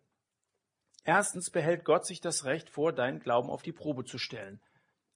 Erstens 1.05 1.51
behält 1.51 1.85
Gott 1.85 2.07
sich 2.07 2.21
das 2.21 2.45
Recht 2.45 2.71
vor, 2.71 2.93
deinen 2.93 3.21
Glauben 3.21 3.51
auf 3.51 3.63
die 3.63 3.73
Probe 3.73 4.05
zu 4.05 4.19
stellen, 4.19 4.61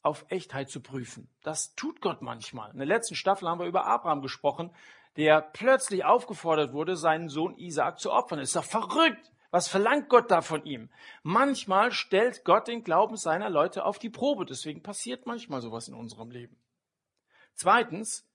auf 0.03 0.27
Echtheit 0.29 0.69
zu 0.69 0.81
prüfen. 0.81 1.31
Das 1.43 1.75
tut 1.75 2.01
Gott 2.01 2.21
manchmal. 2.21 2.71
In 2.71 2.79
der 2.79 2.87
letzten 2.87 3.15
Staffel 3.15 3.49
haben 3.49 3.61
wir 3.61 3.67
über 3.67 3.87
Abraham 3.87 4.21
gesprochen, 4.21 4.71
der 5.17 5.41
plötzlich 5.41 6.05
aufgefordert 6.05 6.73
wurde, 6.73 6.97
seinen 6.97 7.29
Sohn 7.29 7.57
Isaak 7.57 7.99
zu 7.99 8.13
opfern. 8.13 8.39
Ist 8.39 8.55
doch 8.55 8.65
verrückt. 8.65 9.33
Was 9.51 9.67
verlangt 9.67 10.11
Gott 10.11 10.31
da 10.31 10.43
von 10.43 10.65
ihm? 10.67 10.91
Manchmal 11.23 11.91
stellt 11.91 12.45
Gott 12.45 12.69
den 12.69 12.85
Glauben 12.85 13.17
seiner 13.17 13.49
Leute 13.49 13.85
auf 13.85 13.99
die 13.99 14.11
Probe. 14.11 14.45
Deswegen 14.45 14.83
passiert 14.83 15.25
manchmal 15.25 15.63
sowas 15.63 15.89
in 15.89 15.95
unserem 15.95 16.31
Leben. 16.31 16.61
Zweitens, 17.55 18.29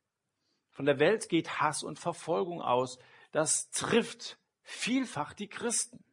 von 0.72 0.86
der 0.86 0.98
Welt 1.00 1.30
geht 1.30 1.62
Hass 1.62 1.84
und 1.84 2.00
Verfolgung 2.00 2.64
aus. 2.64 2.98
Das 3.34 3.71
trifft 3.71 4.38
vielfach 4.61 5.34
die 5.34 5.47
Christen. 5.47 6.05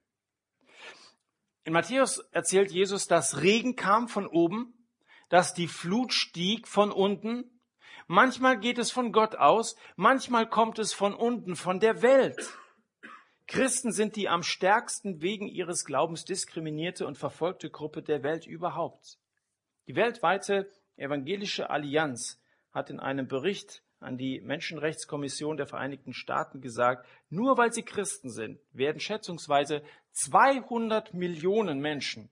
In 1.64 1.74
Matthäus 1.74 2.18
erzählt 2.32 2.72
Jesus, 2.72 3.06
dass 3.06 3.42
Regen 3.42 3.76
kam 3.76 4.08
von 4.08 4.26
oben, 4.26 4.88
dass 5.28 5.52
die 5.52 5.68
Flut 5.68 6.14
stieg 6.14 6.66
von 6.66 6.90
unten. 6.90 7.60
Manchmal 8.06 8.58
geht 8.58 8.78
es 8.78 8.90
von 8.90 9.12
Gott 9.12 9.36
aus, 9.36 9.76
manchmal 9.96 10.48
kommt 10.48 10.78
es 10.78 10.94
von 10.94 11.14
unten, 11.14 11.56
von 11.56 11.78
der 11.78 12.00
Welt. 12.00 12.58
Christen 13.46 13.92
sind 13.92 14.16
die 14.16 14.30
am 14.30 14.42
stärksten 14.42 15.20
wegen 15.20 15.46
ihres 15.46 15.84
Glaubens 15.84 16.24
diskriminierte 16.24 17.06
und 17.06 17.18
verfolgte 17.18 17.68
Gruppe 17.68 18.02
der 18.02 18.22
Welt 18.22 18.46
überhaupt. 18.46 19.18
Die 19.86 19.94
weltweite 19.94 20.72
evangelische 20.96 21.68
Allianz 21.68 22.40
hat 22.72 22.88
in 22.88 22.98
einem 22.98 23.28
Bericht 23.28 23.82
an 24.00 24.16
die 24.16 24.40
Menschenrechtskommission 24.40 25.56
der 25.56 25.66
Vereinigten 25.66 26.12
Staaten 26.12 26.60
gesagt, 26.60 27.06
nur 27.28 27.56
weil 27.58 27.72
sie 27.72 27.82
Christen 27.82 28.30
sind, 28.30 28.58
werden 28.72 29.00
schätzungsweise 29.00 29.82
200 30.12 31.14
Millionen 31.14 31.80
Menschen 31.80 32.30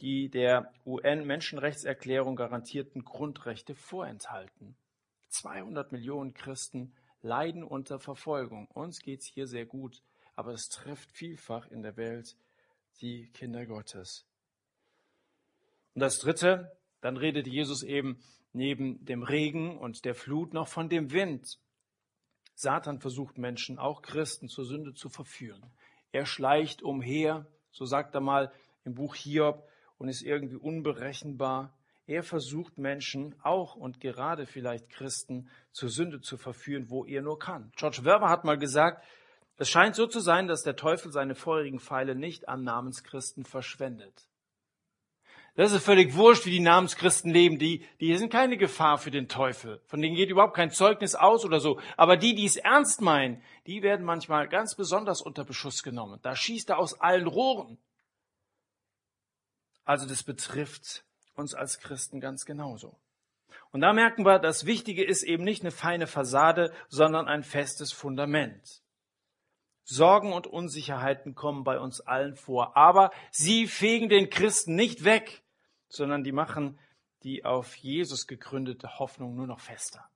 die 0.00 0.28
der 0.28 0.72
UN-Menschenrechtserklärung 0.84 2.34
garantierten 2.34 3.04
Grundrechte 3.04 3.76
vorenthalten. 3.76 4.76
200 5.28 5.92
Millionen 5.92 6.34
Christen 6.34 6.92
leiden 7.22 7.62
unter 7.62 8.00
Verfolgung. 8.00 8.66
Uns 8.66 8.98
geht's 8.98 9.24
hier 9.24 9.46
sehr 9.46 9.64
gut 9.64 10.02
aber 10.36 10.52
es 10.52 10.68
trifft 10.68 11.10
vielfach 11.12 11.70
in 11.70 11.82
der 11.82 11.96
Welt 11.96 12.36
die 13.00 13.28
Kinder 13.32 13.66
Gottes. 13.66 14.26
Und 15.94 16.00
das 16.00 16.18
Dritte, 16.18 16.76
dann 17.00 17.16
redet 17.16 17.46
Jesus 17.46 17.82
eben 17.82 18.20
neben 18.54 19.04
dem 19.04 19.22
Regen 19.22 19.76
und 19.76 20.04
der 20.04 20.14
Flut 20.14 20.54
noch 20.54 20.68
von 20.68 20.88
dem 20.88 21.12
Wind. 21.12 21.58
Satan 22.54 23.00
versucht 23.00 23.36
Menschen, 23.36 23.78
auch 23.78 24.00
Christen, 24.00 24.48
zur 24.48 24.64
Sünde 24.64 24.94
zu 24.94 25.08
verführen. 25.08 25.62
Er 26.12 26.24
schleicht 26.24 26.82
umher, 26.82 27.46
so 27.72 27.84
sagt 27.84 28.14
er 28.14 28.20
mal 28.20 28.52
im 28.84 28.94
Buch 28.94 29.16
Hiob, 29.16 29.68
und 29.98 30.08
ist 30.08 30.22
irgendwie 30.22 30.56
unberechenbar. 30.56 31.76
Er 32.06 32.22
versucht 32.22 32.78
Menschen, 32.78 33.34
auch 33.42 33.74
und 33.74 34.00
gerade 34.00 34.46
vielleicht 34.46 34.88
Christen, 34.90 35.48
zur 35.72 35.88
Sünde 35.88 36.20
zu 36.20 36.36
verführen, 36.36 36.90
wo 36.90 37.04
er 37.04 37.22
nur 37.22 37.38
kann. 37.38 37.72
George 37.76 38.04
Werber 38.04 38.28
hat 38.28 38.44
mal 38.44 38.58
gesagt, 38.58 39.04
es 39.56 39.68
scheint 39.68 39.94
so 39.94 40.06
zu 40.06 40.20
sein, 40.20 40.46
dass 40.46 40.62
der 40.62 40.76
Teufel 40.76 41.12
seine 41.12 41.34
feurigen 41.34 41.78
Pfeile 41.78 42.14
nicht 42.14 42.48
an 42.48 42.62
Namenschristen 42.64 43.44
verschwendet. 43.44 44.28
Das 45.56 45.70
ist 45.70 45.84
völlig 45.84 46.14
wurscht, 46.14 46.46
wie 46.46 46.50
die 46.50 46.60
Namenschristen 46.60 47.30
leben. 47.30 47.60
Die, 47.60 47.86
die 48.00 48.16
sind 48.16 48.32
keine 48.32 48.56
Gefahr 48.56 48.98
für 48.98 49.12
den 49.12 49.28
Teufel. 49.28 49.80
Von 49.86 50.02
denen 50.02 50.16
geht 50.16 50.30
überhaupt 50.30 50.54
kein 50.54 50.72
Zeugnis 50.72 51.14
aus 51.14 51.44
oder 51.44 51.60
so. 51.60 51.80
Aber 51.96 52.16
die, 52.16 52.34
die 52.34 52.44
es 52.44 52.56
ernst 52.56 53.00
meinen, 53.00 53.40
die 53.66 53.82
werden 53.82 54.04
manchmal 54.04 54.48
ganz 54.48 54.74
besonders 54.74 55.22
unter 55.22 55.44
Beschuss 55.44 55.84
genommen. 55.84 56.18
Da 56.22 56.34
schießt 56.34 56.70
er 56.70 56.78
aus 56.78 57.00
allen 57.00 57.28
Rohren. 57.28 57.78
Also 59.84 60.06
das 60.06 60.24
betrifft 60.24 61.04
uns 61.34 61.54
als 61.54 61.78
Christen 61.78 62.20
ganz 62.20 62.44
genauso. 62.46 62.98
Und 63.70 63.80
da 63.80 63.92
merken 63.92 64.24
wir, 64.24 64.40
das 64.40 64.66
Wichtige 64.66 65.04
ist 65.04 65.22
eben 65.22 65.44
nicht 65.44 65.62
eine 65.62 65.70
feine 65.70 66.08
Fassade, 66.08 66.72
sondern 66.88 67.28
ein 67.28 67.44
festes 67.44 67.92
Fundament. 67.92 68.82
Sorgen 69.84 70.32
und 70.32 70.46
Unsicherheiten 70.46 71.34
kommen 71.34 71.62
bei 71.62 71.78
uns 71.78 72.00
allen 72.00 72.34
vor. 72.34 72.76
Aber 72.76 73.12
sie 73.30 73.68
fegen 73.68 74.08
den 74.08 74.30
Christen 74.30 74.74
nicht 74.74 75.04
weg, 75.04 75.43
sondern 75.94 76.24
die 76.24 76.32
machen 76.32 76.78
die 77.24 77.44
auf 77.44 77.74
Jesus 77.76 78.26
gegründete 78.26 78.98
Hoffnung 78.98 79.34
nur 79.34 79.46
noch 79.46 79.60
fester. 79.60 80.08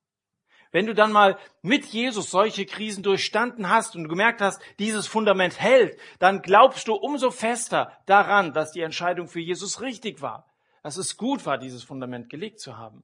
Wenn 0.70 0.84
du 0.84 0.94
dann 0.94 1.12
mal 1.12 1.38
mit 1.62 1.86
Jesus 1.86 2.30
solche 2.30 2.66
Krisen 2.66 3.02
durchstanden 3.02 3.70
hast 3.70 3.96
und 3.96 4.08
gemerkt 4.08 4.42
hast, 4.42 4.60
dieses 4.78 5.06
Fundament 5.06 5.58
hält, 5.58 5.98
dann 6.18 6.42
glaubst 6.42 6.88
du 6.88 6.94
umso 6.94 7.30
fester 7.30 7.96
daran, 8.04 8.52
dass 8.52 8.72
die 8.72 8.82
Entscheidung 8.82 9.28
für 9.28 9.40
Jesus 9.40 9.80
richtig 9.80 10.20
war, 10.20 10.46
dass 10.82 10.98
es 10.98 11.16
gut 11.16 11.46
war, 11.46 11.56
dieses 11.56 11.82
Fundament 11.82 12.28
gelegt 12.28 12.60
zu 12.60 12.76
haben. 12.76 13.02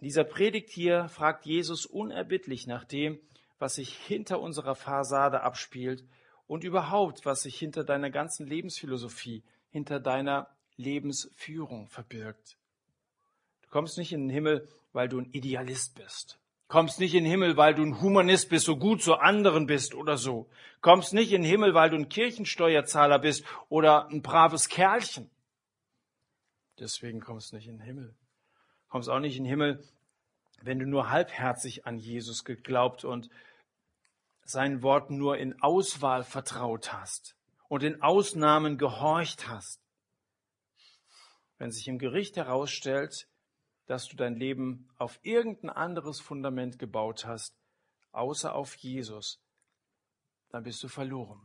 In 0.00 0.04
dieser 0.04 0.24
Predigt 0.24 0.68
hier 0.68 1.08
fragt 1.08 1.46
Jesus 1.46 1.86
unerbittlich 1.86 2.66
nach 2.66 2.84
dem, 2.84 3.18
was 3.58 3.76
sich 3.76 3.96
hinter 3.96 4.40
unserer 4.40 4.74
Fassade 4.74 5.40
abspielt 5.40 6.04
und 6.46 6.62
überhaupt, 6.62 7.24
was 7.24 7.42
sich 7.42 7.58
hinter 7.58 7.84
deiner 7.84 8.10
ganzen 8.10 8.46
Lebensphilosophie, 8.46 9.42
hinter 9.70 10.00
deiner 10.00 10.48
Lebensführung 10.76 11.88
verbirgt. 11.88 12.56
Du 13.62 13.68
kommst 13.68 13.98
nicht 13.98 14.12
in 14.12 14.22
den 14.22 14.30
Himmel, 14.30 14.68
weil 14.92 15.08
du 15.08 15.20
ein 15.20 15.30
Idealist 15.32 15.94
bist. 15.94 16.38
Kommst 16.68 17.00
nicht 17.00 17.14
in 17.14 17.24
den 17.24 17.30
Himmel, 17.30 17.56
weil 17.56 17.74
du 17.74 17.82
ein 17.82 18.00
Humanist 18.00 18.50
bist, 18.50 18.66
so 18.66 18.76
gut 18.76 19.02
zu 19.02 19.14
anderen 19.14 19.66
bist 19.66 19.94
oder 19.94 20.16
so. 20.16 20.48
Kommst 20.80 21.14
nicht 21.14 21.32
in 21.32 21.42
den 21.42 21.50
Himmel, 21.50 21.74
weil 21.74 21.90
du 21.90 21.96
ein 21.96 22.08
Kirchensteuerzahler 22.08 23.18
bist 23.18 23.44
oder 23.68 24.08
ein 24.08 24.22
braves 24.22 24.68
Kerlchen. 24.68 25.30
Deswegen 26.78 27.20
kommst 27.20 27.52
du 27.52 27.56
nicht 27.56 27.68
in 27.68 27.78
den 27.78 27.84
Himmel. 27.84 28.14
Kommst 28.88 29.08
auch 29.08 29.18
nicht 29.18 29.36
in 29.36 29.44
den 29.44 29.50
Himmel, 29.50 29.82
wenn 30.62 30.78
du 30.78 30.86
nur 30.86 31.10
halbherzig 31.10 31.86
an 31.86 31.98
Jesus 31.98 32.44
geglaubt 32.44 33.04
und 33.04 33.28
seinen 34.44 34.82
Worten 34.82 35.16
nur 35.16 35.38
in 35.38 35.60
Auswahl 35.60 36.22
vertraut 36.22 36.92
hast 36.92 37.37
und 37.68 37.82
in 37.82 38.02
Ausnahmen 38.02 38.78
gehorcht 38.78 39.48
hast. 39.48 39.80
Wenn 41.58 41.70
sich 41.70 41.88
im 41.88 41.98
Gericht 41.98 42.36
herausstellt, 42.36 43.28
dass 43.86 44.06
du 44.06 44.16
dein 44.16 44.36
Leben 44.36 44.88
auf 44.98 45.18
irgendein 45.22 45.70
anderes 45.70 46.20
Fundament 46.20 46.78
gebaut 46.78 47.24
hast, 47.24 47.54
außer 48.12 48.54
auf 48.54 48.74
Jesus, 48.76 49.40
dann 50.50 50.62
bist 50.62 50.82
du 50.82 50.88
verloren, 50.88 51.40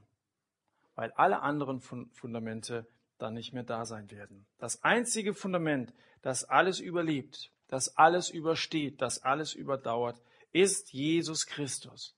weil 0.95 1.11
alle 1.13 1.41
anderen 1.41 1.81
Fundamente 1.81 2.87
dann 3.17 3.33
nicht 3.33 3.53
mehr 3.53 3.63
da 3.63 3.85
sein 3.85 4.11
werden. 4.11 4.45
Das 4.57 4.83
einzige 4.83 5.33
Fundament, 5.33 5.93
das 6.21 6.43
alles 6.43 6.79
überlebt, 6.79 7.51
das 7.67 7.95
alles 7.97 8.29
übersteht, 8.29 9.01
das 9.01 9.23
alles 9.23 9.53
überdauert, 9.53 10.21
ist 10.51 10.91
Jesus 10.93 11.45
Christus. 11.45 12.15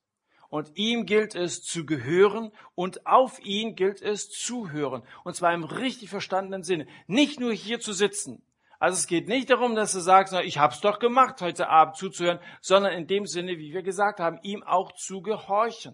Und 0.55 0.77
ihm 0.77 1.05
gilt 1.05 1.35
es 1.35 1.63
zu 1.63 1.85
gehören 1.85 2.49
und 2.75 3.05
auf 3.05 3.41
ihn 3.43 3.75
gilt 3.75 4.01
es 4.01 4.29
zuhören. 4.29 5.03
Und 5.25 5.35
zwar 5.35 5.53
im 5.53 5.65
richtig 5.65 6.09
verstandenen 6.09 6.63
Sinne. 6.63 6.87
Nicht 7.07 7.41
nur 7.41 7.51
hier 7.51 7.81
zu 7.81 7.91
sitzen. 7.91 8.41
Also 8.79 8.97
es 8.97 9.05
geht 9.07 9.27
nicht 9.27 9.49
darum, 9.49 9.75
dass 9.75 9.91
du 9.91 9.99
sagst, 9.99 10.31
na, 10.31 10.41
ich 10.41 10.57
hab's 10.57 10.79
doch 10.79 10.99
gemacht, 10.99 11.41
heute 11.41 11.67
Abend 11.67 11.97
zuzuhören, 11.97 12.39
sondern 12.61 12.93
in 12.93 13.05
dem 13.05 13.25
Sinne, 13.25 13.57
wie 13.57 13.73
wir 13.73 13.83
gesagt 13.83 14.21
haben, 14.21 14.39
ihm 14.43 14.63
auch 14.63 14.93
zu 14.93 15.21
gehorchen. 15.21 15.93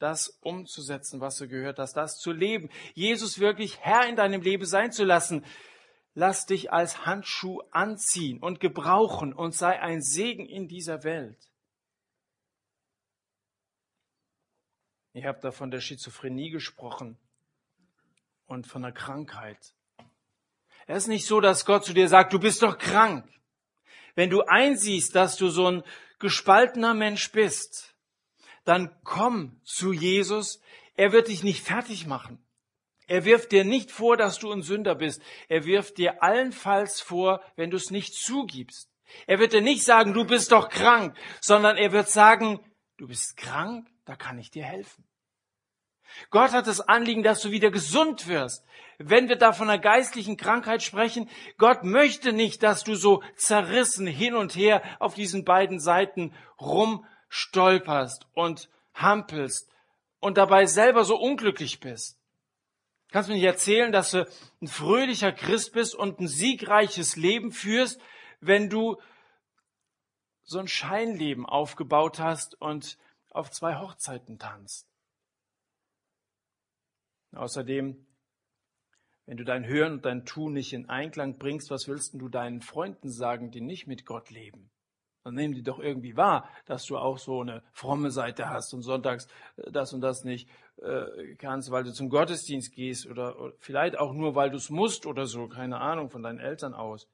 Das 0.00 0.40
umzusetzen, 0.40 1.20
was 1.20 1.36
du 1.36 1.46
gehört 1.46 1.78
hast, 1.78 1.92
das 1.92 2.18
zu 2.18 2.32
leben. 2.32 2.70
Jesus 2.94 3.38
wirklich 3.38 3.78
Herr 3.78 4.08
in 4.08 4.16
deinem 4.16 4.42
Leben 4.42 4.64
sein 4.64 4.90
zu 4.90 5.04
lassen. 5.04 5.44
Lass 6.14 6.46
dich 6.46 6.72
als 6.72 7.06
Handschuh 7.06 7.60
anziehen 7.70 8.40
und 8.42 8.58
gebrauchen 8.58 9.32
und 9.32 9.54
sei 9.54 9.78
ein 9.78 10.02
Segen 10.02 10.46
in 10.46 10.66
dieser 10.66 11.04
Welt. 11.04 11.38
Ich 15.16 15.26
habe 15.26 15.38
da 15.40 15.52
von 15.52 15.70
der 15.70 15.80
Schizophrenie 15.80 16.50
gesprochen 16.50 17.16
und 18.46 18.66
von 18.66 18.82
der 18.82 18.90
Krankheit. 18.90 19.74
Es 20.88 21.04
ist 21.04 21.06
nicht 21.06 21.26
so, 21.26 21.40
dass 21.40 21.64
Gott 21.64 21.84
zu 21.84 21.94
dir 21.94 22.08
sagt, 22.08 22.32
du 22.32 22.40
bist 22.40 22.62
doch 22.62 22.78
krank. 22.78 23.24
Wenn 24.16 24.28
du 24.28 24.42
einsiehst, 24.42 25.14
dass 25.14 25.36
du 25.36 25.50
so 25.50 25.70
ein 25.70 25.84
gespaltener 26.18 26.94
Mensch 26.94 27.30
bist, 27.30 27.94
dann 28.64 28.90
komm 29.04 29.60
zu 29.62 29.92
Jesus. 29.92 30.60
Er 30.96 31.12
wird 31.12 31.28
dich 31.28 31.44
nicht 31.44 31.64
fertig 31.64 32.08
machen. 32.08 32.44
Er 33.06 33.24
wirft 33.24 33.52
dir 33.52 33.64
nicht 33.64 33.92
vor, 33.92 34.16
dass 34.16 34.40
du 34.40 34.50
ein 34.50 34.62
Sünder 34.62 34.96
bist. 34.96 35.22
Er 35.48 35.64
wirft 35.64 35.98
dir 35.98 36.24
allenfalls 36.24 37.00
vor, 37.00 37.40
wenn 37.54 37.70
du 37.70 37.76
es 37.76 37.92
nicht 37.92 38.14
zugibst. 38.14 38.90
Er 39.28 39.38
wird 39.38 39.52
dir 39.52 39.60
nicht 39.60 39.84
sagen, 39.84 40.12
du 40.12 40.24
bist 40.24 40.50
doch 40.50 40.70
krank, 40.70 41.16
sondern 41.40 41.76
er 41.76 41.92
wird 41.92 42.10
sagen, 42.10 42.58
du 42.96 43.06
bist 43.06 43.36
krank, 43.36 43.86
da 44.04 44.16
kann 44.16 44.38
ich 44.38 44.50
dir 44.50 44.64
helfen. 44.64 45.04
Gott 46.30 46.52
hat 46.52 46.66
das 46.66 46.80
Anliegen, 46.80 47.22
dass 47.22 47.40
du 47.40 47.50
wieder 47.50 47.70
gesund 47.70 48.28
wirst. 48.28 48.64
Wenn 48.98 49.28
wir 49.28 49.36
da 49.36 49.52
von 49.52 49.68
einer 49.68 49.80
geistlichen 49.80 50.36
Krankheit 50.36 50.82
sprechen, 50.82 51.28
Gott 51.58 51.82
möchte 51.82 52.32
nicht, 52.32 52.62
dass 52.62 52.84
du 52.84 52.94
so 52.94 53.22
zerrissen 53.36 54.06
hin 54.06 54.34
und 54.34 54.54
her 54.54 54.82
auf 55.00 55.14
diesen 55.14 55.44
beiden 55.44 55.80
Seiten 55.80 56.32
rumstolperst 56.60 58.26
und 58.34 58.68
hampelst 58.94 59.68
und 60.20 60.38
dabei 60.38 60.66
selber 60.66 61.04
so 61.04 61.16
unglücklich 61.16 61.80
bist. 61.80 62.18
Kannst 63.10 63.28
mir 63.28 63.36
nicht 63.36 63.44
erzählen, 63.44 63.92
dass 63.92 64.12
du 64.12 64.26
ein 64.60 64.68
fröhlicher 64.68 65.32
Christ 65.32 65.72
bist 65.72 65.94
und 65.94 66.20
ein 66.20 66.28
siegreiches 66.28 67.16
Leben 67.16 67.52
führst, 67.52 68.00
wenn 68.40 68.70
du 68.70 69.00
so 70.42 70.58
ein 70.58 70.68
Scheinleben 70.68 71.46
aufgebaut 71.46 72.18
hast 72.18 72.60
und 72.60 72.98
auf 73.34 73.50
zwei 73.50 73.76
Hochzeiten 73.76 74.38
tanzt. 74.38 74.88
Außerdem, 77.32 78.06
wenn 79.26 79.36
du 79.36 79.44
dein 79.44 79.66
Hören 79.66 79.94
und 79.94 80.04
dein 80.04 80.24
Tun 80.24 80.52
nicht 80.52 80.72
in 80.72 80.88
Einklang 80.88 81.38
bringst, 81.38 81.70
was 81.70 81.88
willst 81.88 82.14
du 82.14 82.28
deinen 82.28 82.62
Freunden 82.62 83.10
sagen, 83.10 83.50
die 83.50 83.60
nicht 83.60 83.86
mit 83.86 84.06
Gott 84.06 84.30
leben? 84.30 84.70
Dann 85.24 85.34
nehmen 85.34 85.54
die 85.54 85.62
doch 85.62 85.78
irgendwie 85.78 86.16
wahr, 86.16 86.48
dass 86.66 86.84
du 86.84 86.98
auch 86.98 87.16
so 87.16 87.40
eine 87.40 87.62
fromme 87.72 88.10
Seite 88.10 88.50
hast 88.50 88.74
und 88.74 88.82
sonntags 88.82 89.26
äh, 89.56 89.70
das 89.72 89.92
und 89.94 90.02
das 90.02 90.22
nicht 90.22 90.48
äh, 90.76 91.34
kannst, 91.36 91.70
weil 91.70 91.82
du 91.82 91.92
zum 91.92 92.10
Gottesdienst 92.10 92.72
gehst 92.74 93.06
oder, 93.06 93.40
oder 93.40 93.54
vielleicht 93.58 93.98
auch 93.98 94.12
nur, 94.12 94.34
weil 94.34 94.50
du 94.50 94.56
es 94.56 94.68
musst 94.68 95.06
oder 95.06 95.26
so, 95.26 95.48
keine 95.48 95.80
Ahnung, 95.80 96.10
von 96.10 96.22
deinen 96.22 96.40
Eltern 96.40 96.74
aus. 96.74 97.08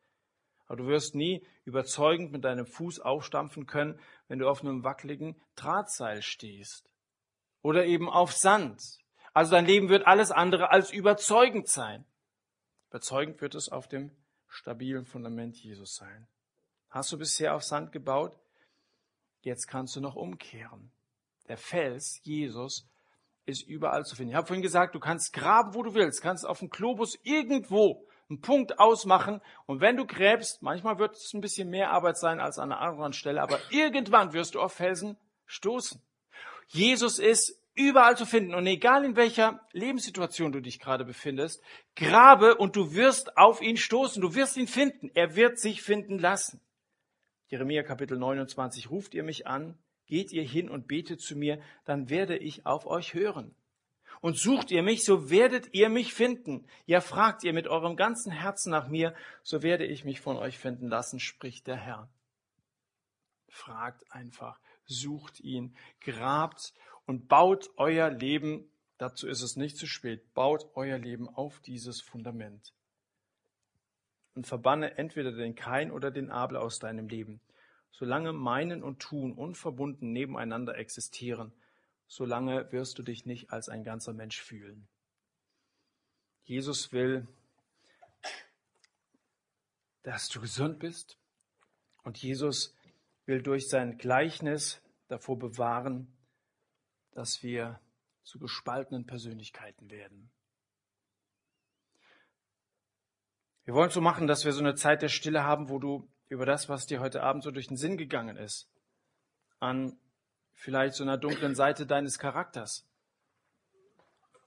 Aber 0.70 0.76
du 0.76 0.86
wirst 0.86 1.16
nie 1.16 1.44
überzeugend 1.64 2.30
mit 2.30 2.44
deinem 2.44 2.64
Fuß 2.64 3.00
aufstampfen 3.00 3.66
können, 3.66 3.98
wenn 4.28 4.38
du 4.38 4.48
auf 4.48 4.60
einem 4.60 4.84
wackeligen 4.84 5.34
Drahtseil 5.56 6.22
stehst. 6.22 6.88
Oder 7.60 7.86
eben 7.86 8.08
auf 8.08 8.32
Sand. 8.32 8.80
Also 9.32 9.50
dein 9.50 9.66
Leben 9.66 9.88
wird 9.88 10.06
alles 10.06 10.30
andere 10.30 10.70
als 10.70 10.92
überzeugend 10.92 11.66
sein. 11.66 12.04
Überzeugend 12.88 13.40
wird 13.40 13.56
es 13.56 13.68
auf 13.68 13.88
dem 13.88 14.12
stabilen 14.46 15.06
Fundament 15.06 15.56
Jesus 15.56 15.96
sein. 15.96 16.28
Hast 16.88 17.10
du 17.10 17.18
bisher 17.18 17.56
auf 17.56 17.64
Sand 17.64 17.90
gebaut? 17.90 18.38
Jetzt 19.40 19.66
kannst 19.66 19.96
du 19.96 20.00
noch 20.00 20.14
umkehren. 20.14 20.92
Der 21.48 21.56
Fels, 21.56 22.20
Jesus, 22.22 22.88
ist 23.44 23.66
überall 23.66 24.04
zu 24.04 24.14
finden. 24.14 24.30
Ich 24.30 24.36
habe 24.36 24.46
vorhin 24.46 24.62
gesagt, 24.62 24.94
du 24.94 25.00
kannst 25.00 25.32
graben, 25.32 25.74
wo 25.74 25.82
du 25.82 25.94
willst, 25.94 26.22
kannst 26.22 26.46
auf 26.46 26.60
dem 26.60 26.70
Globus 26.70 27.18
irgendwo 27.24 28.06
einen 28.30 28.40
Punkt 28.40 28.78
ausmachen 28.78 29.40
und 29.66 29.80
wenn 29.80 29.96
du 29.96 30.06
gräbst, 30.06 30.62
manchmal 30.62 30.98
wird 30.98 31.16
es 31.16 31.34
ein 31.34 31.40
bisschen 31.40 31.68
mehr 31.68 31.90
Arbeit 31.90 32.16
sein 32.16 32.40
als 32.40 32.58
an 32.58 32.72
einer 32.72 32.80
anderen 32.80 33.12
Stelle, 33.12 33.42
aber 33.42 33.58
irgendwann 33.70 34.32
wirst 34.32 34.54
du 34.54 34.60
auf 34.60 34.72
Felsen 34.72 35.18
stoßen. 35.46 36.00
Jesus 36.68 37.18
ist 37.18 37.60
überall 37.74 38.16
zu 38.16 38.26
finden 38.26 38.54
und 38.54 38.66
egal 38.66 39.04
in 39.04 39.16
welcher 39.16 39.60
Lebenssituation 39.72 40.52
du 40.52 40.60
dich 40.60 40.78
gerade 40.78 41.04
befindest, 41.04 41.62
grabe 41.96 42.56
und 42.56 42.76
du 42.76 42.94
wirst 42.94 43.36
auf 43.36 43.60
ihn 43.60 43.76
stoßen, 43.76 44.22
du 44.22 44.34
wirst 44.34 44.56
ihn 44.56 44.68
finden, 44.68 45.10
er 45.14 45.34
wird 45.34 45.58
sich 45.58 45.82
finden 45.82 46.18
lassen. 46.18 46.60
Jeremia 47.48 47.82
Kapitel 47.82 48.16
29, 48.16 48.90
ruft 48.90 49.14
ihr 49.14 49.24
mich 49.24 49.46
an, 49.46 49.76
geht 50.06 50.32
ihr 50.32 50.44
hin 50.44 50.70
und 50.70 50.86
betet 50.86 51.20
zu 51.20 51.36
mir, 51.36 51.60
dann 51.84 52.08
werde 52.08 52.36
ich 52.36 52.66
auf 52.66 52.86
euch 52.86 53.14
hören. 53.14 53.54
Und 54.20 54.36
sucht 54.36 54.70
ihr 54.70 54.82
mich, 54.82 55.04
so 55.04 55.30
werdet 55.30 55.72
ihr 55.72 55.88
mich 55.88 56.12
finden. 56.12 56.66
Ja, 56.84 57.00
fragt 57.00 57.42
ihr 57.42 57.52
mit 57.52 57.68
eurem 57.68 57.96
ganzen 57.96 58.30
Herzen 58.30 58.70
nach 58.70 58.88
mir, 58.88 59.14
so 59.42 59.62
werde 59.62 59.86
ich 59.86 60.04
mich 60.04 60.20
von 60.20 60.36
euch 60.36 60.58
finden 60.58 60.88
lassen, 60.88 61.20
spricht 61.20 61.66
der 61.66 61.76
Herr. 61.76 62.08
Fragt 63.48 64.12
einfach, 64.12 64.60
sucht 64.84 65.40
ihn, 65.40 65.74
grabt 66.00 66.74
und 67.06 67.28
baut 67.28 67.70
euer 67.76 68.10
Leben, 68.10 68.70
dazu 68.98 69.26
ist 69.26 69.42
es 69.42 69.56
nicht 69.56 69.76
zu 69.76 69.86
spät, 69.86 70.34
baut 70.34 70.66
euer 70.74 70.98
Leben 70.98 71.28
auf 71.28 71.60
dieses 71.60 72.02
Fundament 72.02 72.74
und 74.34 74.46
verbanne 74.46 74.96
entweder 74.96 75.32
den 75.32 75.54
Kain 75.54 75.90
oder 75.90 76.10
den 76.10 76.30
Abel 76.30 76.56
aus 76.56 76.78
deinem 76.78 77.08
Leben. 77.08 77.40
Solange 77.90 78.32
Meinen 78.32 78.82
und 78.82 79.00
Tun 79.00 79.32
unverbunden 79.32 80.12
nebeneinander 80.12 80.78
existieren, 80.78 81.52
solange 82.10 82.70
wirst 82.72 82.98
du 82.98 83.04
dich 83.04 83.24
nicht 83.24 83.52
als 83.52 83.68
ein 83.68 83.84
ganzer 83.84 84.12
Mensch 84.12 84.42
fühlen. 84.42 84.88
Jesus 86.42 86.92
will, 86.92 87.28
dass 90.02 90.28
du 90.28 90.40
gesund 90.40 90.80
bist 90.80 91.18
und 92.02 92.18
Jesus 92.18 92.74
will 93.26 93.42
durch 93.42 93.68
sein 93.68 93.96
Gleichnis 93.96 94.82
davor 95.06 95.38
bewahren, 95.38 96.12
dass 97.12 97.44
wir 97.44 97.80
zu 98.24 98.40
gespaltenen 98.40 99.06
Persönlichkeiten 99.06 99.88
werden. 99.90 100.32
Wir 103.64 103.74
wollen 103.74 103.90
so 103.90 104.00
machen, 104.00 104.26
dass 104.26 104.44
wir 104.44 104.52
so 104.52 104.60
eine 104.60 104.74
Zeit 104.74 105.02
der 105.02 105.08
Stille 105.08 105.44
haben, 105.44 105.68
wo 105.68 105.78
du 105.78 106.10
über 106.28 106.44
das, 106.44 106.68
was 106.68 106.86
dir 106.86 106.98
heute 106.98 107.22
Abend 107.22 107.44
so 107.44 107.52
durch 107.52 107.68
den 107.68 107.76
Sinn 107.76 107.96
gegangen 107.96 108.36
ist, 108.36 108.68
an 109.60 109.96
vielleicht 110.60 110.94
so 110.94 111.04
einer 111.04 111.16
dunklen 111.16 111.54
Seite 111.54 111.86
deines 111.86 112.18
Charakters, 112.18 112.86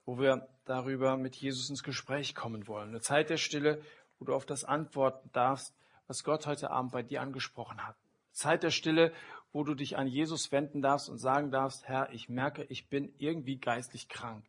wo 0.06 0.18
wir 0.18 0.48
darüber 0.64 1.16
mit 1.16 1.34
Jesus 1.34 1.68
ins 1.68 1.82
Gespräch 1.82 2.36
kommen 2.36 2.68
wollen. 2.68 2.90
Eine 2.90 3.00
Zeit 3.00 3.30
der 3.30 3.36
Stille, 3.36 3.82
wo 4.18 4.26
du 4.26 4.34
auf 4.34 4.46
das 4.46 4.64
antworten 4.64 5.28
darfst, 5.32 5.74
was 6.06 6.22
Gott 6.22 6.46
heute 6.46 6.70
Abend 6.70 6.92
bei 6.92 7.02
dir 7.02 7.20
angesprochen 7.20 7.84
hat. 7.84 7.96
Zeit 8.30 8.62
der 8.62 8.70
Stille, 8.70 9.12
wo 9.52 9.64
du 9.64 9.74
dich 9.74 9.96
an 9.96 10.06
Jesus 10.06 10.52
wenden 10.52 10.82
darfst 10.82 11.08
und 11.08 11.18
sagen 11.18 11.50
darfst, 11.50 11.88
Herr, 11.88 12.12
ich 12.12 12.28
merke, 12.28 12.64
ich 12.68 12.88
bin 12.88 13.12
irgendwie 13.18 13.56
geistlich 13.56 14.08
krank. 14.08 14.44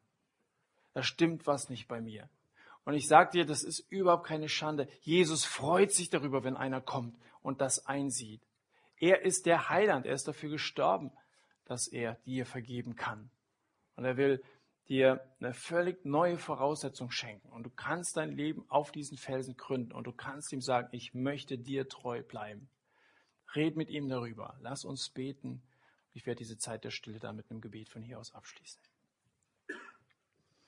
Da 0.94 1.02
stimmt 1.02 1.48
was 1.48 1.70
nicht 1.70 1.88
bei 1.88 2.00
mir. 2.00 2.30
Und 2.84 2.94
ich 2.94 3.08
sage 3.08 3.32
dir, 3.32 3.46
das 3.46 3.64
ist 3.64 3.80
überhaupt 3.90 4.28
keine 4.28 4.50
Schande. 4.50 4.88
Jesus 5.02 5.46
freut 5.46 5.92
sich 5.92 6.12
darüber, 6.12 6.44
wenn 6.44 6.58
einer 6.58 6.82
kommt 6.82 7.18
und 7.42 7.60
das 7.60 7.88
einsieht. 7.88 8.42
Er 8.98 9.24
ist 9.24 9.48
der 9.48 9.70
Heiland, 9.70 10.06
er 10.06 10.14
ist 10.14 10.28
dafür 10.28 10.50
gestorben, 10.50 11.12
dass 11.66 11.88
er 11.88 12.16
dir 12.26 12.46
vergeben 12.46 12.96
kann. 12.96 13.30
Und 13.96 14.06
er 14.06 14.18
will 14.18 14.44
dir 14.88 15.22
eine 15.40 15.54
völlig 15.54 16.06
neue 16.06 16.38
Voraussetzung 16.38 17.12
schenken. 17.12 17.50
Und 17.50 17.64
du 17.64 17.70
kannst 17.70 18.18
dein 18.18 18.32
Leben 18.32 18.66
auf 18.70 18.92
diesen 18.92 19.18
Felsen 19.18 19.58
gründen 19.58 19.92
und 19.92 20.06
du 20.06 20.12
kannst 20.12 20.54
ihm 20.54 20.62
sagen, 20.62 20.90
ich 20.92 21.14
möchte 21.14 21.58
dir 21.58 21.88
treu 21.88 22.22
bleiben. 22.24 22.70
Red 23.56 23.76
mit 23.78 23.90
ihm 23.90 24.10
darüber. 24.10 24.58
Lass 24.62 24.86
uns 24.86 25.10
beten. 25.10 25.64
Ich 26.14 26.26
werde 26.26 26.40
diese 26.40 26.58
Zeit 26.58 26.84
der 26.84 26.92
Stille 26.92 27.20
dann 27.20 27.36
mit 27.36 27.50
einem 27.50 27.62
Gebet 27.62 27.90
von 27.90 28.02
hier 28.02 28.20
aus 28.20 28.34
abschließen. 28.34 28.82